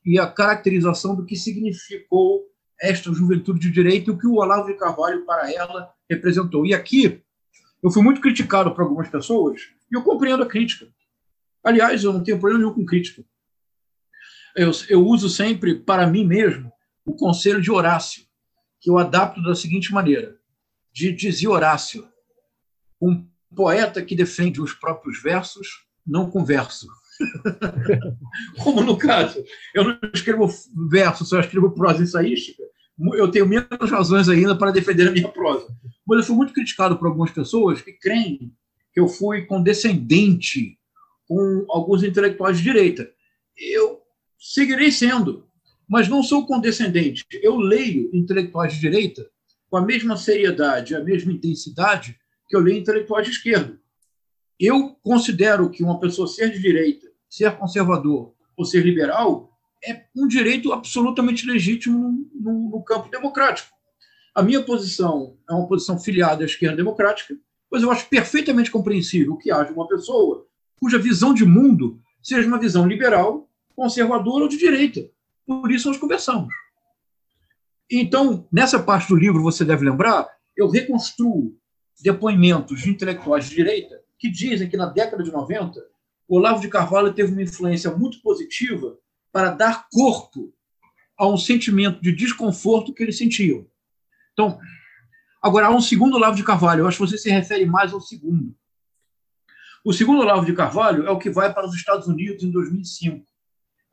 e 0.05 0.19
a 0.19 0.27
caracterização 0.27 1.15
do 1.15 1.25
que 1.25 1.35
significou 1.35 2.45
esta 2.79 3.11
juventude 3.11 3.59
de 3.59 3.71
direita 3.71 4.09
e 4.09 4.13
o 4.13 4.17
que 4.17 4.27
o 4.27 4.35
Olavo 4.35 4.67
de 4.67 4.77
Carvalho 4.77 5.25
para 5.25 5.51
ela 5.51 5.91
representou. 6.09 6.65
E 6.65 6.73
aqui 6.73 7.21
eu 7.81 7.91
fui 7.91 8.03
muito 8.03 8.21
criticado 8.21 8.73
por 8.73 8.81
algumas 8.81 9.09
pessoas 9.09 9.61
e 9.91 9.95
eu 9.95 10.03
compreendo 10.03 10.43
a 10.43 10.47
crítica. 10.47 10.87
Aliás, 11.63 12.03
eu 12.03 12.13
não 12.13 12.23
tenho 12.23 12.39
problema 12.39 12.63
nenhum 12.63 12.73
com 12.73 12.85
crítica. 12.85 13.23
Eu, 14.55 14.71
eu 14.89 15.05
uso 15.05 15.29
sempre 15.29 15.75
para 15.75 16.07
mim 16.07 16.25
mesmo 16.25 16.71
o 17.05 17.15
conselho 17.15 17.61
de 17.61 17.71
Horácio, 17.71 18.23
que 18.79 18.89
eu 18.89 18.97
adapto 18.97 19.41
da 19.41 19.55
seguinte 19.55 19.93
maneira: 19.93 20.36
de 20.97 21.11
dizia 21.11 21.51
Horácio, 21.51 22.07
um 22.99 23.23
poeta 23.55 24.01
que 24.01 24.15
defende 24.15 24.59
os 24.59 24.73
próprios 24.73 25.21
versos, 25.21 25.85
não 26.03 26.31
com 26.31 26.43
verso. 26.43 26.87
Como 28.63 28.81
no 28.81 28.97
caso, 28.97 29.43
eu 29.75 29.83
não 29.83 29.99
escrevo 30.11 30.49
verso, 30.89 31.23
só 31.23 31.39
escrevo 31.39 31.69
prosa 31.69 32.01
ensaística, 32.01 32.63
eu 33.13 33.29
tenho 33.29 33.47
menos 33.47 33.91
razões 33.91 34.27
ainda 34.27 34.57
para 34.57 34.71
defender 34.71 35.07
a 35.07 35.11
minha 35.11 35.27
prosa. 35.27 35.67
Mas 36.03 36.21
eu 36.21 36.25
fui 36.25 36.35
muito 36.35 36.51
criticado 36.51 36.97
por 36.97 37.05
algumas 37.05 37.29
pessoas 37.29 37.79
que 37.79 37.93
creem 37.93 38.51
que 38.91 38.99
eu 38.99 39.07
fui 39.07 39.45
condescendente 39.45 40.79
com 41.27 41.63
alguns 41.69 42.01
intelectuais 42.01 42.57
de 42.57 42.63
direita. 42.63 43.07
Eu 43.55 44.01
seguirei 44.39 44.91
sendo, 44.91 45.47
mas 45.87 46.07
não 46.07 46.23
sou 46.23 46.47
condescendente. 46.47 47.23
Eu 47.33 47.57
leio 47.57 48.09
intelectuais 48.15 48.73
de 48.73 48.79
direita 48.79 49.29
com 49.69 49.77
a 49.77 49.81
mesma 49.81 50.15
seriedade, 50.17 50.95
a 50.95 51.03
mesma 51.03 51.31
intensidade 51.31 52.17
que 52.47 52.55
eu 52.55 52.59
leio 52.59 52.79
intelectuais 52.79 53.25
de 53.25 53.33
esquerda. 53.33 53.79
Eu 54.59 54.97
considero 55.03 55.69
que 55.69 55.83
uma 55.83 55.99
pessoa 55.99 56.27
ser 56.27 56.51
de 56.51 56.59
direita, 56.59 57.07
ser 57.29 57.55
conservador 57.57 58.33
ou 58.55 58.65
ser 58.65 58.83
liberal 58.83 59.51
é 59.85 60.05
um 60.15 60.27
direito 60.27 60.73
absolutamente 60.73 61.45
legítimo 61.45 62.27
no, 62.33 62.69
no 62.69 62.83
campo 62.83 63.09
democrático. 63.09 63.69
A 64.33 64.41
minha 64.41 64.61
posição 64.63 65.37
é 65.49 65.53
uma 65.53 65.67
posição 65.67 65.99
filiada 65.99 66.43
à 66.43 66.45
esquerda 66.45 66.77
democrática, 66.77 67.37
mas 67.71 67.83
eu 67.83 67.91
acho 67.91 68.07
perfeitamente 68.07 68.71
compreensível 68.71 69.35
que 69.35 69.51
haja 69.51 69.71
uma 69.71 69.87
pessoa 69.87 70.47
cuja 70.79 70.97
visão 70.97 71.33
de 71.33 71.45
mundo 71.45 71.99
seja 72.21 72.47
uma 72.47 72.59
visão 72.59 72.87
liberal, 72.87 73.49
conservadora 73.75 74.43
ou 74.43 74.49
de 74.49 74.57
direita. 74.57 75.09
Por 75.45 75.71
isso 75.71 75.87
nós 75.87 75.97
conversamos. 75.97 76.53
Então, 77.89 78.47
nessa 78.51 78.81
parte 78.81 79.07
do 79.07 79.15
livro, 79.15 79.41
você 79.41 79.63
deve 79.63 79.85
lembrar, 79.85 80.27
eu 80.55 80.69
reconstruo 80.69 81.57
depoimentos 82.01 82.81
de 82.81 82.89
intelectuais 82.89 83.49
de 83.49 83.55
direita 83.55 84.01
que 84.19 84.29
dizem 84.29 84.69
que 84.69 84.77
na 84.77 84.87
década 84.87 85.23
de 85.23 85.31
90, 85.31 85.79
Olavo 86.27 86.59
de 86.59 86.67
Carvalho 86.67 87.13
teve 87.13 87.31
uma 87.31 87.41
influência 87.41 87.95
muito 87.95 88.21
positiva 88.21 88.97
para 89.31 89.51
dar 89.51 89.87
corpo 89.91 90.53
a 91.17 91.27
um 91.27 91.37
sentimento 91.37 92.01
de 92.01 92.11
desconforto 92.11 92.93
que 92.93 93.03
eles 93.03 93.17
sentiam. 93.17 93.65
Então, 94.33 94.59
agora 95.41 95.67
há 95.67 95.71
um 95.71 95.81
segundo 95.81 96.15
Olavo 96.15 96.35
de 96.35 96.43
Carvalho, 96.43 96.81
eu 96.81 96.87
acho 96.87 96.97
que 96.97 97.09
você 97.09 97.17
se 97.17 97.29
refere 97.29 97.65
mais 97.65 97.93
ao 97.93 98.01
segundo. 98.01 98.55
O 99.85 99.93
segundo 99.93 100.21
Olavo 100.21 100.45
de 100.45 100.53
Carvalho 100.53 101.07
é 101.07 101.11
o 101.11 101.17
que 101.17 101.29
vai 101.29 101.53
para 101.53 101.65
os 101.65 101.73
Estados 101.73 102.07
Unidos 102.07 102.43
em 102.43 102.51
2005. 102.51 103.25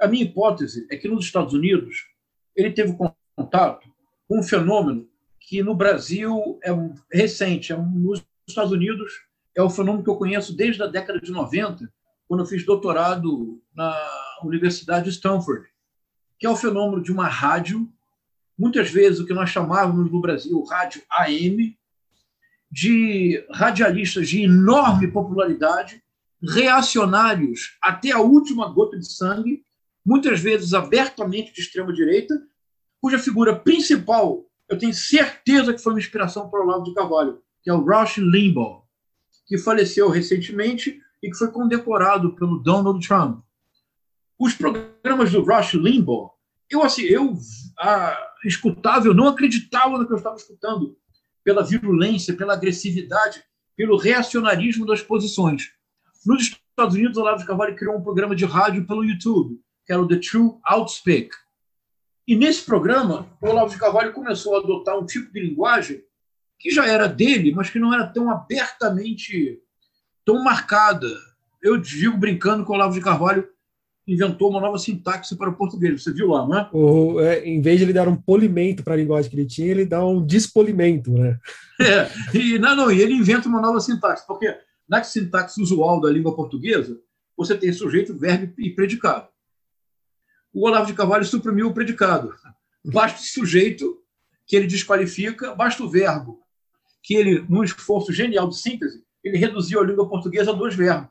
A 0.01 0.09
minha 0.09 0.25
hipótese 0.25 0.87
é 0.91 0.97
que 0.97 1.07
nos 1.07 1.25
Estados 1.25 1.55
Unidos 1.55 2.09
ele 2.57 2.73
teve 2.73 2.97
contato 3.37 3.89
com 4.29 4.41
um 4.41 4.43
fenômeno 4.43 5.09
que 5.41 5.63
no 5.63 5.75
Brasil 5.75 6.59
é 6.63 6.71
recente, 7.13 7.73
é 7.73 7.77
nos 7.77 8.25
Estados 8.47 8.73
Unidos 8.73 9.13
é 9.55 9.63
um 9.63 9.71
fenômeno 9.71 10.03
que 10.03 10.11
eu 10.11 10.17
conheço 10.17 10.57
desde 10.57 10.83
a 10.83 10.87
década 10.87 11.21
de 11.21 11.31
90, 11.31 11.91
quando 12.27 12.41
eu 12.41 12.47
fiz 12.47 12.65
doutorado 12.65 13.63
na 13.75 13.97
Universidade 14.43 15.05
de 15.05 15.11
Stanford, 15.11 15.69
que 16.39 16.47
é 16.47 16.51
o 16.51 16.57
fenômeno 16.57 17.03
de 17.03 17.13
uma 17.13 17.29
rádio, 17.29 17.89
muitas 18.59 18.91
vezes 18.91 19.21
o 19.21 19.27
que 19.27 19.35
nós 19.35 19.51
chamávamos 19.51 20.11
no 20.11 20.21
Brasil 20.21 20.63
rádio 20.65 21.03
AM, 21.11 21.79
de 22.71 23.47
radialistas 23.53 24.29
de 24.29 24.43
enorme 24.43 25.07
popularidade, 25.09 26.03
reacionários 26.43 27.79
até 27.81 28.11
a 28.11 28.21
última 28.21 28.69
gota 28.69 28.99
de 28.99 29.11
sangue, 29.11 29.65
muitas 30.05 30.41
vezes 30.41 30.75
abertamente 30.75 31.53
de 31.53 31.61
extrema 31.61 31.93
direita, 31.93 32.43
cuja 33.05 33.19
figura 33.19 33.55
principal 33.55 34.47
eu 34.67 34.79
tenho 34.79 34.95
certeza 34.95 35.75
que 35.75 35.83
foi 35.83 35.93
uma 35.93 35.99
inspiração 35.99 36.49
para 36.49 36.59
o 36.59 36.63
Olavo 36.63 36.85
de 36.85 36.95
Carvalho, 36.95 37.39
que 37.63 37.69
é 37.69 37.75
o 37.75 37.85
Rush 37.85 38.17
Limbaugh, 38.17 38.83
que 39.47 39.59
faleceu 39.59 40.09
recentemente 40.09 40.99
e 41.23 41.31
que 41.31 41.37
foi 41.37 41.53
condecorado 41.53 42.35
pelo 42.35 42.61
Donald 42.61 43.07
Trump. 43.07 43.45
Os 44.39 44.55
programas 44.55 45.31
do 45.31 45.43
Rush 45.43 45.75
Limbaugh, 45.75 46.31
eu 46.71 46.83
assim, 46.83 47.03
eu 47.03 47.37
ah, 47.79 48.19
escutava, 48.43 49.07
eu 49.07 49.13
não 49.13 49.29
acreditava 49.29 49.99
no 49.99 50.07
que 50.07 50.13
eu 50.15 50.17
estava 50.17 50.37
escutando, 50.37 50.97
pela 51.45 51.63
virulência, 51.63 52.35
pela 52.35 52.55
agressividade, 52.55 53.45
pelo 53.77 53.99
reacionarismo 53.99 54.87
das 54.87 55.03
posições. 55.03 55.73
Nos 56.25 56.57
Estados 56.71 56.95
Unidos, 56.95 57.19
o 57.19 57.21
Olavo 57.21 57.41
de 57.41 57.47
Carvalho 57.47 57.77
criou 57.77 57.99
um 57.99 58.03
programa 58.03 58.35
de 58.35 58.47
rádio 58.47 58.87
pelo 58.87 59.05
YouTube, 59.05 59.61
que 59.85 59.93
era 59.93 60.01
o 60.01 60.09
The 60.09 60.17
True 60.17 60.55
Outspeak. 60.65 61.44
E 62.27 62.35
nesse 62.35 62.65
programa, 62.65 63.29
o 63.41 63.49
Olavo 63.49 63.71
de 63.71 63.79
Carvalho 63.79 64.13
começou 64.13 64.55
a 64.55 64.59
adotar 64.59 64.99
um 64.99 65.05
tipo 65.05 65.33
de 65.33 65.41
linguagem 65.41 66.03
que 66.59 66.71
já 66.71 66.87
era 66.87 67.07
dele, 67.07 67.53
mas 67.55 67.69
que 67.69 67.79
não 67.79 67.93
era 67.93 68.07
tão 68.07 68.31
abertamente, 68.31 69.61
tão 70.25 70.43
marcada. 70.43 71.07
Eu 71.63 71.77
digo 71.77 72.17
brincando 72.17 72.65
que 72.65 72.71
o 72.71 72.75
Olavo 72.75 72.95
de 72.95 73.01
Carvalho 73.01 73.47
inventou 74.07 74.51
uma 74.51 74.61
nova 74.61 74.79
sintaxe 74.79 75.37
para 75.37 75.51
o 75.51 75.57
português. 75.57 76.03
Você 76.03 76.13
viu 76.13 76.29
lá, 76.29 76.47
não 76.47 76.59
é? 76.59 76.71
É 77.27 77.47
em 77.47 77.61
vez 77.61 77.79
de 77.79 77.85
ele 77.85 77.93
dar 77.93 78.09
um 78.09 78.17
polimento 78.17 78.83
para 78.83 78.95
a 78.95 78.97
linguagem 78.97 79.31
que 79.31 79.37
ele 79.37 79.47
tinha, 79.47 79.71
ele 79.71 79.85
dá 79.85 80.05
um 80.05 80.25
despolimento, 80.25 81.13
né? 81.13 81.39
É, 81.81 82.09
e, 82.33 82.57
não, 82.57 82.77
não, 82.77 82.93
e 82.93 83.01
ele 83.01 83.15
inventa 83.15 83.49
uma 83.49 83.61
nova 83.61 83.81
sintaxe, 83.81 84.25
porque 84.29 84.57
na 84.89 85.03
sintaxe 85.03 85.61
usual 85.61 86.01
da 86.01 86.09
língua 86.09 86.37
portuguesa, 86.37 86.97
você 87.37 87.59
tem 87.59 87.73
sujeito, 87.73 88.17
verbo 88.17 88.55
e 88.57 88.71
predicado. 88.71 89.27
O 90.55 90.69
Olavo 90.69 90.87
de 90.87 90.95
Carvalho 90.95 91.25
suprimiu 91.25 91.67
o 91.67 91.75
predicado. 91.75 92.33
Basta 92.85 93.21
o 93.21 93.25
sujeito, 93.25 94.01
que 94.47 94.55
ele 94.55 94.69
desqualifica, 94.69 95.53
basta 95.53 95.83
o 95.83 95.91
verbo, 95.91 96.41
que 97.03 97.15
ele, 97.15 97.45
num 97.49 97.65
esforço 97.65 98.13
genial 98.13 98.49
de 98.49 98.57
síntese, 98.57 99.03
ele 99.25 99.37
reduziu 99.37 99.81
a 99.81 99.85
língua 99.85 100.09
portuguesa 100.09 100.53
a 100.53 100.55
dois 100.55 100.77
verbos, 100.77 101.11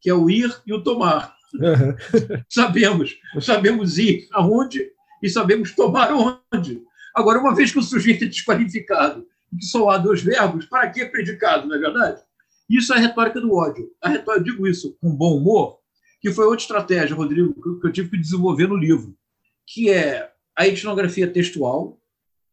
que 0.00 0.08
é 0.08 0.14
o 0.14 0.30
ir 0.30 0.54
e 0.64 0.72
o 0.72 0.82
tomar. 0.82 1.34
Uhum. 1.54 1.96
sabemos, 2.48 3.16
sabemos 3.40 3.98
ir 3.98 4.28
aonde 4.32 4.92
e 5.22 5.28
sabemos 5.28 5.74
tomar 5.74 6.12
onde. 6.12 6.82
Agora, 7.14 7.40
uma 7.40 7.54
vez 7.54 7.72
que 7.72 7.78
o 7.78 7.82
sujeito 7.82 8.24
é 8.24 8.28
desqualificado 8.28 9.26
e 9.52 9.56
que 9.56 9.64
só 9.64 9.88
há 9.90 9.98
dois 9.98 10.22
verbos, 10.22 10.66
para 10.66 10.88
que 10.90 11.04
predicado, 11.06 11.66
não 11.66 11.74
é 11.74 11.78
verdade? 11.78 12.22
Isso 12.68 12.92
é 12.92 12.98
a 12.98 13.00
retórica 13.00 13.40
do 13.40 13.52
ódio. 13.54 13.90
A 14.00 14.10
retórica, 14.10 14.40
eu 14.40 14.52
digo 14.52 14.66
isso 14.66 14.96
com 15.00 15.16
bom 15.16 15.38
humor, 15.38 15.78
que 16.26 16.32
foi 16.32 16.44
outra 16.44 16.62
estratégia, 16.62 17.14
Rodrigo, 17.14 17.54
que 17.80 17.86
eu 17.86 17.92
tive 17.92 18.10
que 18.10 18.18
desenvolver 18.18 18.66
no 18.66 18.74
livro, 18.74 19.16
que 19.64 19.90
é 19.90 20.28
a 20.56 20.66
etnografia 20.66 21.30
textual, 21.32 22.02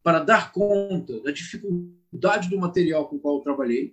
para 0.00 0.20
dar 0.20 0.52
conta 0.52 1.20
da 1.22 1.32
dificuldade 1.32 2.48
do 2.48 2.56
material 2.56 3.08
com 3.08 3.16
o 3.16 3.18
qual 3.18 3.38
eu 3.38 3.42
trabalhei. 3.42 3.92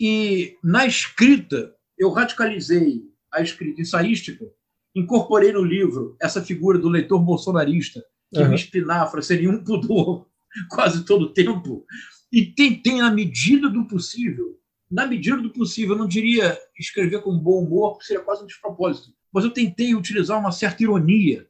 E 0.00 0.56
na 0.64 0.84
escrita, 0.84 1.72
eu 1.96 2.10
radicalizei 2.10 3.04
a 3.32 3.40
escrita 3.40 3.80
ensaística, 3.80 4.44
incorporei 4.92 5.52
no 5.52 5.62
livro 5.62 6.16
essa 6.20 6.42
figura 6.42 6.76
do 6.76 6.88
leitor 6.88 7.20
bolsonarista, 7.20 8.04
que 8.34 8.40
uhum. 8.40 8.48
me 8.48 8.56
espinafra 8.56 9.22
seria 9.22 9.48
um 9.48 9.62
pudor 9.62 10.26
quase 10.70 11.04
todo 11.04 11.26
o 11.26 11.32
tempo, 11.32 11.86
e 12.32 12.46
tentei, 12.46 12.96
na 12.96 13.12
medida 13.12 13.70
do 13.70 13.86
possível, 13.86 14.57
na 14.90 15.06
medida 15.06 15.36
do 15.36 15.50
possível, 15.50 15.94
eu 15.94 15.98
não 15.98 16.08
diria 16.08 16.58
escrever 16.78 17.22
com 17.22 17.38
bom 17.38 17.62
humor, 17.62 17.92
porque 17.92 18.06
seria 18.06 18.22
quase 18.22 18.42
um 18.42 18.46
despropósito, 18.46 19.12
mas 19.32 19.44
eu 19.44 19.50
tentei 19.50 19.94
utilizar 19.94 20.38
uma 20.38 20.52
certa 20.52 20.82
ironia 20.82 21.46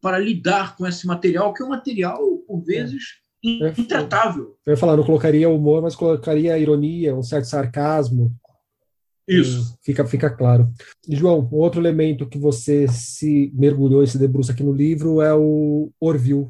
para 0.00 0.18
lidar 0.18 0.76
com 0.76 0.86
esse 0.86 1.06
material, 1.06 1.52
que 1.52 1.62
é 1.62 1.66
um 1.66 1.70
material, 1.70 2.18
por 2.46 2.60
vezes, 2.60 3.20
é. 3.44 3.80
intratável. 3.80 4.56
Eu 4.66 4.72
ia 4.72 4.76
falar, 4.76 4.96
não 4.96 5.04
colocaria 5.04 5.48
humor, 5.48 5.82
mas 5.82 5.96
colocaria 5.96 6.58
ironia, 6.58 7.14
um 7.14 7.22
certo 7.22 7.46
sarcasmo. 7.46 8.34
Isso. 9.26 9.76
Fica, 9.82 10.06
fica 10.06 10.30
claro. 10.30 10.70
João, 11.06 11.48
outro 11.52 11.80
elemento 11.80 12.28
que 12.28 12.38
você 12.38 12.88
se 12.88 13.52
mergulhou 13.54 14.02
e 14.02 14.06
se 14.06 14.18
debruça 14.18 14.52
aqui 14.52 14.62
no 14.62 14.72
livro 14.72 15.20
é 15.20 15.34
o 15.34 15.90
Orville, 16.00 16.48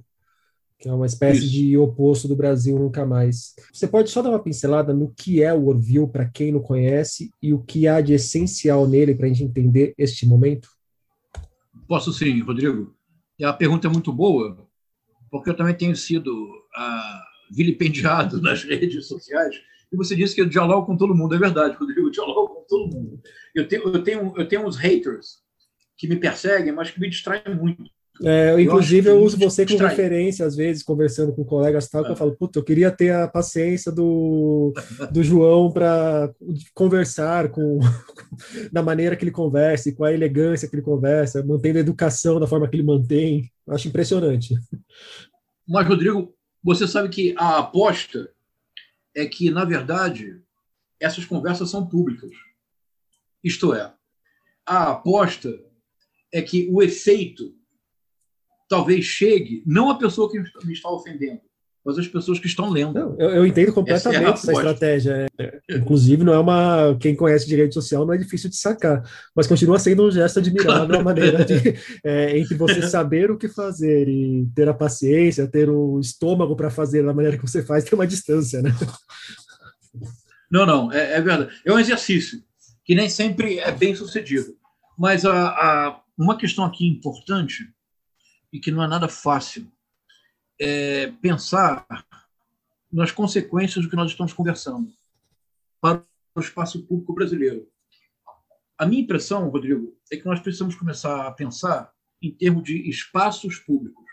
que 0.78 0.88
é 0.88 0.92
uma 0.92 1.06
espécie 1.06 1.40
Isso. 1.40 1.50
de 1.50 1.76
oposto 1.76 2.28
do 2.28 2.36
Brasil 2.36 2.78
Nunca 2.78 3.04
Mais. 3.04 3.54
Você 3.72 3.88
pode 3.88 4.10
só 4.10 4.22
dar 4.22 4.30
uma 4.30 4.42
pincelada 4.42 4.94
no 4.94 5.12
que 5.12 5.42
é 5.42 5.52
o 5.52 5.66
Orville, 5.66 6.06
para 6.08 6.28
quem 6.28 6.52
não 6.52 6.60
conhece, 6.60 7.30
e 7.42 7.52
o 7.52 7.58
que 7.58 7.88
há 7.88 8.00
de 8.00 8.12
essencial 8.14 8.86
nele 8.86 9.14
para 9.14 9.26
a 9.26 9.28
gente 9.28 9.42
entender 9.42 9.92
este 9.98 10.24
momento? 10.24 10.68
Posso 11.88 12.12
sim, 12.12 12.40
Rodrigo. 12.40 12.94
E 13.38 13.44
a 13.44 13.52
pergunta 13.52 13.88
é 13.88 13.90
muito 13.90 14.12
boa, 14.12 14.68
porque 15.30 15.50
eu 15.50 15.56
também 15.56 15.74
tenho 15.74 15.96
sido 15.96 16.32
ah, 16.76 17.24
vilipendiado 17.50 18.40
nas 18.42 18.62
redes 18.62 19.08
sociais. 19.08 19.56
E 19.92 19.96
você 19.96 20.14
disse 20.14 20.34
que 20.34 20.40
eu 20.40 20.48
dialogo 20.48 20.86
com 20.86 20.96
todo 20.96 21.14
mundo. 21.14 21.34
É 21.34 21.38
verdade, 21.38 21.76
Rodrigo, 21.76 22.06
eu 22.06 22.10
dialogo 22.10 22.54
com 22.54 22.64
todo 22.68 22.94
mundo. 22.94 23.20
Eu 23.54 23.66
tenho, 23.66 23.82
eu 23.82 24.02
tenho, 24.02 24.34
eu 24.36 24.46
tenho 24.46 24.66
uns 24.66 24.76
haters 24.76 25.38
que 25.96 26.06
me 26.06 26.16
perseguem, 26.16 26.72
mas 26.72 26.90
que 26.90 27.00
me 27.00 27.08
distraem 27.08 27.54
muito. 27.56 27.82
É, 28.24 28.52
eu, 28.52 28.60
inclusive, 28.60 29.08
eu 29.08 29.22
uso 29.22 29.38
você 29.38 29.64
como 29.64 29.78
referência, 29.78 30.44
às 30.44 30.56
vezes, 30.56 30.82
conversando 30.82 31.32
com 31.32 31.44
colegas 31.44 31.88
tal, 31.88 32.02
que 32.02 32.10
eu 32.10 32.14
é. 32.14 32.16
falo, 32.16 32.36
puta, 32.36 32.58
eu 32.58 32.64
queria 32.64 32.90
ter 32.90 33.12
a 33.12 33.28
paciência 33.28 33.92
do, 33.92 34.72
do 35.10 35.22
João 35.22 35.70
para 35.70 36.32
conversar 36.74 37.50
com 37.50 37.78
da 38.72 38.82
maneira 38.82 39.16
que 39.16 39.24
ele 39.24 39.30
conversa, 39.30 39.88
e 39.88 39.92
com 39.94 40.04
a 40.04 40.12
elegância 40.12 40.68
que 40.68 40.74
ele 40.74 40.82
conversa, 40.82 41.44
mantendo 41.44 41.78
a 41.78 41.82
educação 41.82 42.40
da 42.40 42.46
forma 42.46 42.68
que 42.68 42.76
ele 42.76 42.82
mantém. 42.82 43.50
Eu 43.66 43.74
acho 43.74 43.88
impressionante. 43.88 44.54
Mas, 45.66 45.86
Rodrigo, 45.86 46.34
você 46.62 46.88
sabe 46.88 47.08
que 47.08 47.34
a 47.38 47.58
aposta 47.58 48.30
é 49.14 49.26
que, 49.26 49.50
na 49.50 49.64
verdade, 49.64 50.40
essas 50.98 51.24
conversas 51.24 51.70
são 51.70 51.86
públicas. 51.86 52.30
Isto 53.44 53.72
é, 53.74 53.92
a 54.66 54.90
aposta 54.90 55.56
é 56.32 56.42
que 56.42 56.68
o 56.70 56.82
efeito 56.82 57.57
talvez 58.68 59.04
chegue 59.04 59.62
não 59.66 59.90
a 59.90 59.98
pessoa 59.98 60.30
que 60.30 60.38
me 60.38 60.72
está 60.72 60.90
ofendendo, 60.90 61.40
mas 61.84 61.98
as 61.98 62.06
pessoas 62.06 62.38
que 62.38 62.46
estão 62.46 62.68
lendo. 62.68 62.92
Não, 62.92 63.16
eu, 63.18 63.30
eu, 63.30 63.46
entendo 63.46 63.72
completamente 63.72 64.22
essa, 64.22 64.50
é 64.50 64.52
essa 64.52 64.52
estratégia. 64.52 65.26
É, 65.38 65.60
inclusive, 65.70 66.22
não 66.22 66.34
é 66.34 66.38
uma. 66.38 66.96
Quem 67.00 67.16
conhece 67.16 67.46
direito 67.46 67.72
social 67.72 68.04
não 68.04 68.12
é 68.12 68.18
difícil 68.18 68.50
de 68.50 68.56
sacar, 68.56 69.02
mas 69.34 69.46
continua 69.46 69.78
sendo 69.78 70.06
um 70.06 70.10
gesto 70.10 70.38
admirável 70.38 70.86
claro. 70.86 71.00
a 71.00 71.02
maneira 71.02 71.44
de. 71.44 71.78
É, 72.04 72.38
entre 72.38 72.56
você 72.56 72.82
saber 72.82 73.30
o 73.30 73.38
que 73.38 73.48
fazer 73.48 74.08
e 74.08 74.46
ter 74.54 74.68
a 74.68 74.74
paciência, 74.74 75.48
ter 75.48 75.68
o 75.68 75.98
estômago 75.98 76.54
para 76.54 76.70
fazer 76.70 77.04
da 77.04 77.14
maneira 77.14 77.36
que 77.36 77.46
você 77.46 77.62
faz, 77.62 77.84
tem 77.84 77.94
uma 77.94 78.06
distância, 78.06 78.60
né? 78.62 78.70
Não, 80.50 80.64
não, 80.64 80.92
é, 80.92 81.14
é 81.14 81.20
verdade. 81.20 81.50
É 81.64 81.72
um 81.72 81.78
exercício 81.78 82.42
que 82.84 82.94
nem 82.94 83.08
sempre 83.08 83.58
é 83.58 83.72
bem 83.72 83.94
sucedido. 83.94 84.54
Mas 84.98 85.24
a, 85.24 85.48
a, 85.48 86.00
uma 86.18 86.36
questão 86.36 86.64
aqui 86.64 86.86
importante 86.86 87.64
e 88.52 88.60
que 88.60 88.70
não 88.70 88.82
é 88.82 88.86
nada 88.86 89.08
fácil 89.08 89.70
é 90.60 91.12
pensar 91.22 91.86
nas 92.90 93.12
consequências 93.12 93.84
do 93.84 93.90
que 93.90 93.96
nós 93.96 94.10
estamos 94.10 94.32
conversando 94.32 94.92
para 95.80 96.04
o 96.34 96.40
espaço 96.40 96.84
público 96.84 97.14
brasileiro. 97.14 97.68
A 98.76 98.86
minha 98.86 99.02
impressão, 99.02 99.48
Rodrigo, 99.48 99.96
é 100.10 100.16
que 100.16 100.24
nós 100.24 100.40
precisamos 100.40 100.74
começar 100.74 101.26
a 101.26 101.32
pensar 101.32 101.92
em 102.20 102.30
termos 102.32 102.64
de 102.64 102.88
espaços 102.88 103.58
públicos. 103.58 104.04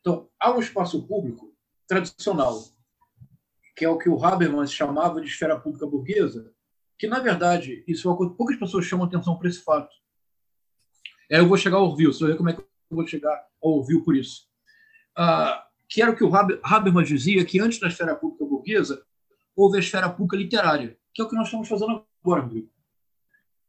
Então, 0.00 0.28
há 0.38 0.52
um 0.52 0.60
espaço 0.60 1.06
público 1.06 1.54
tradicional, 1.86 2.62
que 3.76 3.84
é 3.84 3.88
o 3.88 3.98
que 3.98 4.08
o 4.08 4.22
Habermas 4.24 4.72
chamava 4.72 5.20
de 5.20 5.26
esfera 5.26 5.58
pública 5.58 5.86
burguesa, 5.86 6.52
que, 6.98 7.06
na 7.06 7.18
verdade, 7.18 7.84
isso 7.86 8.06
é 8.06 8.10
uma 8.10 8.16
coisa, 8.16 8.34
poucas 8.34 8.56
pessoas 8.56 8.84
chamam 8.84 9.06
atenção 9.06 9.36
para 9.36 9.48
esse 9.48 9.62
fato. 9.62 9.94
É, 11.30 11.40
eu 11.40 11.48
vou 11.48 11.56
chegar 11.56 11.78
ao 11.78 11.94
Rio, 11.94 12.12
você 12.12 12.20
vai 12.20 12.32
ver 12.32 12.36
como 12.36 12.50
é 12.50 12.52
que 12.52 12.62
vou 12.94 13.06
chegar 13.06 13.34
a 13.34 13.46
ouvir 13.60 14.00
por 14.02 14.16
isso. 14.16 14.46
Ah, 15.16 15.66
que 15.88 16.02
era 16.02 16.10
o 16.10 16.16
que 16.16 16.24
o 16.24 16.32
Habermas 16.34 17.08
dizia, 17.08 17.44
que 17.44 17.60
antes 17.60 17.78
da 17.78 17.88
esfera 17.88 18.16
pública 18.16 18.44
burguesa, 18.44 19.04
houve 19.54 19.76
a 19.76 19.80
esfera 19.80 20.08
pública 20.08 20.36
literária, 20.36 20.98
que 21.12 21.22
é 21.22 21.24
o 21.24 21.28
que 21.28 21.36
nós 21.36 21.46
estamos 21.46 21.68
fazendo 21.68 22.04
agora. 22.24 22.50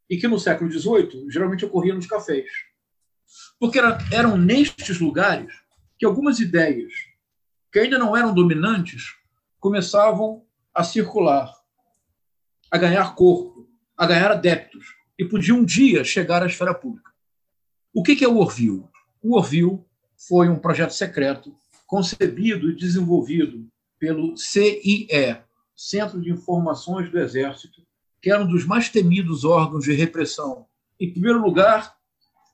E 0.09 0.17
que 0.17 0.27
no 0.27 0.39
século 0.39 0.71
XVIII, 0.71 1.29
geralmente 1.29 1.65
ocorria 1.65 1.93
nos 1.93 2.07
cafés. 2.07 2.49
Porque 3.59 3.79
era, 3.79 3.97
eram 4.11 4.37
nestes 4.37 4.99
lugares 4.99 5.53
que 5.97 6.05
algumas 6.05 6.39
ideias 6.39 6.93
que 7.75 7.79
ainda 7.79 7.99
não 7.99 8.15
eram 8.15 8.33
dominantes, 8.33 9.17
começavam 9.59 10.45
a 10.73 10.81
circular, 10.81 11.53
a 12.71 12.77
ganhar 12.77 13.13
corpo, 13.15 13.69
a 13.97 14.07
ganhar 14.07 14.31
adeptos, 14.31 14.95
e 15.19 15.25
podiam 15.25 15.57
um 15.57 15.65
dia 15.65 16.01
chegar 16.05 16.41
à 16.41 16.45
esfera 16.45 16.73
pública. 16.73 17.11
O 17.93 18.01
que 18.01 18.23
é 18.23 18.27
o 18.29 18.37
Orville? 18.37 18.87
O 19.27 19.37
Orville 19.37 19.79
foi 20.15 20.49
um 20.49 20.59
projeto 20.59 20.91
secreto 20.91 21.51
concebido 21.87 22.69
e 22.69 22.75
desenvolvido 22.75 23.67
pelo 23.97 24.37
CIE, 24.37 25.07
Centro 25.75 26.21
de 26.21 26.29
Informações 26.29 27.09
do 27.09 27.17
Exército, 27.17 27.81
que 28.21 28.29
era 28.29 28.43
um 28.43 28.47
dos 28.47 28.67
mais 28.67 28.87
temidos 28.87 29.43
órgãos 29.43 29.83
de 29.83 29.93
repressão. 29.93 30.67
Em 30.99 31.11
primeiro 31.11 31.41
lugar, 31.41 31.95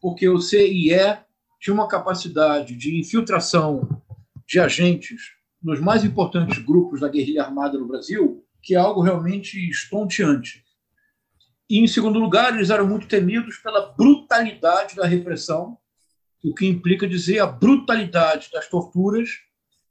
porque 0.01 0.29
o 0.29 0.39
CIE 0.39 0.95
tinha 1.59 1.73
uma 1.73 1.89
capacidade 1.89 2.73
de 2.77 2.97
infiltração 2.97 4.01
de 4.47 4.57
agentes 4.57 5.23
nos 5.61 5.81
mais 5.81 6.05
importantes 6.05 6.57
grupos 6.59 7.01
da 7.01 7.09
guerrilha 7.09 7.43
armada 7.43 7.77
no 7.77 7.85
Brasil, 7.85 8.45
que 8.63 8.75
é 8.75 8.77
algo 8.77 9.01
realmente 9.01 9.57
estonteante. 9.69 10.63
E, 11.69 11.79
em 11.79 11.87
segundo 11.87 12.17
lugar, 12.17 12.55
eles 12.55 12.69
eram 12.69 12.87
muito 12.87 13.09
temidos 13.09 13.57
pela 13.57 13.91
brutalidade 13.91 14.95
da 14.95 15.05
repressão, 15.05 15.77
o 16.43 16.53
que 16.53 16.67
implica 16.67 17.07
dizer 17.07 17.39
a 17.39 17.47
brutalidade 17.47 18.49
das 18.51 18.67
torturas 18.67 19.29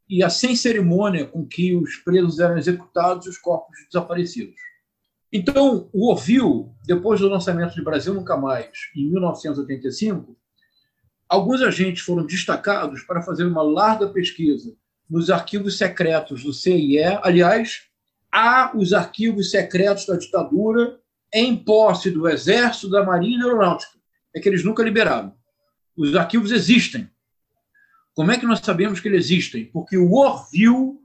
e 0.09 0.25
a 0.25 0.29
sem 0.29 0.57
cerimônia 0.57 1.27
com 1.27 1.47
que 1.47 1.75
os 1.75 1.97
presos 1.97 2.41
eram 2.41 2.59
executados 2.59 3.27
e 3.27 3.31
os 3.31 3.39
corpos 3.39 3.77
desaparecidos. 3.87 4.57
Então, 5.33 5.89
o 5.93 6.11
Orville, 6.11 6.67
depois 6.85 7.21
do 7.21 7.29
lançamento 7.29 7.75
de 7.75 7.85
Brasil 7.85 8.13
Nunca 8.13 8.37
Mais, 8.37 8.73
em 8.97 9.09
1985, 9.09 10.37
alguns 11.29 11.63
agentes 11.63 12.03
foram 12.03 12.27
destacados 12.27 13.03
para 13.05 13.23
fazer 13.23 13.45
uma 13.45 13.63
larga 13.63 14.09
pesquisa 14.09 14.75
nos 15.09 15.31
arquivos 15.31 15.79
secretos 15.79 16.43
do 16.43 16.53
CIE. 16.53 16.99
Aliás, 17.23 17.83
há 18.33 18.73
os 18.77 18.93
arquivos 18.93 19.53
secretos 19.53 20.07
da 20.07 20.17
ditadura 20.17 20.99
em 21.33 21.57
posse 21.57 22.11
do 22.11 22.29
Exército, 22.29 22.91
da 22.91 23.05
Marinha 23.05 23.37
e 23.37 23.41
da 23.41 23.47
Aeronáutica. 23.47 23.93
É 24.35 24.41
que 24.41 24.49
eles 24.49 24.65
nunca 24.65 24.83
liberaram. 24.83 25.33
Os 25.97 26.15
arquivos 26.15 26.53
existem. 26.53 27.11
Como 28.15 28.33
é 28.33 28.39
que 28.39 28.47
nós 28.47 28.61
sabemos 28.61 29.01
que 29.01 29.09
eles 29.09 29.27
existem? 29.27 29.65
Porque 29.67 29.97
o 29.97 30.13
Orville 30.13 30.99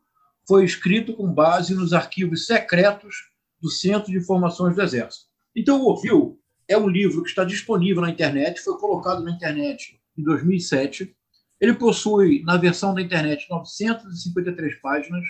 foi 0.47 0.65
escrito 0.65 1.13
com 1.13 1.31
base 1.31 1.73
nos 1.73 1.93
arquivos 1.93 2.45
secretos 2.45 3.15
do 3.61 3.69
Centro 3.69 4.11
de 4.11 4.17
Informações 4.17 4.75
do 4.75 4.81
Exército. 4.81 5.25
Então, 5.55 5.81
o 5.81 5.87
Orville 5.87 6.37
é 6.67 6.77
um 6.77 6.87
livro 6.87 7.23
que 7.23 7.29
está 7.29 7.43
disponível 7.43 8.01
na 8.01 8.09
internet, 8.09 8.61
foi 8.61 8.77
colocado 8.77 9.23
na 9.23 9.31
internet 9.31 9.99
em 10.17 10.23
2007. 10.23 11.15
Ele 11.59 11.73
possui, 11.73 12.43
na 12.43 12.57
versão 12.57 12.93
da 12.93 13.01
internet, 13.01 13.47
953 13.49 14.75
páginas, 14.81 15.23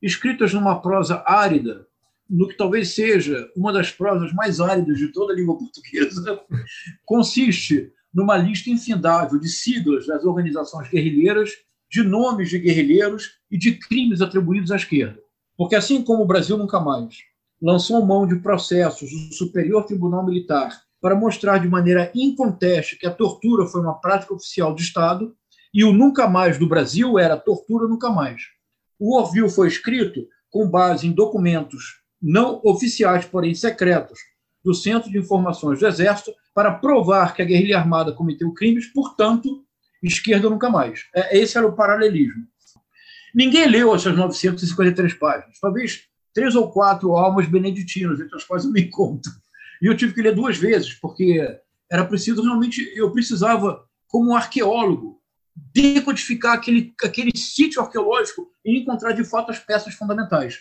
escritas 0.00 0.52
numa 0.52 0.80
prosa 0.80 1.22
árida, 1.26 1.86
no 2.28 2.48
que 2.48 2.56
talvez 2.56 2.94
seja 2.94 3.50
uma 3.54 3.72
das 3.72 3.90
prosas 3.90 4.32
mais 4.32 4.60
áridas 4.60 4.98
de 4.98 5.08
toda 5.08 5.32
a 5.32 5.36
língua 5.36 5.56
portuguesa. 5.58 6.40
Consiste 7.04 7.92
numa 8.12 8.36
lista 8.36 8.70
infindável 8.70 9.38
de 9.38 9.48
siglas 9.48 10.06
das 10.06 10.24
organizações 10.24 10.88
guerrilheiras, 10.88 11.50
de 11.90 12.02
nomes 12.02 12.50
de 12.50 12.58
guerrilheiros 12.58 13.38
e 13.50 13.58
de 13.58 13.72
crimes 13.72 14.20
atribuídos 14.20 14.70
à 14.70 14.76
esquerda. 14.76 15.20
Porque, 15.56 15.74
assim 15.74 16.02
como 16.02 16.22
o 16.22 16.26
Brasil 16.26 16.56
nunca 16.56 16.80
mais 16.80 17.16
lançou 17.60 18.04
mão 18.04 18.26
de 18.26 18.36
processos 18.40 19.08
do 19.10 19.34
Superior 19.34 19.84
Tribunal 19.84 20.24
Militar 20.26 20.76
para 21.00 21.14
mostrar 21.14 21.58
de 21.58 21.68
maneira 21.68 22.10
inconteste 22.14 22.98
que 22.98 23.06
a 23.06 23.14
tortura 23.14 23.66
foi 23.66 23.80
uma 23.80 24.00
prática 24.00 24.34
oficial 24.34 24.74
do 24.74 24.80
Estado 24.80 25.32
e 25.72 25.84
o 25.84 25.92
nunca 25.92 26.28
mais 26.28 26.58
do 26.58 26.68
Brasil 26.68 27.18
era 27.18 27.36
tortura 27.36 27.86
nunca 27.86 28.10
mais. 28.10 28.42
O 28.98 29.16
Orville 29.16 29.48
foi 29.48 29.68
escrito 29.68 30.26
com 30.50 30.68
base 30.68 31.06
em 31.06 31.12
documentos 31.12 32.02
não 32.20 32.60
oficiais, 32.64 33.24
porém 33.24 33.54
secretos, 33.54 34.18
do 34.64 34.74
Centro 34.74 35.10
de 35.10 35.18
Informações 35.18 35.80
do 35.80 35.86
Exército, 35.86 36.32
para 36.54 36.72
provar 36.72 37.34
que 37.34 37.42
a 37.42 37.44
guerrilha 37.44 37.78
armada 37.78 38.12
cometeu 38.12 38.52
crimes, 38.52 38.86
portanto, 38.92 39.64
esquerda 40.02 40.50
nunca 40.50 40.68
mais. 40.68 41.06
É, 41.14 41.38
esse 41.38 41.56
era 41.56 41.66
o 41.66 41.74
paralelismo. 41.74 42.46
Ninguém 43.34 43.66
leu 43.66 43.94
essas 43.94 44.14
953 44.14 45.14
páginas. 45.14 45.58
Talvez 45.60 46.04
três 46.34 46.54
ou 46.54 46.70
quatro 46.70 47.12
almas 47.16 47.46
beneditinas, 47.46 48.20
entre 48.20 48.36
as 48.36 48.44
quais 48.44 48.64
eu 48.64 48.72
me 48.72 48.82
encontro. 48.82 49.32
E 49.80 49.86
eu 49.86 49.96
tive 49.96 50.14
que 50.14 50.22
ler 50.22 50.34
duas 50.34 50.56
vezes, 50.56 50.94
porque 50.94 51.40
era 51.90 52.04
preciso 52.04 52.42
realmente, 52.42 52.80
eu 52.94 53.10
precisava, 53.10 53.84
como 54.06 54.30
um 54.30 54.36
arqueólogo, 54.36 55.20
decodificar 55.54 56.54
aquele, 56.54 56.94
aquele 57.02 57.30
sítio 57.36 57.82
arqueológico 57.82 58.50
e 58.64 58.78
encontrar 58.78 59.12
de 59.12 59.24
fato 59.24 59.50
as 59.50 59.58
peças 59.58 59.94
fundamentais. 59.94 60.60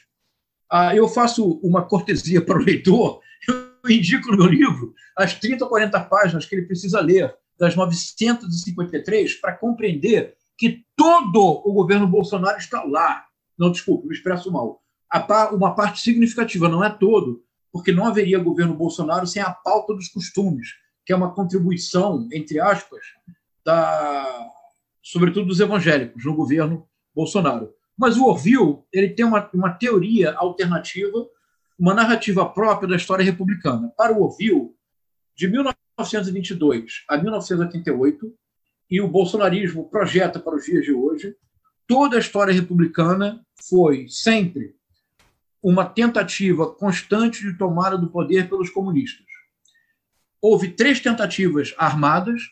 Ah, 0.70 0.96
eu 0.96 1.08
faço 1.08 1.60
uma 1.64 1.86
cortesia 1.86 2.42
para 2.44 2.58
o 2.58 2.64
leitor, 2.64 3.22
eu 3.48 3.71
indico 3.90 4.36
no 4.36 4.46
livro 4.46 4.94
as 5.18 5.34
30 5.34 5.64
ou 5.64 5.70
40 5.70 6.00
páginas 6.02 6.46
que 6.46 6.56
ele 6.56 6.66
precisa 6.66 7.00
ler, 7.00 7.34
das 7.58 7.76
953, 7.76 9.36
para 9.36 9.56
compreender 9.56 10.36
que 10.58 10.84
todo 10.96 11.62
o 11.64 11.74
governo 11.74 12.08
Bolsonaro 12.08 12.58
está 12.58 12.84
lá. 12.84 13.26
Não, 13.58 13.72
desculpe, 13.72 14.08
me 14.08 14.14
expresso 14.14 14.52
mal. 14.52 14.82
Uma 15.52 15.76
parte 15.76 16.02
significativa, 16.02 16.68
não 16.68 16.84
é 16.84 16.90
todo, 16.90 17.44
porque 17.72 17.92
não 17.92 18.06
haveria 18.06 18.40
governo 18.40 18.74
Bolsonaro 18.74 19.28
sem 19.28 19.42
a 19.42 19.52
pauta 19.52 19.94
dos 19.94 20.08
costumes, 20.08 20.70
que 21.06 21.14
é 21.14 21.16
uma 21.16 21.34
contribuição, 21.34 22.28
entre 22.32 22.60
aspas, 22.60 23.02
da, 23.64 24.50
sobretudo 25.02 25.48
dos 25.48 25.60
evangélicos 25.60 26.26
no 26.26 26.36
governo 26.36 26.88
Bolsonaro. 27.14 27.74
Mas 27.98 28.18
o 28.18 28.26
Orville 28.26 28.80
ele 28.92 29.10
tem 29.10 29.26
uma, 29.26 29.48
uma 29.54 29.74
teoria 29.74 30.34
alternativa, 30.36 31.28
uma 31.82 31.96
narrativa 31.96 32.48
própria 32.48 32.88
da 32.88 32.96
história 32.96 33.26
republicana. 33.26 33.92
Para 33.98 34.14
o 34.14 34.22
Orville, 34.22 34.70
de 35.36 35.48
1922 35.48 37.04
a 37.10 37.18
1988, 37.18 38.32
e 38.88 39.02
o 39.02 39.08
bolsonarismo 39.08 39.90
projeta 39.90 40.40
para 40.40 40.56
os 40.56 40.64
dias 40.64 40.86
de 40.86 40.94
hoje, 40.94 41.36
toda 41.88 42.18
a 42.18 42.20
história 42.20 42.54
republicana 42.54 43.44
foi 43.68 44.08
sempre 44.10 44.76
uma 45.64 45.84
tentativa 45.84 46.72
constante 46.72 47.42
de 47.42 47.58
tomada 47.58 47.98
do 47.98 48.12
poder 48.12 48.48
pelos 48.48 48.70
comunistas. 48.70 49.26
Houve 50.40 50.74
três 50.74 51.00
tentativas 51.00 51.74
armadas, 51.80 52.44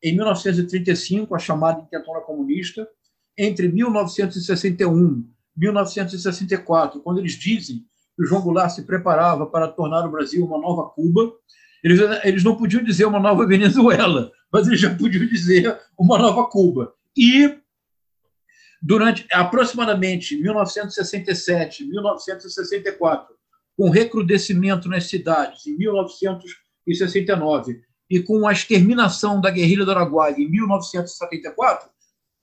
em 0.00 0.14
1935, 0.14 1.34
a 1.34 1.38
chamada 1.40 1.80
Intentona 1.80 2.20
Comunista, 2.20 2.88
entre 3.36 3.66
1961 3.66 5.28
e 5.56 5.60
1964, 5.60 7.00
quando 7.00 7.18
eles 7.18 7.32
dizem 7.32 7.87
que 8.18 8.24
o 8.24 8.26
João 8.26 8.42
Goulart 8.42 8.72
se 8.72 8.82
preparava 8.82 9.46
para 9.46 9.68
tornar 9.68 10.04
o 10.04 10.10
Brasil 10.10 10.44
uma 10.44 10.58
nova 10.58 10.90
Cuba, 10.90 11.32
eles, 11.84 12.00
eles 12.24 12.42
não 12.42 12.56
podiam 12.56 12.82
dizer 12.82 13.04
uma 13.04 13.20
nova 13.20 13.46
Venezuela, 13.46 14.32
mas 14.52 14.66
eles 14.66 14.80
já 14.80 14.92
podiam 14.92 15.24
dizer 15.24 15.78
uma 15.96 16.18
nova 16.18 16.50
Cuba. 16.50 16.92
E 17.16 17.56
durante 18.82 19.24
aproximadamente 19.32 20.36
1967, 20.36 21.84
1964, 21.84 23.36
com 23.76 23.88
recrudescimento 23.88 24.88
nas 24.88 25.04
cidades 25.04 25.64
em 25.68 25.76
1969 25.76 27.80
e 28.10 28.20
com 28.20 28.48
a 28.48 28.52
exterminação 28.52 29.40
da 29.40 29.50
guerrilha 29.50 29.84
do 29.84 29.92
Araguaia 29.92 30.34
em 30.36 30.50
1974, 30.50 31.88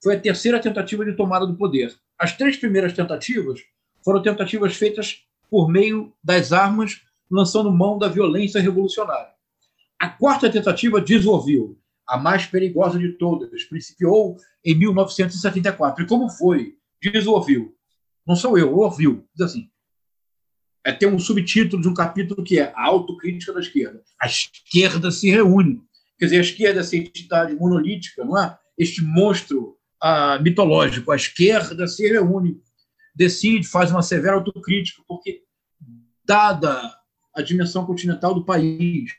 foi 0.02 0.16
a 0.16 0.20
terceira 0.20 0.58
tentativa 0.58 1.04
de 1.04 1.12
tomada 1.12 1.46
do 1.46 1.54
poder. 1.54 1.94
As 2.18 2.34
três 2.34 2.56
primeiras 2.56 2.94
tentativas 2.94 3.60
foram 4.02 4.22
tentativas 4.22 4.74
feitas 4.74 5.26
por 5.50 5.68
meio 5.68 6.12
das 6.22 6.52
armas, 6.52 7.00
lançando 7.30 7.72
mão 7.72 7.98
da 7.98 8.08
violência 8.08 8.60
revolucionária. 8.60 9.32
A 9.98 10.08
quarta 10.08 10.50
tentativa 10.50 11.00
desenvolveu 11.00 11.78
a 12.06 12.16
mais 12.16 12.46
perigosa 12.46 12.98
de 12.98 13.12
todas, 13.12 13.64
principiou 13.64 14.36
em 14.64 14.74
1974. 14.74 16.04
E 16.04 16.06
como 16.06 16.28
foi? 16.30 16.76
Diz 17.02 17.26
o 17.26 17.32
ouviu. 17.32 17.74
Não 18.26 18.36
sou 18.36 18.58
eu, 18.58 18.76
ouviu. 18.76 19.26
Diz 19.34 19.46
assim. 19.46 19.68
É, 20.84 20.92
tem 20.92 21.08
um 21.08 21.18
subtítulo 21.18 21.82
de 21.82 21.88
um 21.88 21.94
capítulo 21.94 22.44
que 22.44 22.60
é 22.60 22.72
a 22.76 22.84
autocrítica 22.84 23.52
da 23.52 23.60
esquerda. 23.60 24.02
A 24.20 24.26
esquerda 24.26 25.10
se 25.10 25.28
reúne. 25.28 25.82
Quer 26.18 26.26
dizer, 26.26 26.38
a 26.38 26.42
esquerda, 26.42 26.80
essa 26.80 26.96
entidade 26.96 27.54
monolítica, 27.54 28.24
não 28.24 28.38
é? 28.38 28.56
este 28.78 29.02
monstro 29.02 29.76
ah, 30.00 30.38
mitológico. 30.40 31.10
A 31.10 31.16
esquerda 31.16 31.86
se 31.86 32.06
reúne, 32.08 32.60
decide, 33.16 33.66
faz 33.66 33.90
uma 33.90 34.02
severa 34.02 34.36
autocrítica, 34.36 35.02
porque, 35.08 35.42
dada 36.24 36.94
a 37.34 37.40
dimensão 37.40 37.86
continental 37.86 38.34
do 38.34 38.44
país, 38.44 39.12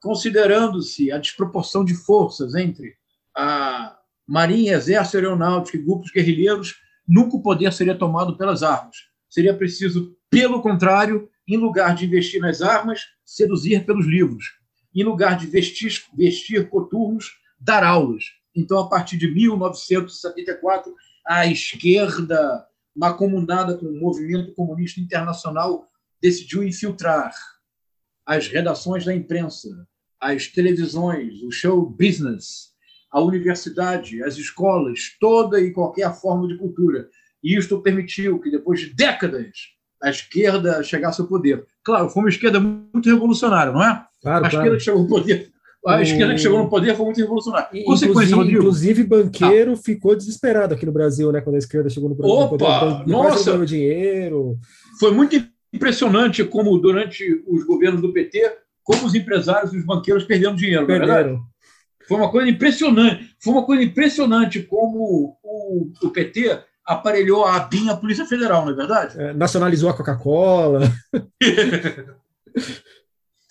considerando-se 0.00 1.12
a 1.12 1.18
desproporção 1.18 1.84
de 1.84 1.94
forças 1.94 2.54
entre 2.54 2.96
a 3.36 3.96
Marinha, 4.26 4.74
Exército, 4.74 5.16
Aeronáutica 5.16 5.78
e 5.78 5.82
grupos 5.82 6.10
guerrilheiros, 6.10 6.74
nunca 7.06 7.36
o 7.36 7.42
poder 7.42 7.72
seria 7.72 7.96
tomado 7.96 8.36
pelas 8.36 8.62
armas. 8.62 8.96
Seria 9.28 9.56
preciso, 9.56 10.16
pelo 10.28 10.60
contrário, 10.60 11.28
em 11.46 11.56
lugar 11.56 11.94
de 11.94 12.06
investir 12.06 12.40
nas 12.40 12.62
armas, 12.62 13.00
seduzir 13.24 13.84
pelos 13.84 14.06
livros. 14.06 14.44
Em 14.94 15.04
lugar 15.04 15.36
de 15.36 15.46
vestir, 15.46 16.02
vestir 16.16 16.68
coturnos, 16.68 17.32
dar 17.60 17.84
aulas. 17.84 18.24
Então, 18.54 18.78
a 18.78 18.88
partir 18.88 19.16
de 19.16 19.28
1974, 19.28 20.94
a 21.26 21.46
esquerda, 21.46 22.66
macomunada 22.94 23.76
com 23.76 23.86
o 23.86 24.00
movimento 24.00 24.54
comunista 24.54 25.00
internacional, 25.00 25.88
decidiu 26.20 26.62
infiltrar 26.62 27.32
as 28.26 28.48
redações 28.48 29.04
da 29.04 29.14
imprensa, 29.14 29.68
as 30.20 30.46
televisões, 30.46 31.42
o 31.42 31.50
show 31.50 31.84
business, 31.84 32.72
a 33.10 33.20
universidade, 33.20 34.22
as 34.22 34.36
escolas, 34.36 35.16
toda 35.20 35.60
e 35.60 35.72
qualquer 35.72 36.12
forma 36.14 36.48
de 36.48 36.56
cultura. 36.56 37.08
E 37.42 37.56
isto 37.56 37.80
permitiu 37.80 38.40
que, 38.40 38.50
depois 38.50 38.80
de 38.80 38.94
décadas, 38.94 39.74
a 40.02 40.10
esquerda 40.10 40.82
chegasse 40.82 41.20
ao 41.20 41.28
poder. 41.28 41.66
Claro, 41.84 42.08
foi 42.08 42.22
uma 42.22 42.28
esquerda 42.28 42.58
muito 42.58 43.08
revolucionária, 43.08 43.72
não 43.72 43.84
é? 43.84 44.06
Claro, 44.20 44.44
a 44.44 44.48
esquerda 44.48 44.76
que 44.76 44.82
chegou 44.82 45.02
ao 45.02 45.08
poder. 45.08 45.53
A 45.86 46.00
esquerda 46.00 46.34
que 46.34 46.40
chegou 46.40 46.58
no 46.58 46.70
poder 46.70 46.96
foi 46.96 47.04
muito 47.04 47.20
revolucionária. 47.20 47.68
Consequência, 47.84 48.06
inclusive, 48.06 48.34
Rodrigo? 48.34 48.58
Inclusive, 48.58 49.04
banqueiro 49.04 49.72
ah. 49.72 49.76
ficou 49.76 50.16
desesperado 50.16 50.72
aqui 50.72 50.86
no 50.86 50.92
Brasil, 50.92 51.30
né? 51.30 51.42
Quando 51.42 51.56
a 51.56 51.58
esquerda 51.58 51.90
chegou 51.90 52.08
no 52.08 52.14
Brasil. 52.14 52.34
Opa! 52.34 52.78
Poder, 52.78 53.10
nossa! 53.10 53.66
dinheiro. 53.66 54.58
Foi 54.98 55.12
muito 55.12 55.36
impressionante 55.72 56.42
como, 56.44 56.78
durante 56.78 57.42
os 57.46 57.64
governos 57.64 58.00
do 58.00 58.12
PT, 58.12 58.56
como 58.82 59.04
os 59.04 59.14
empresários 59.14 59.74
e 59.74 59.78
os 59.78 59.84
banqueiros 59.84 60.24
perderam 60.24 60.54
dinheiro, 60.54 60.84
é 60.84 60.86
perderam. 60.86 61.42
Foi 62.08 62.16
uma 62.16 62.30
coisa 62.30 62.48
impressionante. 62.48 63.36
Foi 63.42 63.52
uma 63.52 63.64
coisa 63.64 63.82
impressionante 63.82 64.62
como 64.62 65.36
o, 65.42 65.92
o 66.02 66.10
PT 66.10 66.60
aparelhou 66.84 67.44
a 67.44 67.56
ABIN 67.56 67.88
a 67.88 67.96
Polícia 67.96 68.26
Federal, 68.26 68.64
não 68.64 68.72
é 68.72 68.76
verdade? 68.76 69.20
É, 69.20 69.32
nacionalizou 69.32 69.88
a 69.88 69.94
Coca-Cola. 69.94 70.80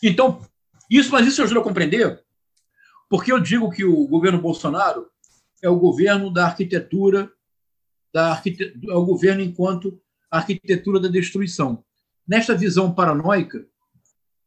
então, 0.03 0.39
isso, 0.97 1.11
mas 1.11 1.27
isso 1.27 1.41
ajuda 1.41 1.59
a 1.59 1.63
compreender 1.63 2.23
porque 3.13 3.31
eu 3.31 3.39
digo 3.39 3.69
que 3.69 3.85
o 3.85 4.07
governo 4.07 4.41
Bolsonaro 4.41 5.07
é 5.61 5.69
o 5.69 5.77
governo 5.77 6.33
da 6.33 6.45
arquitetura, 6.45 7.31
da 8.11 8.31
arquite... 8.31 8.73
é 8.89 8.95
o 8.95 9.05
governo 9.05 9.43
enquanto 9.43 10.01
arquitetura 10.31 10.99
da 10.99 11.07
destruição. 11.07 11.85
Nesta 12.27 12.55
visão 12.55 12.91
paranoica, 12.91 13.67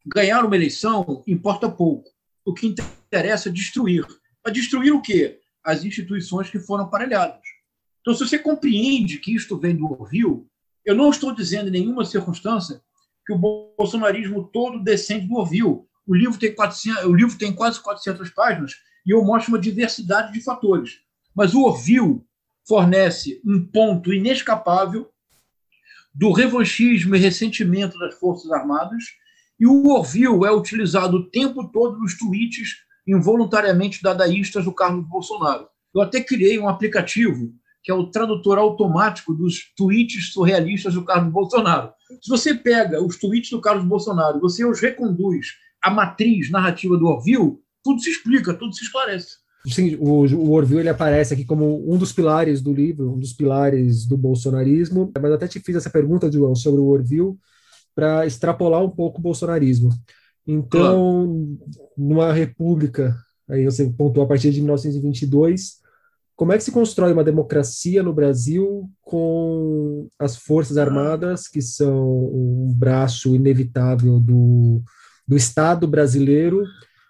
ganhar 0.05 0.45
uma 0.45 0.57
eleição 0.57 1.23
importa 1.29 1.71
pouco. 1.71 2.11
O 2.45 2.53
que 2.53 2.67
interessa 2.67 3.51
é 3.51 3.53
destruir. 3.53 4.05
Para 4.43 4.53
destruir 4.53 4.93
o 4.93 5.01
quê? 5.01 5.39
As 5.63 5.85
instituições 5.85 6.51
que 6.51 6.59
foram 6.59 6.87
aparelhadas. 6.87 7.43
Então, 8.01 8.15
se 8.15 8.27
você 8.27 8.37
compreende 8.37 9.19
que 9.19 9.33
isto 9.33 9.57
vem 9.57 9.77
do 9.77 9.93
Orville, 9.93 10.45
eu 10.85 10.97
não 10.97 11.11
estou 11.11 11.33
dizendo 11.33 11.69
em 11.69 11.73
nenhuma 11.73 12.05
circunstância 12.05 12.83
que 13.25 13.33
o 13.33 13.39
bolsonarismo 13.79 14.43
todo 14.53 14.83
descende 14.83 15.29
do 15.29 15.37
Orville. 15.37 15.85
O 16.07 16.15
livro 16.15 16.39
tem, 16.39 16.55
400, 16.55 17.05
o 17.05 17.13
livro 17.13 17.37
tem 17.37 17.53
quase 17.53 17.81
400 17.81 18.31
páginas 18.31 18.75
e 19.05 19.11
eu 19.13 19.25
mostro 19.25 19.53
uma 19.53 19.61
diversidade 19.61 20.33
de 20.33 20.43
fatores. 20.43 21.01
Mas 21.35 21.55
o 21.55 21.63
Orville 21.63 22.23
fornece 22.67 23.41
um 23.45 23.65
ponto 23.65 24.13
inescapável 24.13 25.11
do 26.15 26.33
revanchismo 26.33 27.15
e 27.15 27.19
ressentimento 27.19 27.99
das 27.99 28.15
Forças 28.15 28.51
Armadas, 28.51 29.05
e 29.61 29.67
o 29.67 29.89
Orville 29.89 30.47
é 30.47 30.51
utilizado 30.51 31.19
o 31.19 31.31
tempo 31.31 31.69
todo 31.69 31.99
nos 31.99 32.17
tweets 32.17 32.77
involuntariamente 33.07 34.03
dadaístas 34.03 34.65
do 34.65 34.73
Carlos 34.73 35.07
Bolsonaro. 35.07 35.69
Eu 35.95 36.01
até 36.01 36.21
criei 36.21 36.59
um 36.59 36.69
aplicativo 36.69 37.53
que 37.83 37.93
é 37.93 37.95
o 37.95 38.11
tradutor 38.11 38.59
automático 38.59 39.33
dos 39.33 39.73
tweets 39.77 40.33
surrealistas 40.33 40.95
do 40.95 41.05
Carlos 41.05 41.33
Bolsonaro. 41.33 41.93
Se 42.21 42.29
você 42.29 42.53
pega 42.53 43.01
os 43.01 43.17
tweets 43.17 43.51
do 43.51 43.61
Carlos 43.61 43.85
Bolsonaro, 43.85 44.41
você 44.41 44.65
os 44.65 44.81
reconduz 44.81 45.47
à 45.83 45.91
matriz 45.91 46.51
narrativa 46.51 46.97
do 46.97 47.07
Orville, 47.07 47.59
tudo 47.83 48.01
se 48.01 48.11
explica, 48.11 48.55
tudo 48.55 48.75
se 48.75 48.85
esclarece. 48.85 49.37
Sim, 49.69 49.97
o, 49.97 50.25
o 50.25 50.53
Orville 50.53 50.81
ele 50.81 50.89
aparece 50.89 51.35
aqui 51.35 51.45
como 51.45 51.93
um 51.93 51.99
dos 51.99 52.13
pilares 52.13 52.61
do 52.61 52.73
livro, 52.73 53.13
um 53.13 53.19
dos 53.19 53.33
pilares 53.33 54.07
do 54.07 54.17
bolsonarismo. 54.17 55.13
Mas 55.21 55.33
até 55.33 55.49
te 55.49 55.61
fiz 55.61 55.77
essa 55.77 55.91
pergunta, 55.91 56.31
João, 56.31 56.55
sobre 56.55 56.81
o 56.81 56.87
Orville 56.87 57.37
para 57.95 58.27
extrapolar 58.27 58.83
um 58.83 58.91
pouco 58.91 59.19
o 59.19 59.23
bolsonarismo. 59.23 59.91
Então, 60.47 61.59
claro. 61.59 61.91
numa 61.97 62.33
república, 62.33 63.17
aí 63.49 63.65
você 63.65 63.89
pontuou 63.91 64.25
a 64.25 64.29
partir 64.29 64.53
de 64.53 64.61
1922, 64.61 65.79
como 66.37 66.53
é 66.53 66.59
que 66.59 66.65
se 66.65 66.71
constrói 66.71 67.13
uma 67.13 67.25
democracia 67.25 68.03
no 68.03 68.13
Brasil 68.13 68.89
com 69.01 70.07
as 70.19 70.37
Forças 70.37 70.77
Armadas, 70.77 71.49
que 71.49 71.63
são 71.63 72.07
um 72.07 72.73
braço 72.77 73.35
inevitável 73.35 74.21
do, 74.21 74.83
do 75.27 75.37
Estado 75.37 75.87
brasileiro, 75.87 76.65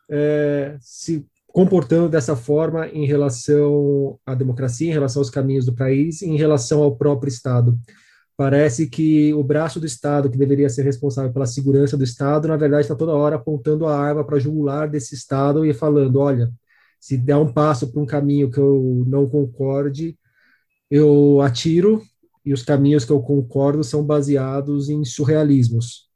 é, 0.08 0.76
se 0.80 1.26
comportando 1.48 2.08
dessa 2.08 2.36
forma 2.36 2.86
em 2.88 3.06
relação 3.06 4.18
à 4.26 4.34
democracia, 4.34 4.88
em 4.88 4.92
relação 4.92 5.20
aos 5.20 5.30
caminhos 5.30 5.64
do 5.64 5.74
país, 5.74 6.22
em 6.22 6.36
relação 6.36 6.82
ao 6.82 6.96
próprio 6.96 7.28
Estado? 7.28 7.78
Parece 8.36 8.86
que 8.88 9.32
o 9.32 9.42
braço 9.42 9.80
do 9.80 9.86
Estado, 9.86 10.28
que 10.28 10.36
deveria 10.36 10.68
ser 10.68 10.82
responsável 10.82 11.32
pela 11.32 11.46
segurança 11.46 11.96
do 11.96 12.04
Estado, 12.04 12.48
na 12.48 12.56
verdade 12.56 12.82
está 12.82 12.94
toda 12.94 13.14
hora 13.14 13.36
apontando 13.36 13.86
a 13.86 13.98
arma 13.98 14.22
para 14.24 14.38
jugular 14.38 14.90
desse 14.90 15.14
Estado 15.14 15.64
e 15.64 15.72
falando: 15.72 16.18
olha, 16.18 16.52
se 17.00 17.16
der 17.16 17.36
um 17.36 17.50
passo 17.50 17.90
para 17.90 18.02
um 18.02 18.06
caminho 18.06 18.50
que 18.50 18.58
eu 18.58 19.04
não 19.06 19.26
concorde, 19.26 20.18
eu 20.90 21.40
atiro, 21.40 22.02
e 22.44 22.52
os 22.52 22.62
caminhos 22.62 23.04
que 23.04 23.12
eu 23.12 23.20
concordo 23.20 23.82
são 23.82 24.04
baseados 24.04 24.90
em 24.90 25.04
surrealismos. 25.04 26.06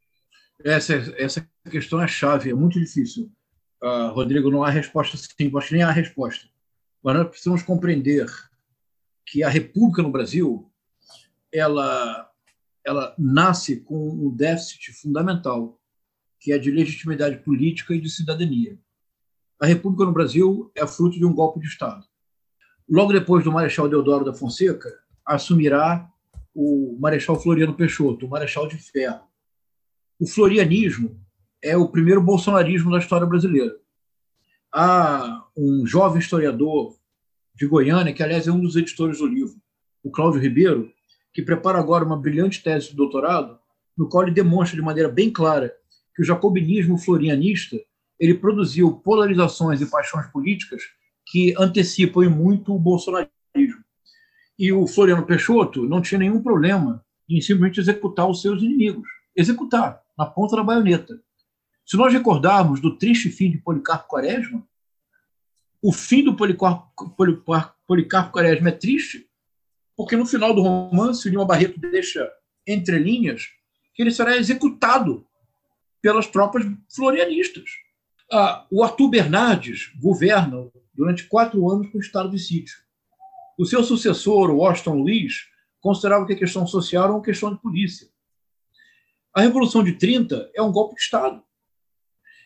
Essa, 0.62 0.94
essa 1.16 1.48
questão 1.68 2.00
é 2.00 2.08
chave, 2.08 2.50
é 2.50 2.54
muito 2.54 2.78
difícil. 2.78 3.30
Uh, 3.82 4.12
Rodrigo, 4.12 4.50
não 4.50 4.62
há 4.62 4.70
resposta 4.70 5.16
simples, 5.16 5.70
nem 5.70 5.82
há 5.82 5.90
resposta. 5.90 6.48
Mas 7.02 7.16
nós 7.16 7.28
precisamos 7.28 7.62
compreender 7.62 8.26
que 9.26 9.42
a 9.42 9.48
República 9.48 10.02
no 10.02 10.10
Brasil 10.10 10.70
ela, 11.52 12.30
ela 12.84 13.14
nasce 13.18 13.80
com 13.80 14.08
um 14.10 14.34
déficit 14.34 14.92
fundamental, 14.92 15.78
que 16.38 16.52
é 16.52 16.58
de 16.58 16.70
legitimidade 16.70 17.38
política 17.38 17.94
e 17.94 18.00
de 18.00 18.08
cidadania 18.08 18.78
a 19.60 19.66
República 19.66 20.06
no 20.06 20.12
Brasil 20.12 20.72
é 20.74 20.86
fruto 20.86 21.18
de 21.18 21.24
um 21.24 21.34
golpe 21.34 21.60
de 21.60 21.66
Estado. 21.66 22.06
Logo 22.88 23.12
depois 23.12 23.44
do 23.44 23.52
Marechal 23.52 23.88
Deodoro 23.88 24.24
da 24.24 24.32
Fonseca, 24.32 24.88
assumirá 25.24 26.10
o 26.54 26.96
Marechal 26.98 27.38
Floriano 27.38 27.74
Peixoto, 27.74 28.24
o 28.24 28.30
Marechal 28.30 28.66
de 28.66 28.78
Ferro. 28.78 29.28
O 30.18 30.26
florianismo 30.26 31.20
é 31.62 31.76
o 31.76 31.88
primeiro 31.88 32.20
bolsonarismo 32.20 32.90
da 32.90 32.98
história 32.98 33.26
brasileira. 33.26 33.74
Há 34.72 35.44
um 35.56 35.86
jovem 35.86 36.20
historiador 36.20 36.96
de 37.54 37.66
Goiânia, 37.66 38.12
que 38.12 38.22
aliás 38.22 38.46
é 38.46 38.52
um 38.52 38.60
dos 38.60 38.76
editores 38.76 39.18
do 39.18 39.26
livro, 39.26 39.56
o 40.02 40.10
Cláudio 40.10 40.40
Ribeiro, 40.40 40.90
que 41.32 41.42
prepara 41.42 41.78
agora 41.78 42.04
uma 42.04 42.16
brilhante 42.16 42.62
tese 42.62 42.90
de 42.90 42.96
doutorado, 42.96 43.58
no 43.96 44.08
qual 44.08 44.22
ele 44.24 44.32
demonstra 44.32 44.76
de 44.76 44.82
maneira 44.82 45.08
bem 45.08 45.30
clara 45.30 45.74
que 46.14 46.22
o 46.22 46.24
jacobinismo 46.24 46.98
florianista 46.98 47.76
ele 48.18 48.34
produziu 48.34 48.92
polarizações 48.92 49.80
e 49.80 49.86
paixões 49.86 50.26
políticas 50.28 50.82
que 51.26 51.54
antecipam 51.58 52.28
muito 52.28 52.74
o 52.74 52.78
bolsonarismo. 52.78 53.30
E 54.58 54.72
o 54.72 54.86
Floriano 54.86 55.24
Peixoto 55.24 55.88
não 55.88 56.02
tinha 56.02 56.18
nenhum 56.18 56.42
problema 56.42 57.04
em 57.28 57.40
simplesmente 57.40 57.80
executar 57.80 58.28
os 58.28 58.42
seus 58.42 58.62
inimigos. 58.62 59.08
Executar, 59.34 60.02
na 60.18 60.26
ponta 60.26 60.56
da 60.56 60.62
baioneta. 60.62 61.18
Se 61.90 61.96
nós 61.96 62.12
recordarmos 62.12 62.80
do 62.80 62.96
triste 62.96 63.30
fim 63.30 63.50
de 63.50 63.58
Policarpo 63.58 64.06
Quaresma, 64.06 64.64
o 65.82 65.92
fim 65.92 66.22
do 66.22 66.36
Policarpo, 66.36 66.88
Policarpo 67.84 68.30
Quaresma 68.30 68.68
é 68.68 68.72
triste, 68.72 69.28
porque 69.96 70.16
no 70.16 70.24
final 70.24 70.54
do 70.54 70.62
romance, 70.62 71.26
o 71.26 71.28
Lima 71.28 71.44
Barreto 71.44 71.80
deixa 71.80 72.30
entre 72.64 72.96
linhas 72.96 73.48
que 73.92 74.04
ele 74.04 74.12
será 74.12 74.36
executado 74.36 75.26
pelas 76.00 76.28
tropas 76.28 76.64
florianistas. 76.94 77.68
Ah, 78.30 78.64
o 78.70 78.84
Arthur 78.84 79.08
Bernardes 79.08 79.92
governa 80.00 80.70
durante 80.94 81.24
quatro 81.24 81.68
anos 81.68 81.90
com 81.90 81.98
o 81.98 82.00
estado 82.00 82.30
de 82.30 82.38
sítio. 82.38 82.78
O 83.58 83.66
seu 83.66 83.82
sucessor, 83.82 84.48
Washington 84.52 84.94
Luiz, 84.94 85.48
considerava 85.80 86.24
que 86.24 86.34
a 86.34 86.38
questão 86.38 86.64
social 86.68 87.02
era 87.02 87.12
uma 87.12 87.22
questão 87.22 87.52
de 87.52 87.60
polícia. 87.60 88.06
A 89.34 89.40
Revolução 89.40 89.82
de 89.82 89.94
30 89.94 90.52
é 90.54 90.62
um 90.62 90.70
golpe 90.70 90.94
de 90.94 91.00
Estado. 91.00 91.42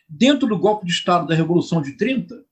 Dentro 0.07 0.47
do 0.47 0.57
golpe 0.57 0.85
de 0.85 0.91
Estado 0.91 1.27
da 1.27 1.35
Revolução 1.35 1.81
de 1.81 1.93
30, 1.93 2.43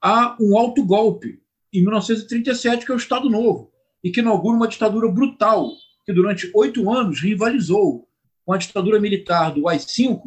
há 0.00 0.36
um 0.40 0.56
alto 0.56 0.84
golpe, 0.84 1.40
em 1.72 1.82
1937, 1.82 2.86
que 2.86 2.92
é 2.92 2.94
o 2.94 2.98
Estado 2.98 3.28
Novo, 3.28 3.70
e 4.02 4.10
que 4.10 4.20
inaugura 4.20 4.56
uma 4.56 4.68
ditadura 4.68 5.08
brutal, 5.08 5.70
que 6.04 6.12
durante 6.12 6.50
oito 6.54 6.90
anos 6.90 7.20
rivalizou 7.20 8.08
com 8.44 8.52
a 8.52 8.58
ditadura 8.58 8.98
militar 8.98 9.52
do 9.52 9.68
AI-5 9.68 10.22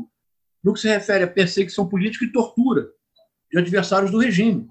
no 0.63 0.73
que 0.73 0.79
se 0.79 0.87
refere 0.87 1.23
à 1.23 1.27
perseguição 1.27 1.87
política 1.87 2.23
e 2.23 2.31
tortura 2.31 2.87
de 3.51 3.57
adversários 3.57 4.11
do 4.11 4.19
regime. 4.19 4.67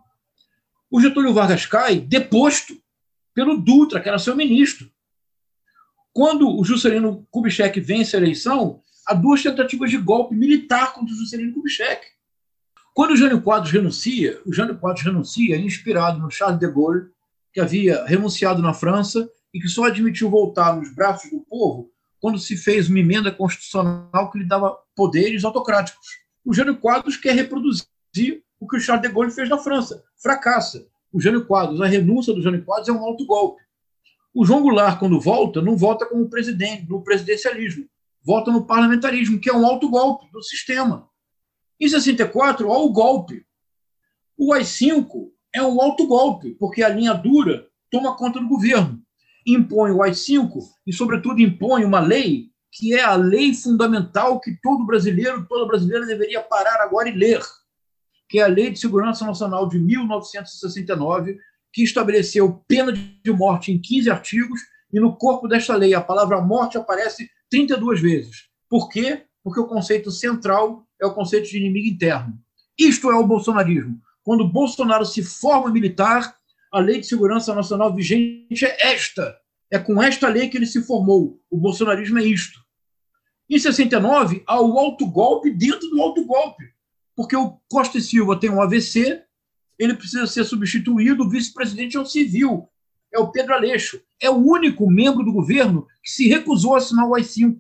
O 0.91 1.01
Getúlio 1.01 1.35
Vargas 1.35 1.67
cai 1.67 1.99
deposto 1.99 2.81
pelo 3.35 3.57
Dutra, 3.57 4.01
que 4.01 4.09
era 4.09 4.19
seu 4.19 4.37
ministro. 4.37 4.91
Quando 6.13 6.49
o 6.49 6.65
Juscelino 6.65 7.27
Kubitschek 7.31 7.81
vence 7.81 8.17
a 8.17 8.21
eleição, 8.21 8.83
há 9.11 9.15
duas 9.15 9.43
tentativas 9.43 9.91
de 9.91 9.99
golpe 9.99 10.37
militar 10.37 10.95
contra 10.95 11.13
o 11.13 11.17
Juscelino 11.17 11.53
Kubitschek. 11.53 12.07
Quando 12.95 13.11
o 13.11 13.17
Jânio 13.17 13.43
Quadros 13.43 13.73
renuncia, 13.73 14.41
o 14.47 14.53
Jânio 14.53 14.79
Quadros 14.79 15.05
renuncia 15.05 15.57
inspirado 15.57 16.21
no 16.21 16.31
Charles 16.31 16.61
de 16.61 16.71
Gaulle, 16.71 17.09
que 17.53 17.61
havia 17.61 18.05
renunciado 18.05 18.63
na 18.63 18.73
França 18.73 19.29
e 19.53 19.59
que 19.59 19.67
só 19.67 19.85
admitiu 19.85 20.31
voltar 20.31 20.77
nos 20.77 20.95
braços 20.95 21.29
do 21.29 21.41
povo 21.41 21.91
quando 22.21 22.39
se 22.39 22.57
fez 22.57 22.89
uma 22.89 23.01
emenda 23.01 23.33
constitucional 23.33 24.31
que 24.31 24.39
lhe 24.39 24.45
dava 24.45 24.77
poderes 24.95 25.43
autocráticos. 25.43 26.07
O 26.45 26.55
Jânio 26.55 26.77
Quadros 26.77 27.17
quer 27.17 27.35
reproduzir 27.35 27.89
o 28.61 28.69
que 28.69 28.77
o 28.77 28.81
Charles 28.81 29.09
de 29.09 29.13
Gaulle 29.13 29.33
fez 29.33 29.49
na 29.49 29.59
França. 29.59 30.05
Fracassa. 30.23 30.87
O 31.13 31.21
Jânio 31.21 31.47
Quadros, 31.47 31.81
a 31.81 31.87
renúncia 31.87 32.33
do 32.33 32.43
Jânio 32.43 32.65
Quadros 32.65 32.89
é 32.89 32.93
um 32.93 33.05
alto 33.05 33.27
golpe. 33.27 33.61
O 34.33 34.45
João 34.45 34.63
Goulart, 34.63 35.01
quando 35.01 35.19
volta, 35.19 35.61
não 35.61 35.77
volta 35.77 36.07
como 36.07 36.31
presidente, 36.31 36.89
no 36.89 37.03
presidencialismo. 37.03 37.89
Volta 38.25 38.51
no 38.51 38.67
parlamentarismo, 38.67 39.41
que 39.41 39.49
é 39.49 39.53
um 39.53 39.67
alto 39.67 39.89
golpe 39.89 40.31
do 40.33 40.43
sistema. 40.43 41.09
Em 41.81 41.89
64, 41.89 42.71
há 42.71 42.79
o 42.79 42.93
golpe. 42.93 43.45
O 44.37 44.53
AI-5 44.53 45.31
é 45.55 45.63
um 45.63 45.81
alto 45.81 46.07
golpe, 46.07 46.51
porque 46.53 46.83
a 46.83 46.89
linha 46.89 47.15
dura 47.15 47.67
toma 47.91 48.17
conta 48.17 48.39
do 48.39 48.49
governo. 48.49 49.03
Impõe 49.47 49.91
o 49.91 50.03
AI-5 50.03 50.51
e, 50.87 50.93
sobretudo, 50.93 51.41
impõe 51.41 51.85
uma 51.85 52.01
lei 52.01 52.51
que 52.73 52.95
é 52.95 53.03
a 53.03 53.17
lei 53.17 53.53
fundamental 53.53 54.41
que 54.41 54.57
todo 54.63 54.87
brasileiro, 54.87 55.45
toda 55.49 55.67
brasileira 55.67 56.07
deveria 56.07 56.41
parar 56.41 56.81
agora 56.81 57.09
e 57.09 57.13
ler, 57.13 57.43
que 58.29 58.39
é 58.39 58.45
a 58.45 58.49
Lei 58.49 58.71
de 58.71 58.79
Segurança 58.79 59.27
Nacional 59.27 59.69
de 59.69 59.79
1969, 59.79 61.37
que 61.73 61.83
estabeleceu 61.83 62.63
pena 62.69 62.93
de 62.93 63.33
morte 63.33 63.73
em 63.73 63.81
15 63.81 64.11
artigos, 64.11 64.61
e 64.93 65.01
no 65.01 65.17
corpo 65.17 65.49
desta 65.49 65.75
lei 65.75 65.95
a 65.95 66.01
palavra 66.01 66.41
morte 66.41 66.79
aparece 66.79 67.29
32 67.51 68.01
vezes. 68.01 68.49
Por 68.69 68.89
quê? 68.89 69.25
Porque 69.43 69.61
o 69.61 69.67
conceito 69.67 70.11
central 70.11 70.87
é 71.01 71.07
o 71.07 71.15
conceito 71.15 71.49
de 71.49 71.59
inimigo 71.59 71.89
interno. 71.89 72.39
Isto 72.79 73.11
é 73.11 73.17
o 73.17 73.27
bolsonarismo. 73.27 74.01
Quando 74.23 74.47
Bolsonaro 74.47 75.05
se 75.05 75.23
forma 75.23 75.71
militar, 75.71 76.37
a 76.73 76.79
Lei 76.79 77.01
de 77.01 77.07
Segurança 77.07 77.55
Nacional 77.55 77.95
vigente 77.95 78.65
é 78.65 78.93
esta. 78.93 79.37
É 79.71 79.79
com 79.79 80.03
esta 80.03 80.29
lei 80.29 80.49
que 80.49 80.57
ele 80.57 80.67
se 80.67 80.83
formou. 80.83 81.41
O 81.51 81.57
bolsonarismo 81.57 82.19
é 82.19 82.25
isto. 82.25 82.61
Em 83.49 83.59
69, 83.59 84.43
há 84.47 84.61
o 84.61 84.79
autogolpe 84.79 85.51
dentro 85.51 85.89
do 85.89 86.01
autogolpe. 86.01 86.65
Porque 87.17 87.37
o 87.37 87.59
Costa 87.69 87.99
e 87.99 88.01
Silva 88.01 88.39
tem 88.39 88.51
um 88.51 88.61
AVC, 88.61 89.23
ele 89.79 89.95
precisa 89.95 90.27
ser 90.27 90.45
substituído, 90.45 91.25
o 91.25 91.29
vice-presidente 91.29 91.97
é 91.97 92.01
um 92.01 92.07
civil, 92.07 92.69
é 93.13 93.19
o 93.19 93.31
Pedro 93.31 93.55
Aleixo. 93.55 94.01
É 94.21 94.29
o 94.29 94.37
único 94.37 94.91
membro 94.91 95.25
do 95.25 95.33
governo 95.33 95.87
que 96.03 96.11
se 96.11 96.29
recusou 96.29 96.75
a 96.75 96.79
assinar 96.79 97.07
o 97.07 97.15
AI-5. 97.15 97.59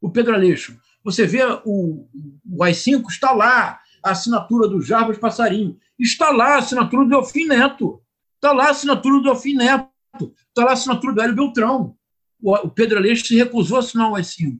O 0.00 0.10
Pedro 0.10 0.34
Aleixo. 0.34 0.78
Você 1.04 1.26
vê 1.26 1.42
o, 1.64 2.08
o 2.44 2.64
AI-5 2.64 3.06
está 3.08 3.32
lá, 3.32 3.80
a 4.02 4.10
assinatura 4.10 4.68
do 4.68 4.82
Jarbas 4.82 5.18
Passarinho. 5.18 5.78
Está 5.98 6.30
lá 6.30 6.54
a 6.54 6.58
assinatura 6.58 7.04
do 7.04 7.10
Delfim 7.10 7.46
Neto. 7.46 8.02
Está 8.34 8.52
lá 8.52 8.66
a 8.66 8.70
assinatura 8.70 9.16
do 9.16 9.22
Delfim 9.22 9.54
Neto. 9.54 9.88
Está 10.48 10.64
lá 10.64 10.70
a 10.70 10.74
assinatura 10.74 11.14
do 11.14 11.22
Hélio 11.22 11.36
Beltrão. 11.36 11.96
O, 12.40 12.54
o 12.54 12.70
Pedro 12.70 12.98
Aleixo 12.98 13.26
se 13.26 13.36
recusou 13.36 13.76
a 13.76 13.80
assinar 13.80 14.10
o 14.10 14.16
AI-5. 14.16 14.58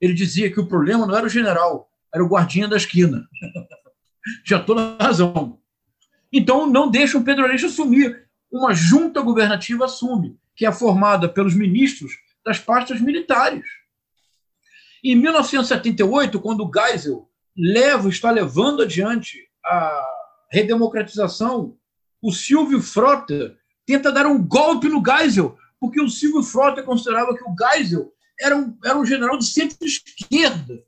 Ele 0.00 0.14
dizia 0.14 0.50
que 0.50 0.58
o 0.58 0.66
problema 0.66 1.06
não 1.06 1.16
era 1.16 1.26
o 1.26 1.30
general, 1.30 1.90
era 2.12 2.24
o 2.24 2.28
guardinha 2.28 2.66
da 2.66 2.76
esquina. 2.76 3.28
Já 4.44 4.62
toda 4.62 4.96
razão. 5.00 5.58
Então, 6.32 6.66
não 6.66 6.90
deixa 6.90 7.18
o 7.18 7.24
Pedro 7.24 7.44
Aleixo 7.44 7.66
assumir. 7.66 8.28
Uma 8.50 8.72
junta 8.72 9.20
governativa 9.20 9.84
assume, 9.84 10.36
que 10.60 10.66
é 10.66 10.72
formada 10.72 11.26
pelos 11.26 11.54
ministros 11.54 12.12
das 12.44 12.58
pastas 12.58 13.00
militares. 13.00 13.64
Em 15.02 15.16
1978, 15.16 16.38
quando 16.38 16.70
Geisel 16.70 17.30
leva, 17.56 18.10
está 18.10 18.30
levando 18.30 18.82
adiante 18.82 19.38
a 19.64 20.06
redemocratização, 20.52 21.78
o 22.20 22.30
Silvio 22.30 22.82
Frota 22.82 23.56
tenta 23.86 24.12
dar 24.12 24.26
um 24.26 24.46
golpe 24.46 24.86
no 24.86 25.02
Geisel, 25.02 25.56
porque 25.80 25.98
o 25.98 26.10
Silvio 26.10 26.42
Frota 26.42 26.82
considerava 26.82 27.34
que 27.34 27.42
o 27.42 27.54
Geisel 27.58 28.12
era 28.38 28.54
um, 28.54 28.76
era 28.84 28.98
um 28.98 29.06
general 29.06 29.38
de 29.38 29.46
centro-esquerda. 29.46 30.78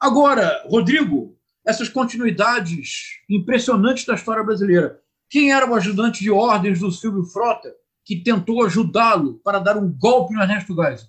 Agora, 0.00 0.64
Rodrigo, 0.70 1.38
essas 1.66 1.90
continuidades 1.90 3.20
impressionantes 3.28 4.06
da 4.06 4.14
história 4.14 4.42
brasileira. 4.42 5.02
Quem 5.28 5.52
era 5.52 5.70
o 5.70 5.74
ajudante 5.74 6.20
de 6.20 6.30
ordens 6.30 6.80
do 6.80 6.90
Silvio 6.90 7.24
Frota 7.24 7.76
que 8.04 8.16
tentou 8.16 8.64
ajudá-lo 8.64 9.40
para 9.44 9.58
dar 9.58 9.76
um 9.76 9.90
golpe 9.90 10.34
no 10.34 10.42
Ernesto 10.42 10.74
Geisel? 10.74 11.08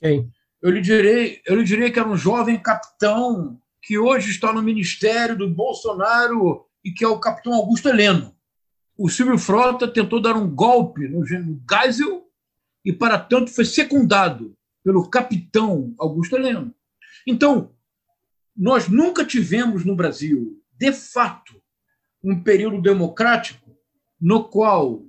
Quem? 0.00 0.30
eu 0.60 0.70
lhe 0.70 0.80
direi, 0.80 1.40
eu 1.46 1.56
lhe 1.56 1.64
direi 1.64 1.90
que 1.90 1.98
era 1.98 2.08
um 2.08 2.16
jovem 2.16 2.60
capitão 2.60 3.60
que 3.80 3.96
hoje 3.96 4.30
está 4.30 4.52
no 4.52 4.62
ministério 4.62 5.36
do 5.36 5.48
Bolsonaro 5.48 6.66
e 6.84 6.90
que 6.90 7.04
é 7.04 7.08
o 7.08 7.20
capitão 7.20 7.54
Augusto 7.54 7.88
Heleno. 7.88 8.34
O 8.96 9.08
Silvio 9.08 9.38
Frota 9.38 9.86
tentou 9.86 10.20
dar 10.20 10.36
um 10.36 10.52
golpe 10.52 11.06
no 11.08 11.24
Geisel 11.24 12.26
e, 12.84 12.92
para 12.92 13.18
tanto, 13.18 13.50
foi 13.52 13.64
secundado 13.64 14.56
pelo 14.82 15.08
capitão 15.08 15.94
Augusto 15.98 16.36
Heleno. 16.36 16.74
Então, 17.26 17.72
nós 18.56 18.88
nunca 18.88 19.24
tivemos 19.24 19.84
no 19.84 19.94
Brasil, 19.94 20.60
de 20.76 20.92
fato, 20.92 21.62
um 22.22 22.42
período 22.42 22.82
democrático 22.82 23.70
no 24.20 24.42
qual 24.42 25.04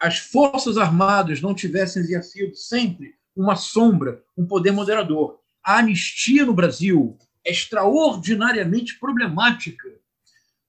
as 0.00 0.18
Forças 0.18 0.78
Armadas 0.78 1.42
não 1.42 1.54
tivessem 1.54 2.02
exercido 2.02 2.56
sempre 2.56 3.14
uma 3.36 3.54
sombra, 3.54 4.22
um 4.36 4.46
poder 4.46 4.72
moderador. 4.72 5.38
A 5.62 5.76
anistia 5.76 6.46
no 6.46 6.54
Brasil 6.54 7.18
é 7.44 7.50
extraordinariamente 7.50 8.98
problemática. 8.98 9.88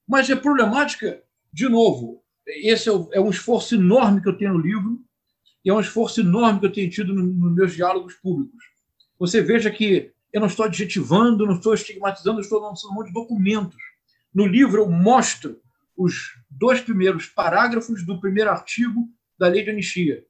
Mas 0.05 0.29
é 0.29 0.35
problemática, 0.35 1.23
de 1.51 1.69
novo, 1.69 2.21
esse 2.45 2.89
é, 2.89 2.93
é 3.13 3.21
um 3.21 3.29
esforço 3.29 3.75
enorme 3.75 4.21
que 4.21 4.27
eu 4.27 4.37
tenho 4.37 4.53
no 4.53 4.59
livro 4.59 4.99
e 5.63 5.69
é 5.69 5.73
um 5.73 5.79
esforço 5.79 6.19
enorme 6.19 6.59
que 6.59 6.65
eu 6.65 6.73
tenho 6.73 6.89
tido 6.89 7.13
nos 7.13 7.55
meus 7.55 7.73
diálogos 7.73 8.15
públicos. 8.15 8.61
Você 9.17 9.41
veja 9.41 9.71
que 9.71 10.11
eu 10.33 10.41
não 10.41 10.47
estou 10.47 10.65
adjetivando, 10.65 11.45
não 11.45 11.55
estou 11.55 11.73
estigmatizando, 11.73 12.41
estou 12.41 12.59
lançando 12.59 12.91
um 12.91 12.95
monte 12.95 13.07
de 13.07 13.13
documentos. 13.13 13.77
No 14.33 14.45
livro 14.45 14.81
eu 14.81 14.89
mostro 14.89 15.61
os 15.95 16.33
dois 16.49 16.81
primeiros 16.81 17.27
parágrafos 17.27 18.05
do 18.05 18.19
primeiro 18.19 18.49
artigo 18.49 19.07
da 19.41 19.47
lei 19.47 19.63
de 19.63 19.71
anistia 19.71 20.23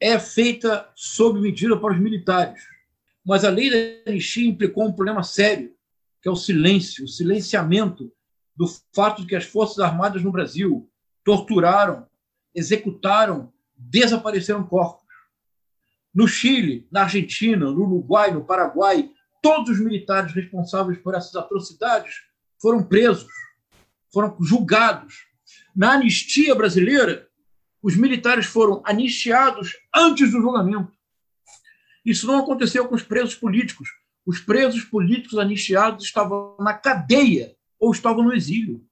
é 0.00 0.16
feita 0.16 0.88
sob 0.94 1.40
medida 1.40 1.76
para 1.76 1.92
os 1.92 2.00
militares. 2.00 2.62
Mas 3.24 3.44
a 3.44 3.50
lei 3.50 3.68
da 3.68 4.10
anistia 4.12 4.48
implicou 4.48 4.86
um 4.86 4.92
problema 4.92 5.24
sério, 5.24 5.74
que 6.22 6.28
é 6.28 6.30
o 6.30 6.36
silêncio, 6.36 7.04
o 7.04 7.08
silenciamento 7.08 8.12
do 8.54 8.66
fato 8.94 9.22
de 9.22 9.26
que 9.26 9.34
as 9.34 9.44
Forças 9.44 9.80
Armadas 9.80 10.22
no 10.22 10.30
Brasil 10.30 10.88
torturaram, 11.24 12.06
executaram, 12.54 13.52
desapareceram 13.76 14.64
corpos. 14.64 15.04
No 16.14 16.28
Chile, 16.28 16.86
na 16.92 17.02
Argentina, 17.02 17.66
no 17.66 17.82
Uruguai, 17.82 18.30
no 18.30 18.44
Paraguai, 18.44 19.10
todos 19.42 19.70
os 19.70 19.80
militares 19.80 20.32
responsáveis 20.32 20.98
por 20.98 21.14
essas 21.16 21.34
atrocidades 21.34 22.14
foram 22.62 22.84
presos, 22.84 23.32
foram 24.12 24.36
julgados. 24.40 25.26
Na 25.74 25.94
anistia 25.94 26.54
brasileira, 26.54 27.25
os 27.86 27.96
militares 27.96 28.46
foram 28.46 28.82
anistiados 28.84 29.76
antes 29.94 30.32
do 30.32 30.40
julgamento. 30.40 30.90
Isso 32.04 32.26
não 32.26 32.40
aconteceu 32.40 32.88
com 32.88 32.96
os 32.96 33.04
presos 33.04 33.36
políticos. 33.36 33.88
Os 34.26 34.40
presos 34.40 34.82
políticos 34.82 35.38
anistiados 35.38 36.04
estavam 36.04 36.56
na 36.58 36.74
cadeia 36.74 37.54
ou 37.78 37.92
estavam 37.92 38.24
no 38.24 38.34
exílio. 38.34 38.84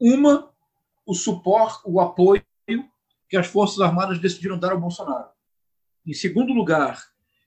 Uma, 0.00 0.50
o 1.06 1.14
suporte, 1.14 1.82
o 1.84 2.00
apoio 2.00 2.44
que 3.28 3.36
as 3.36 3.46
Forças 3.46 3.80
Armadas 3.80 4.18
decidiram 4.18 4.58
dar 4.58 4.72
ao 4.72 4.80
Bolsonaro. 4.80 5.30
Em 6.06 6.12
segundo 6.12 6.52
lugar, 6.52 7.02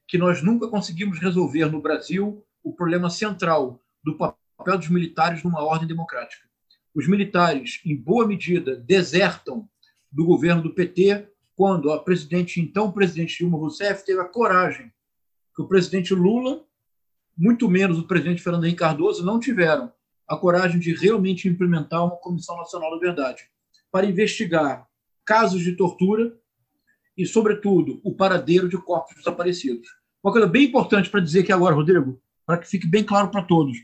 que 0.08 0.18
nós 0.18 0.42
nunca 0.42 0.68
conseguimos 0.68 1.20
resolver 1.20 1.66
no 1.66 1.82
Brasil 1.82 2.46
o 2.64 2.74
problema 2.74 3.10
central 3.10 3.82
do 4.04 4.18
papel 4.18 4.78
dos 4.78 4.90
militares 4.90 5.44
numa 5.44 5.64
ordem 5.64 5.88
democrática. 5.88 6.46
Os 6.94 7.08
militares, 7.08 7.82
em 7.86 7.96
boa 7.96 8.26
medida, 8.26 8.76
desertam 8.76 9.68
do 10.12 10.26
governo 10.26 10.62
do 10.62 10.74
PT 10.74 11.28
quando 11.56 11.92
a 11.92 12.02
presidente, 12.02 12.60
então 12.62 12.92
presidente 12.92 13.38
Dilma 13.38 13.58
Rousseff, 13.58 14.06
teve 14.06 14.20
a 14.20 14.26
coragem 14.26 14.92
que 15.56 15.62
o 15.62 15.68
presidente 15.68 16.14
Lula, 16.14 16.64
muito 17.38 17.70
menos 17.70 17.98
o 17.98 18.08
presidente 18.08 18.42
Fernando 18.42 18.66
Henrique 18.66 18.80
Cardoso, 18.80 19.26
não 19.26 19.40
tiveram 19.40 19.92
a 20.28 20.36
coragem 20.36 20.80
de 20.80 20.94
realmente 20.94 21.48
implementar 21.48 22.06
uma 22.06 22.18
Comissão 22.18 22.58
Nacional 22.58 22.92
da 22.92 22.98
Verdade 22.98 23.50
para 23.92 24.06
investigar 24.06 24.88
casos 25.24 25.62
de 25.62 25.76
tortura 25.76 26.38
e, 27.18 27.26
sobretudo, 27.26 28.00
o 28.04 28.14
paradeiro 28.14 28.68
de 28.68 28.78
corpos 28.78 29.16
desaparecidos. 29.16 29.88
Uma 30.24 30.32
coisa 30.32 30.48
bem 30.48 30.66
importante 30.66 31.10
para 31.10 31.20
dizer 31.20 31.42
aqui 31.42 31.52
agora, 31.52 31.76
Rodrigo, 31.76 32.22
para 32.46 32.58
que 32.58 32.68
fique 32.68 32.88
bem 32.88 33.04
claro 33.04 33.30
para 33.30 33.44
todos. 33.44 33.78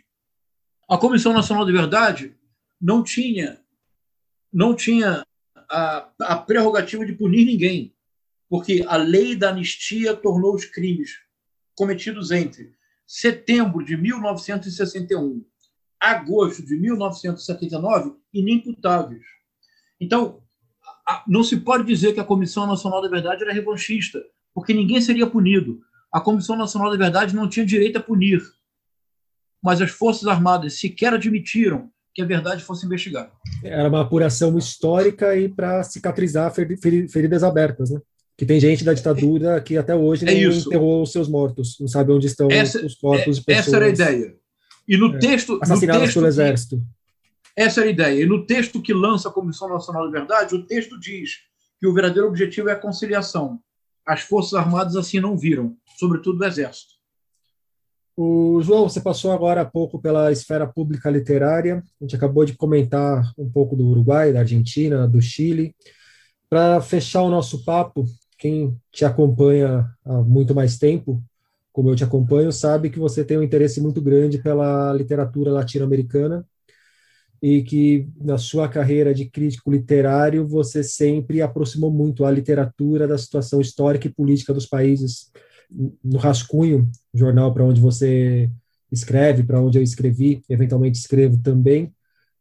A 0.89 0.97
Comissão 0.97 1.33
Nacional 1.33 1.65
de 1.65 1.71
Verdade 1.71 2.35
não 2.79 3.03
tinha 3.03 3.59
não 4.51 4.75
tinha 4.75 5.25
a, 5.69 6.09
a 6.19 6.35
prerrogativa 6.35 7.05
de 7.05 7.13
punir 7.13 7.45
ninguém, 7.45 7.95
porque 8.49 8.83
a 8.85 8.97
lei 8.97 9.33
da 9.33 9.49
anistia 9.49 10.13
tornou 10.13 10.53
os 10.53 10.65
crimes 10.65 11.19
cometidos 11.73 12.31
entre 12.31 12.75
setembro 13.07 13.85
de 13.85 13.95
1961 13.95 15.45
agosto 16.01 16.65
de 16.65 16.75
1979 16.75 18.15
inimputáveis. 18.33 19.23
Então, 19.99 20.40
não 21.27 21.43
se 21.43 21.57
pode 21.57 21.85
dizer 21.85 22.13
que 22.13 22.19
a 22.19 22.23
Comissão 22.23 22.67
Nacional 22.67 23.01
da 23.01 23.09
Verdade 23.09 23.43
era 23.43 23.53
revanchista, 23.53 24.21
porque 24.53 24.73
ninguém 24.73 25.01
seria 25.01 25.27
punido. 25.27 25.79
A 26.11 26.19
Comissão 26.19 26.57
Nacional 26.57 26.91
da 26.91 26.97
Verdade 26.97 27.35
não 27.35 27.47
tinha 27.47 27.65
direito 27.65 27.97
a 27.97 28.01
punir. 28.01 28.41
Mas 29.63 29.81
as 29.81 29.91
Forças 29.91 30.27
Armadas 30.27 30.79
sequer 30.79 31.13
admitiram 31.13 31.89
que 32.13 32.21
a 32.21 32.25
verdade 32.25 32.63
fosse 32.63 32.85
investigada. 32.85 33.31
Era 33.63 33.87
uma 33.87 34.01
apuração 34.01 34.57
histórica 34.57 35.35
e 35.35 35.47
para 35.47 35.83
cicatrizar 35.83 36.53
feridas 36.53 37.43
abertas, 37.43 37.89
né? 37.89 38.01
Que 38.37 38.45
tem 38.45 38.59
gente 38.59 38.83
da 38.83 38.93
ditadura 38.93 39.61
que 39.61 39.77
até 39.77 39.95
hoje 39.95 40.27
é 40.27 40.33
não 40.33 40.51
enterrou 40.51 41.03
os 41.03 41.11
seus 41.11 41.29
mortos, 41.29 41.77
não 41.79 41.87
sabe 41.87 42.11
onde 42.11 42.27
estão 42.27 42.49
essa, 42.51 42.83
os 42.85 42.95
corpos 42.95 43.37
de 43.37 43.45
pessoas. 43.45 43.67
Essa 43.67 43.75
era 43.77 43.85
a 43.85 43.89
ideia. 43.89 44.35
E 44.87 44.97
no 44.97 45.15
é, 45.15 45.19
texto. 45.19 45.59
Assassinadas 45.61 46.01
no 46.01 46.05
texto 46.05 46.15
pelo 46.15 46.27
Exército. 46.27 46.81
Essa 47.55 47.81
era 47.81 47.89
a 47.89 47.93
ideia. 47.93 48.23
E 48.23 48.25
no 48.25 48.45
texto 48.45 48.81
que 48.81 48.93
lança 48.93 49.29
a 49.29 49.31
Comissão 49.31 49.69
Nacional 49.69 50.05
de 50.05 50.11
Verdade, 50.11 50.55
o 50.55 50.65
texto 50.65 50.99
diz 50.99 51.39
que 51.79 51.87
o 51.87 51.93
verdadeiro 51.93 52.27
objetivo 52.27 52.69
é 52.69 52.73
a 52.73 52.79
conciliação. 52.79 53.59
As 54.05 54.21
Forças 54.21 54.53
Armadas 54.53 54.95
assim 54.95 55.19
não 55.19 55.37
viram, 55.37 55.75
sobretudo 55.97 56.41
o 56.41 56.45
Exército. 56.45 56.93
O 58.15 58.61
João, 58.61 58.87
você 58.87 58.99
passou 58.99 59.31
agora 59.31 59.61
há 59.61 59.65
pouco 59.65 59.99
pela 59.99 60.31
esfera 60.31 60.67
pública 60.67 61.09
literária. 61.09 61.83
A 61.99 62.03
gente 62.03 62.15
acabou 62.15 62.45
de 62.45 62.53
comentar 62.53 63.31
um 63.37 63.49
pouco 63.49 63.75
do 63.75 63.87
Uruguai, 63.87 64.33
da 64.33 64.39
Argentina, 64.39 65.07
do 65.07 65.21
Chile. 65.21 65.75
Para 66.49 66.81
fechar 66.81 67.21
o 67.23 67.29
nosso 67.29 67.63
papo, 67.63 68.05
quem 68.37 68.77
te 68.91 69.05
acompanha 69.05 69.89
há 70.05 70.21
muito 70.21 70.53
mais 70.53 70.77
tempo, 70.77 71.23
como 71.71 71.89
eu 71.89 71.95
te 71.95 72.03
acompanho, 72.03 72.51
sabe 72.51 72.89
que 72.89 72.99
você 72.99 73.23
tem 73.23 73.37
um 73.37 73.43
interesse 73.43 73.79
muito 73.79 74.01
grande 74.01 74.37
pela 74.39 74.91
literatura 74.93 75.51
latino-americana 75.51 76.45
e 77.41 77.63
que 77.63 78.07
na 78.19 78.37
sua 78.37 78.67
carreira 78.69 79.13
de 79.13 79.25
crítico 79.25 79.71
literário 79.71 80.47
você 80.47 80.83
sempre 80.83 81.41
aproximou 81.41 81.91
muito 81.91 82.23
a 82.23 82.31
literatura 82.31 83.07
da 83.07 83.17
situação 83.17 83.59
histórica 83.59 84.07
e 84.07 84.13
política 84.13 84.53
dos 84.53 84.65
países. 84.65 85.31
No 86.03 86.19
Rascunho, 86.19 86.89
jornal 87.13 87.53
para 87.53 87.63
onde 87.63 87.81
você 87.81 88.49
escreve, 88.91 89.43
para 89.43 89.61
onde 89.61 89.79
eu 89.79 89.83
escrevi, 89.83 90.43
eventualmente 90.49 90.99
escrevo 90.99 91.41
também, 91.41 91.91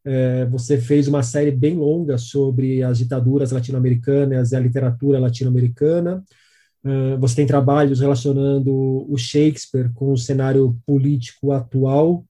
é, 0.05 0.45
você 0.47 0.79
fez 0.79 1.07
uma 1.09 1.23
série 1.23 1.51
bem 1.51 1.77
longa 1.77 2.19
sobre 2.19 2.83
as 2.83 2.99
ditaduras 2.99 3.53
latino-americanas 3.53 4.53
e 4.53 4.57
a 4.57 4.61
literatura 4.61 5.19
latino-americana. 5.19 6.25
Uh, 6.83 7.19
você 7.19 7.37
tem 7.37 7.47
trabalhos 7.47 8.01
relacionando 8.01 8.73
o 8.73 9.15
Shakespeare 9.19 9.93
com 9.93 10.13
o 10.13 10.17
cenário 10.17 10.79
político 10.87 11.53
atual 11.53 12.25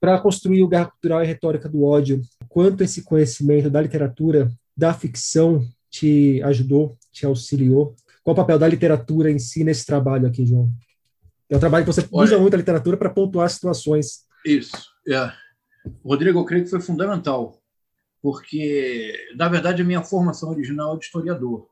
para 0.00 0.18
construir 0.18 0.62
o 0.62 0.68
Guerra 0.68 0.86
Cultural 0.86 1.22
e 1.22 1.26
Retórica 1.26 1.68
do 1.68 1.84
Ódio, 1.84 2.22
quanto 2.48 2.82
esse 2.82 3.02
conhecimento 3.02 3.68
da 3.68 3.80
literatura, 3.80 4.50
da 4.76 4.94
ficção, 4.94 5.62
te 5.90 6.42
ajudou, 6.42 6.96
te 7.12 7.26
auxiliou? 7.26 7.94
Qual 8.22 8.32
o 8.32 8.36
papel 8.36 8.58
da 8.58 8.68
literatura 8.68 9.30
em 9.30 9.38
si 9.38 9.62
nesse 9.62 9.84
trabalho 9.84 10.26
aqui, 10.26 10.46
João? 10.46 10.70
É 11.48 11.56
um 11.56 11.60
trabalho 11.60 11.84
que 11.84 11.92
você 11.92 12.06
Olha, 12.12 12.24
usa 12.24 12.38
muito 12.38 12.54
a 12.54 12.58
literatura 12.58 12.96
para 12.96 13.10
pontuar 13.10 13.50
situações. 13.50 14.24
Isso, 14.44 14.76
é. 15.08 15.32
Rodrigo, 16.04 16.38
eu 16.38 16.44
creio 16.44 16.64
que 16.64 16.70
foi 16.70 16.80
fundamental, 16.80 17.60
porque, 18.22 19.12
na 19.36 19.48
verdade, 19.48 19.82
a 19.82 19.84
minha 19.84 20.02
formação 20.02 20.50
original 20.50 20.94
é 20.94 20.98
de 20.98 21.04
historiador. 21.04 21.68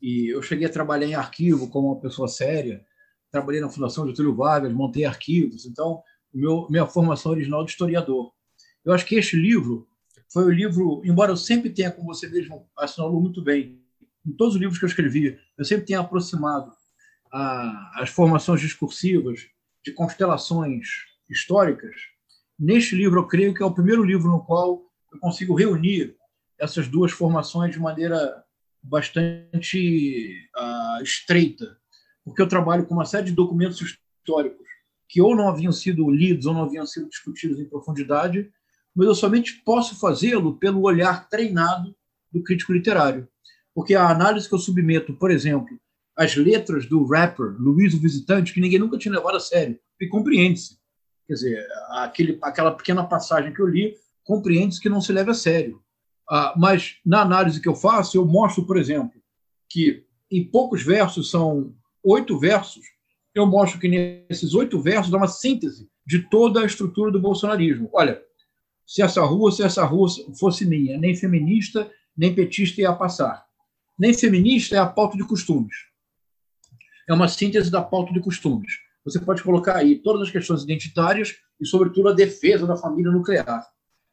E 0.00 0.28
eu 0.34 0.42
cheguei 0.42 0.66
a 0.66 0.70
trabalhar 0.70 1.06
em 1.06 1.14
arquivo 1.14 1.68
como 1.68 1.88
uma 1.88 2.00
pessoa 2.00 2.28
séria, 2.28 2.84
trabalhei 3.30 3.60
na 3.60 3.68
Fundação 3.68 4.06
Getúlio 4.06 4.34
Vargas, 4.34 4.72
montei 4.72 5.04
arquivos, 5.04 5.66
então 5.66 6.02
meu, 6.38 6.66
minha 6.70 6.86
formação 6.86 7.32
original 7.32 7.64
de 7.64 7.72
historiador. 7.72 8.32
Eu 8.84 8.92
acho 8.92 9.04
que 9.04 9.16
este 9.16 9.36
livro 9.36 9.88
foi 10.32 10.44
o 10.44 10.50
livro, 10.50 11.02
embora 11.04 11.32
eu 11.32 11.36
sempre 11.36 11.70
tenha, 11.70 11.90
como 11.90 12.14
você 12.14 12.28
mesmo 12.28 12.68
assinalou 12.76 13.20
muito 13.20 13.42
bem, 13.42 13.82
em 14.26 14.32
todos 14.32 14.54
os 14.54 14.60
livros 14.60 14.78
que 14.78 14.84
eu 14.84 14.88
escrevi, 14.88 15.38
eu 15.56 15.64
sempre 15.64 15.86
tenha 15.86 16.00
aproximado 16.00 16.72
a, 17.32 18.02
as 18.02 18.10
formações 18.10 18.60
discursivas 18.60 19.48
de 19.84 19.92
constelações 19.92 20.86
históricas. 21.28 21.94
Neste 22.58 22.94
livro, 22.94 23.20
eu 23.20 23.26
creio 23.26 23.54
que 23.54 23.62
é 23.62 23.66
o 23.66 23.74
primeiro 23.74 24.04
livro 24.04 24.30
no 24.30 24.44
qual 24.44 24.82
eu 25.12 25.18
consigo 25.18 25.54
reunir 25.54 26.16
essas 26.58 26.88
duas 26.88 27.10
formações 27.10 27.72
de 27.72 27.80
maneira 27.80 28.44
bastante 28.82 30.48
uh, 30.56 31.02
estreita, 31.02 31.78
porque 32.24 32.42
eu 32.42 32.48
trabalho 32.48 32.86
com 32.86 32.94
uma 32.94 33.04
série 33.04 33.26
de 33.26 33.32
documentos 33.32 33.80
históricos 33.80 34.67
que 35.08 35.20
ou 35.20 35.34
não 35.34 35.48
haviam 35.48 35.72
sido 35.72 36.10
lidos 36.10 36.46
ou 36.46 36.54
não 36.54 36.64
haviam 36.64 36.86
sido 36.86 37.08
discutidos 37.08 37.58
em 37.58 37.64
profundidade, 37.64 38.50
mas 38.94 39.06
eu 39.06 39.14
somente 39.14 39.62
posso 39.64 39.98
fazê-lo 39.98 40.56
pelo 40.56 40.82
olhar 40.82 41.28
treinado 41.28 41.94
do 42.30 42.42
crítico 42.42 42.72
literário. 42.72 43.28
Porque 43.74 43.94
a 43.94 44.08
análise 44.08 44.48
que 44.48 44.54
eu 44.54 44.58
submeto, 44.58 45.14
por 45.14 45.30
exemplo, 45.30 45.78
as 46.16 46.34
letras 46.34 46.86
do 46.86 47.04
rapper 47.06 47.54
Luiz 47.58 47.94
o 47.94 48.00
Visitante, 48.00 48.52
que 48.52 48.60
ninguém 48.60 48.78
nunca 48.78 48.98
tinha 48.98 49.14
levado 49.14 49.36
a 49.36 49.40
sério, 49.40 49.78
e 50.00 50.06
compreende-se. 50.08 50.76
Quer 51.26 51.34
dizer, 51.34 51.66
aquele, 51.90 52.38
aquela 52.42 52.72
pequena 52.72 53.04
passagem 53.04 53.52
que 53.52 53.60
eu 53.60 53.68
li, 53.68 53.94
compreende-se 54.24 54.80
que 54.80 54.88
não 54.88 55.00
se 55.00 55.12
leva 55.12 55.30
a 55.30 55.34
sério. 55.34 55.80
Ah, 56.28 56.54
mas 56.56 56.96
na 57.04 57.22
análise 57.22 57.60
que 57.60 57.68
eu 57.68 57.74
faço, 57.74 58.16
eu 58.16 58.26
mostro, 58.26 58.66
por 58.66 58.76
exemplo, 58.76 59.18
que 59.68 60.04
em 60.30 60.44
poucos 60.44 60.82
versos, 60.82 61.30
são 61.30 61.74
oito 62.02 62.38
versos, 62.38 62.84
eu 63.34 63.46
mostro 63.46 63.78
que 63.78 63.88
nesses 63.88 64.54
oito 64.54 64.80
versos 64.80 65.10
dá 65.10 65.16
uma 65.16 65.28
síntese 65.28 65.88
de 66.06 66.20
toda 66.28 66.60
a 66.60 66.66
estrutura 66.66 67.10
do 67.10 67.20
bolsonarismo. 67.20 67.88
Olha, 67.92 68.20
se 68.86 69.02
essa 69.02 69.22
rua, 69.22 69.52
se 69.52 69.62
essa 69.62 69.84
rua 69.84 70.08
fosse 70.38 70.64
minha, 70.64 70.96
nem 70.98 71.14
feminista, 71.14 71.90
nem 72.16 72.34
petista 72.34 72.80
ia 72.80 72.92
passar. 72.92 73.44
Nem 73.98 74.14
feminista 74.14 74.76
é 74.76 74.78
a 74.78 74.86
pauta 74.86 75.16
de 75.16 75.24
costumes. 75.24 75.74
É 77.08 77.12
uma 77.12 77.28
síntese 77.28 77.70
da 77.70 77.82
pauta 77.82 78.12
de 78.12 78.20
costumes. 78.20 78.72
Você 79.04 79.20
pode 79.20 79.42
colocar 79.42 79.76
aí 79.76 79.96
todas 79.96 80.22
as 80.22 80.30
questões 80.30 80.62
identitárias 80.62 81.36
e, 81.60 81.66
sobretudo, 81.66 82.08
a 82.08 82.14
defesa 82.14 82.66
da 82.66 82.76
família 82.76 83.10
nuclear. 83.10 83.66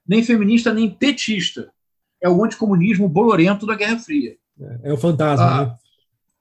Nem 0.08 0.24
feminista, 0.24 0.74
nem 0.74 0.90
petista. 0.90 1.72
É 2.22 2.30
o 2.30 2.44
anticomunismo 2.44 3.08
bolorento 3.10 3.66
da 3.66 3.76
Guerra 3.76 4.00
Fria. 4.00 4.38
É, 4.60 4.90
é 4.90 4.94
o 4.94 4.98
fantasma, 4.98 5.46
ah, 5.46 5.66
né? 5.66 5.78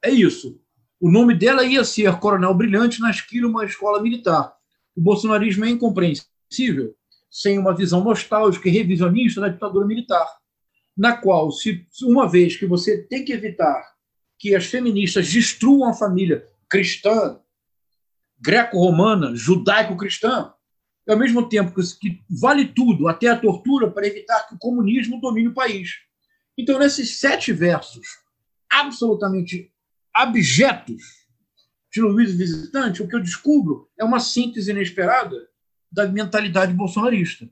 É 0.05 0.11
isso. 0.11 0.61
O 1.05 1.11
nome 1.11 1.35
dela 1.35 1.67
ia 1.67 1.85
ser 1.85 2.19
Coronel 2.19 2.55
Brilhante 2.55 2.99
na 2.99 3.11
esquina 3.11 3.47
uma 3.47 3.67
escola 3.67 4.01
militar. 4.01 4.57
O 4.97 5.03
bolsonarismo 5.03 5.67
é 5.67 5.69
incompreensível 5.69 6.97
sem 7.31 7.59
uma 7.59 7.77
visão 7.77 8.03
nostálgica 8.03 8.71
e 8.71 8.73
revisionista 8.73 9.43
da 9.43 9.51
ditadura 9.51 9.87
militar, 9.87 10.27
na 10.97 11.15
qual, 11.15 11.53
se 11.53 11.87
uma 12.05 12.27
vez 12.27 12.57
que 12.57 12.65
você 12.65 13.03
tem 13.03 13.23
que 13.23 13.35
evitar 13.35 13.85
que 14.39 14.55
as 14.55 14.65
feministas 14.65 15.31
destruam 15.31 15.91
a 15.91 15.93
família 15.93 16.49
cristã, 16.71 17.39
greco-romana, 18.41 19.37
judaico-cristã, 19.37 20.55
ao 21.07 21.19
mesmo 21.19 21.51
tempo 21.51 21.75
que 22.01 22.23
vale 22.31 22.69
tudo, 22.69 23.09
até 23.09 23.29
a 23.29 23.39
tortura, 23.39 23.91
para 23.91 24.07
evitar 24.07 24.49
que 24.49 24.55
o 24.55 24.59
comunismo 24.59 25.21
domine 25.21 25.49
o 25.49 25.55
país. 25.55 25.97
Então, 26.57 26.79
nesses 26.79 27.21
sete 27.21 27.53
versos 27.53 28.07
absolutamente 28.71 29.74
abjetos 30.15 31.03
de 31.93 32.01
Luiz 32.01 32.33
Visitante, 32.33 33.03
o 33.03 33.09
que 33.09 33.17
eu 33.17 33.23
descubro 33.23 33.91
é 33.99 34.05
uma 34.05 34.21
síntese 34.21 34.71
inesperada 34.71 35.37
da 35.91 36.07
mentalidade 36.07 36.73
bolsonarista. 36.73 37.49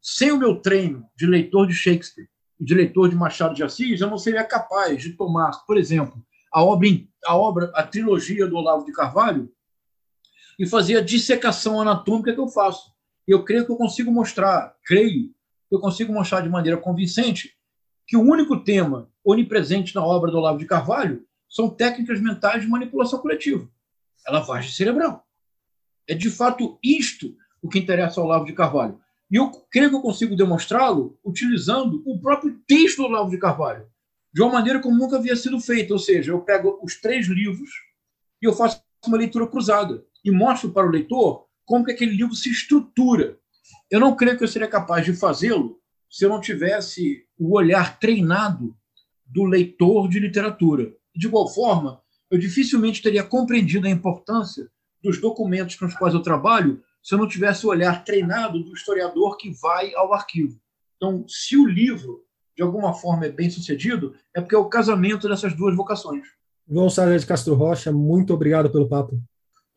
Sem 0.00 0.32
o 0.32 0.38
meu 0.38 0.56
treino 0.56 1.06
de 1.16 1.26
leitor 1.26 1.66
de 1.66 1.74
Shakespeare 1.74 2.28
e 2.60 2.64
de 2.64 2.74
leitor 2.74 3.08
de 3.08 3.16
Machado 3.16 3.54
de 3.54 3.62
Assis, 3.62 4.00
eu 4.00 4.10
não 4.10 4.18
seria 4.18 4.44
capaz 4.44 5.00
de 5.00 5.12
tomar, 5.14 5.50
por 5.66 5.78
exemplo, 5.78 6.24
a 6.52 6.62
obra, 6.62 6.88
a 7.24 7.36
obra, 7.36 7.72
a 7.74 7.82
trilogia 7.82 8.46
do 8.46 8.56
Olavo 8.56 8.84
de 8.84 8.92
Carvalho 8.92 9.50
e 10.58 10.66
fazer 10.66 10.98
a 10.98 11.02
dissecação 11.02 11.80
anatômica 11.80 12.32
que 12.32 12.40
eu 12.40 12.48
faço. 12.48 12.92
Eu 13.26 13.44
creio 13.44 13.64
que 13.64 13.72
eu 13.72 13.76
consigo 13.76 14.10
mostrar, 14.10 14.74
creio 14.84 15.30
que 15.68 15.74
eu 15.74 15.80
consigo 15.80 16.12
mostrar 16.12 16.40
de 16.40 16.48
maneira 16.48 16.76
convincente 16.76 17.56
que 18.06 18.16
o 18.16 18.22
único 18.22 18.62
tema 18.62 19.08
onipresente 19.24 19.94
na 19.94 20.04
obra 20.04 20.30
do 20.30 20.38
Olavo 20.38 20.58
de 20.58 20.66
Carvalho 20.66 21.24
são 21.52 21.68
técnicas 21.68 22.18
mentais 22.18 22.62
de 22.62 22.68
manipulação 22.68 23.18
coletiva. 23.18 23.68
A 24.26 24.32
lavagem 24.32 24.72
cerebral. 24.72 25.26
É 26.08 26.14
de 26.14 26.30
fato 26.30 26.78
isto 26.82 27.36
o 27.60 27.68
que 27.68 27.78
interessa 27.78 28.20
ao 28.20 28.26
Olavo 28.26 28.46
de 28.46 28.54
Carvalho. 28.54 28.98
E 29.30 29.36
eu 29.36 29.50
creio 29.70 29.90
que 29.90 29.96
eu 29.96 30.00
consigo 30.00 30.34
demonstrá-lo 30.34 31.18
utilizando 31.22 32.02
o 32.06 32.18
próprio 32.18 32.58
texto 32.66 33.02
do 33.02 33.04
Olavo 33.04 33.30
de 33.30 33.36
Carvalho, 33.36 33.86
de 34.32 34.40
uma 34.40 34.50
maneira 34.52 34.80
como 34.80 34.96
nunca 34.96 35.18
havia 35.18 35.36
sido 35.36 35.60
feita. 35.60 35.92
Ou 35.92 35.98
seja, 35.98 36.32
eu 36.32 36.40
pego 36.40 36.80
os 36.82 36.98
três 36.98 37.26
livros 37.26 37.70
e 38.40 38.46
eu 38.46 38.54
faço 38.54 38.82
uma 39.06 39.18
leitura 39.18 39.46
cruzada 39.46 40.02
e 40.24 40.30
mostro 40.30 40.70
para 40.70 40.86
o 40.86 40.90
leitor 40.90 41.46
como 41.66 41.84
que 41.84 41.92
aquele 41.92 42.16
livro 42.16 42.34
se 42.34 42.50
estrutura. 42.50 43.38
Eu 43.90 44.00
não 44.00 44.16
creio 44.16 44.38
que 44.38 44.44
eu 44.44 44.48
seria 44.48 44.68
capaz 44.68 45.04
de 45.04 45.12
fazê-lo 45.12 45.78
se 46.08 46.24
eu 46.24 46.30
não 46.30 46.40
tivesse 46.40 47.26
o 47.38 47.54
olhar 47.54 47.98
treinado 47.98 48.74
do 49.26 49.44
leitor 49.44 50.08
de 50.08 50.18
literatura. 50.18 50.94
De 51.14 51.26
igual 51.26 51.48
forma, 51.48 52.00
eu 52.30 52.38
dificilmente 52.38 53.02
teria 53.02 53.22
compreendido 53.22 53.86
a 53.86 53.90
importância 53.90 54.68
dos 55.02 55.20
documentos 55.20 55.76
com 55.76 55.86
os 55.86 55.94
quais 55.94 56.14
eu 56.14 56.22
trabalho 56.22 56.82
se 57.02 57.14
eu 57.14 57.18
não 57.18 57.28
tivesse 57.28 57.66
o 57.66 57.70
olhar 57.70 58.04
treinado 58.04 58.62
do 58.62 58.72
historiador 58.72 59.36
que 59.36 59.50
vai 59.60 59.92
ao 59.94 60.14
arquivo. 60.14 60.58
Então, 60.96 61.24
se 61.28 61.56
o 61.56 61.66
livro, 61.66 62.24
de 62.56 62.62
alguma 62.62 62.94
forma, 62.94 63.26
é 63.26 63.28
bem 63.28 63.50
sucedido, 63.50 64.14
é 64.34 64.40
porque 64.40 64.54
é 64.54 64.58
o 64.58 64.68
casamento 64.68 65.28
dessas 65.28 65.54
duas 65.54 65.74
vocações. 65.74 66.26
João 66.68 66.88
César 66.88 67.18
de 67.18 67.26
Castro 67.26 67.54
Rocha, 67.54 67.92
muito 67.92 68.32
obrigado 68.32 68.70
pelo 68.70 68.88
papo. 68.88 69.20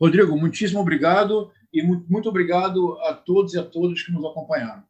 Rodrigo, 0.00 0.38
muitíssimo 0.38 0.80
obrigado 0.80 1.50
e 1.72 1.82
muito 1.82 2.28
obrigado 2.28 2.96
a 3.00 3.12
todos 3.12 3.54
e 3.54 3.58
a 3.58 3.64
todas 3.64 4.02
que 4.02 4.12
nos 4.12 4.24
acompanharam. 4.24 4.84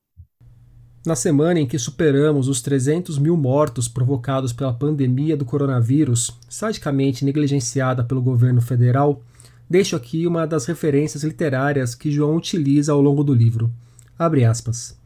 Na 1.06 1.14
semana 1.14 1.60
em 1.60 1.66
que 1.68 1.78
superamos 1.78 2.48
os 2.48 2.60
300 2.60 3.16
mil 3.16 3.36
mortos 3.36 3.86
provocados 3.86 4.52
pela 4.52 4.74
pandemia 4.74 5.36
do 5.36 5.44
coronavírus, 5.44 6.36
sadicamente 6.48 7.24
negligenciada 7.24 8.02
pelo 8.02 8.20
governo 8.20 8.60
federal, 8.60 9.22
deixo 9.70 9.94
aqui 9.94 10.26
uma 10.26 10.44
das 10.48 10.66
referências 10.66 11.22
literárias 11.22 11.94
que 11.94 12.10
João 12.10 12.34
utiliza 12.34 12.90
ao 12.90 13.00
longo 13.00 13.22
do 13.22 13.32
livro. 13.32 13.72
Abre 14.18 14.44
aspas. 14.44 14.98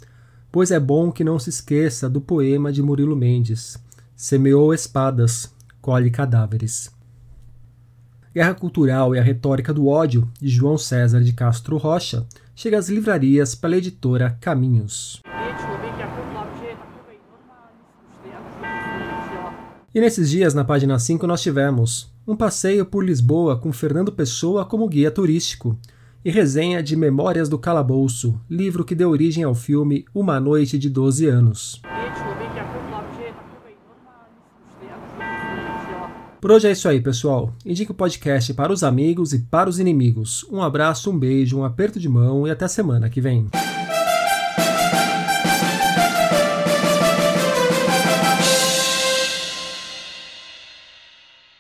Pois 0.51 0.71
é 0.71 0.81
bom 0.81 1.13
que 1.13 1.23
não 1.23 1.39
se 1.39 1.51
esqueça 1.51 2.09
do 2.09 2.19
poema 2.19 2.73
de 2.73 2.83
Murilo 2.83 3.15
Mendes: 3.15 3.77
Semeou 4.17 4.73
espadas, 4.73 5.53
colhe 5.83 6.11
cadáveres. 6.11 6.91
Guerra 8.35 8.55
Cultural 8.55 9.15
e 9.15 9.19
a 9.19 9.23
Retórica 9.23 9.75
do 9.75 9.87
Ódio, 9.87 10.27
de 10.41 10.49
João 10.49 10.79
César 10.79 11.21
de 11.21 11.35
Castro 11.35 11.77
Rocha, 11.77 12.27
chega 12.57 12.79
às 12.79 12.89
livrarias 12.89 13.55
pela 13.55 13.77
editora 13.77 14.39
Caminhos. 14.41 15.21
E 19.93 20.01
nesses 20.01 20.31
dias, 20.31 20.55
na 20.55 20.65
página 20.65 20.97
5, 20.97 21.27
nós 21.27 21.43
tivemos 21.43 22.13
um 22.25 22.37
passeio 22.37 22.87
por 22.87 23.05
Lisboa 23.05 23.59
com 23.59 23.73
Fernando 23.73 24.13
Pessoa 24.13 24.65
como 24.65 24.89
guia 24.89 25.11
turístico 25.11 25.77
e 26.25 26.31
resenha 26.31 26.81
de 26.81 26.95
Memórias 26.95 27.49
do 27.49 27.59
Calabouço, 27.59 28.41
livro 28.49 28.85
que 28.85 28.95
deu 28.95 29.11
origem 29.11 29.43
ao 29.43 29.53
filme 29.53 30.05
Uma 30.15 30.39
Noite 30.39 30.79
de 30.79 30.89
12 30.89 31.27
Anos. 31.27 31.83
Por 36.41 36.53
hoje 36.53 36.69
é 36.69 36.71
isso 36.71 36.89
aí, 36.89 37.01
pessoal. 37.01 37.53
Indique 37.67 37.91
o 37.91 37.95
podcast 37.95 38.55
para 38.55 38.73
os 38.73 38.85
amigos 38.85 39.33
e 39.33 39.41
para 39.41 39.69
os 39.69 39.81
inimigos. 39.81 40.47
Um 40.53 40.63
abraço, 40.63 41.11
um 41.11 41.19
beijo, 41.19 41.59
um 41.59 41.65
aperto 41.65 41.99
de 41.99 42.09
mão 42.09 42.47
e 42.47 42.51
até 42.51 42.69
semana 42.69 43.11
que 43.11 43.21
vem. 43.21 43.49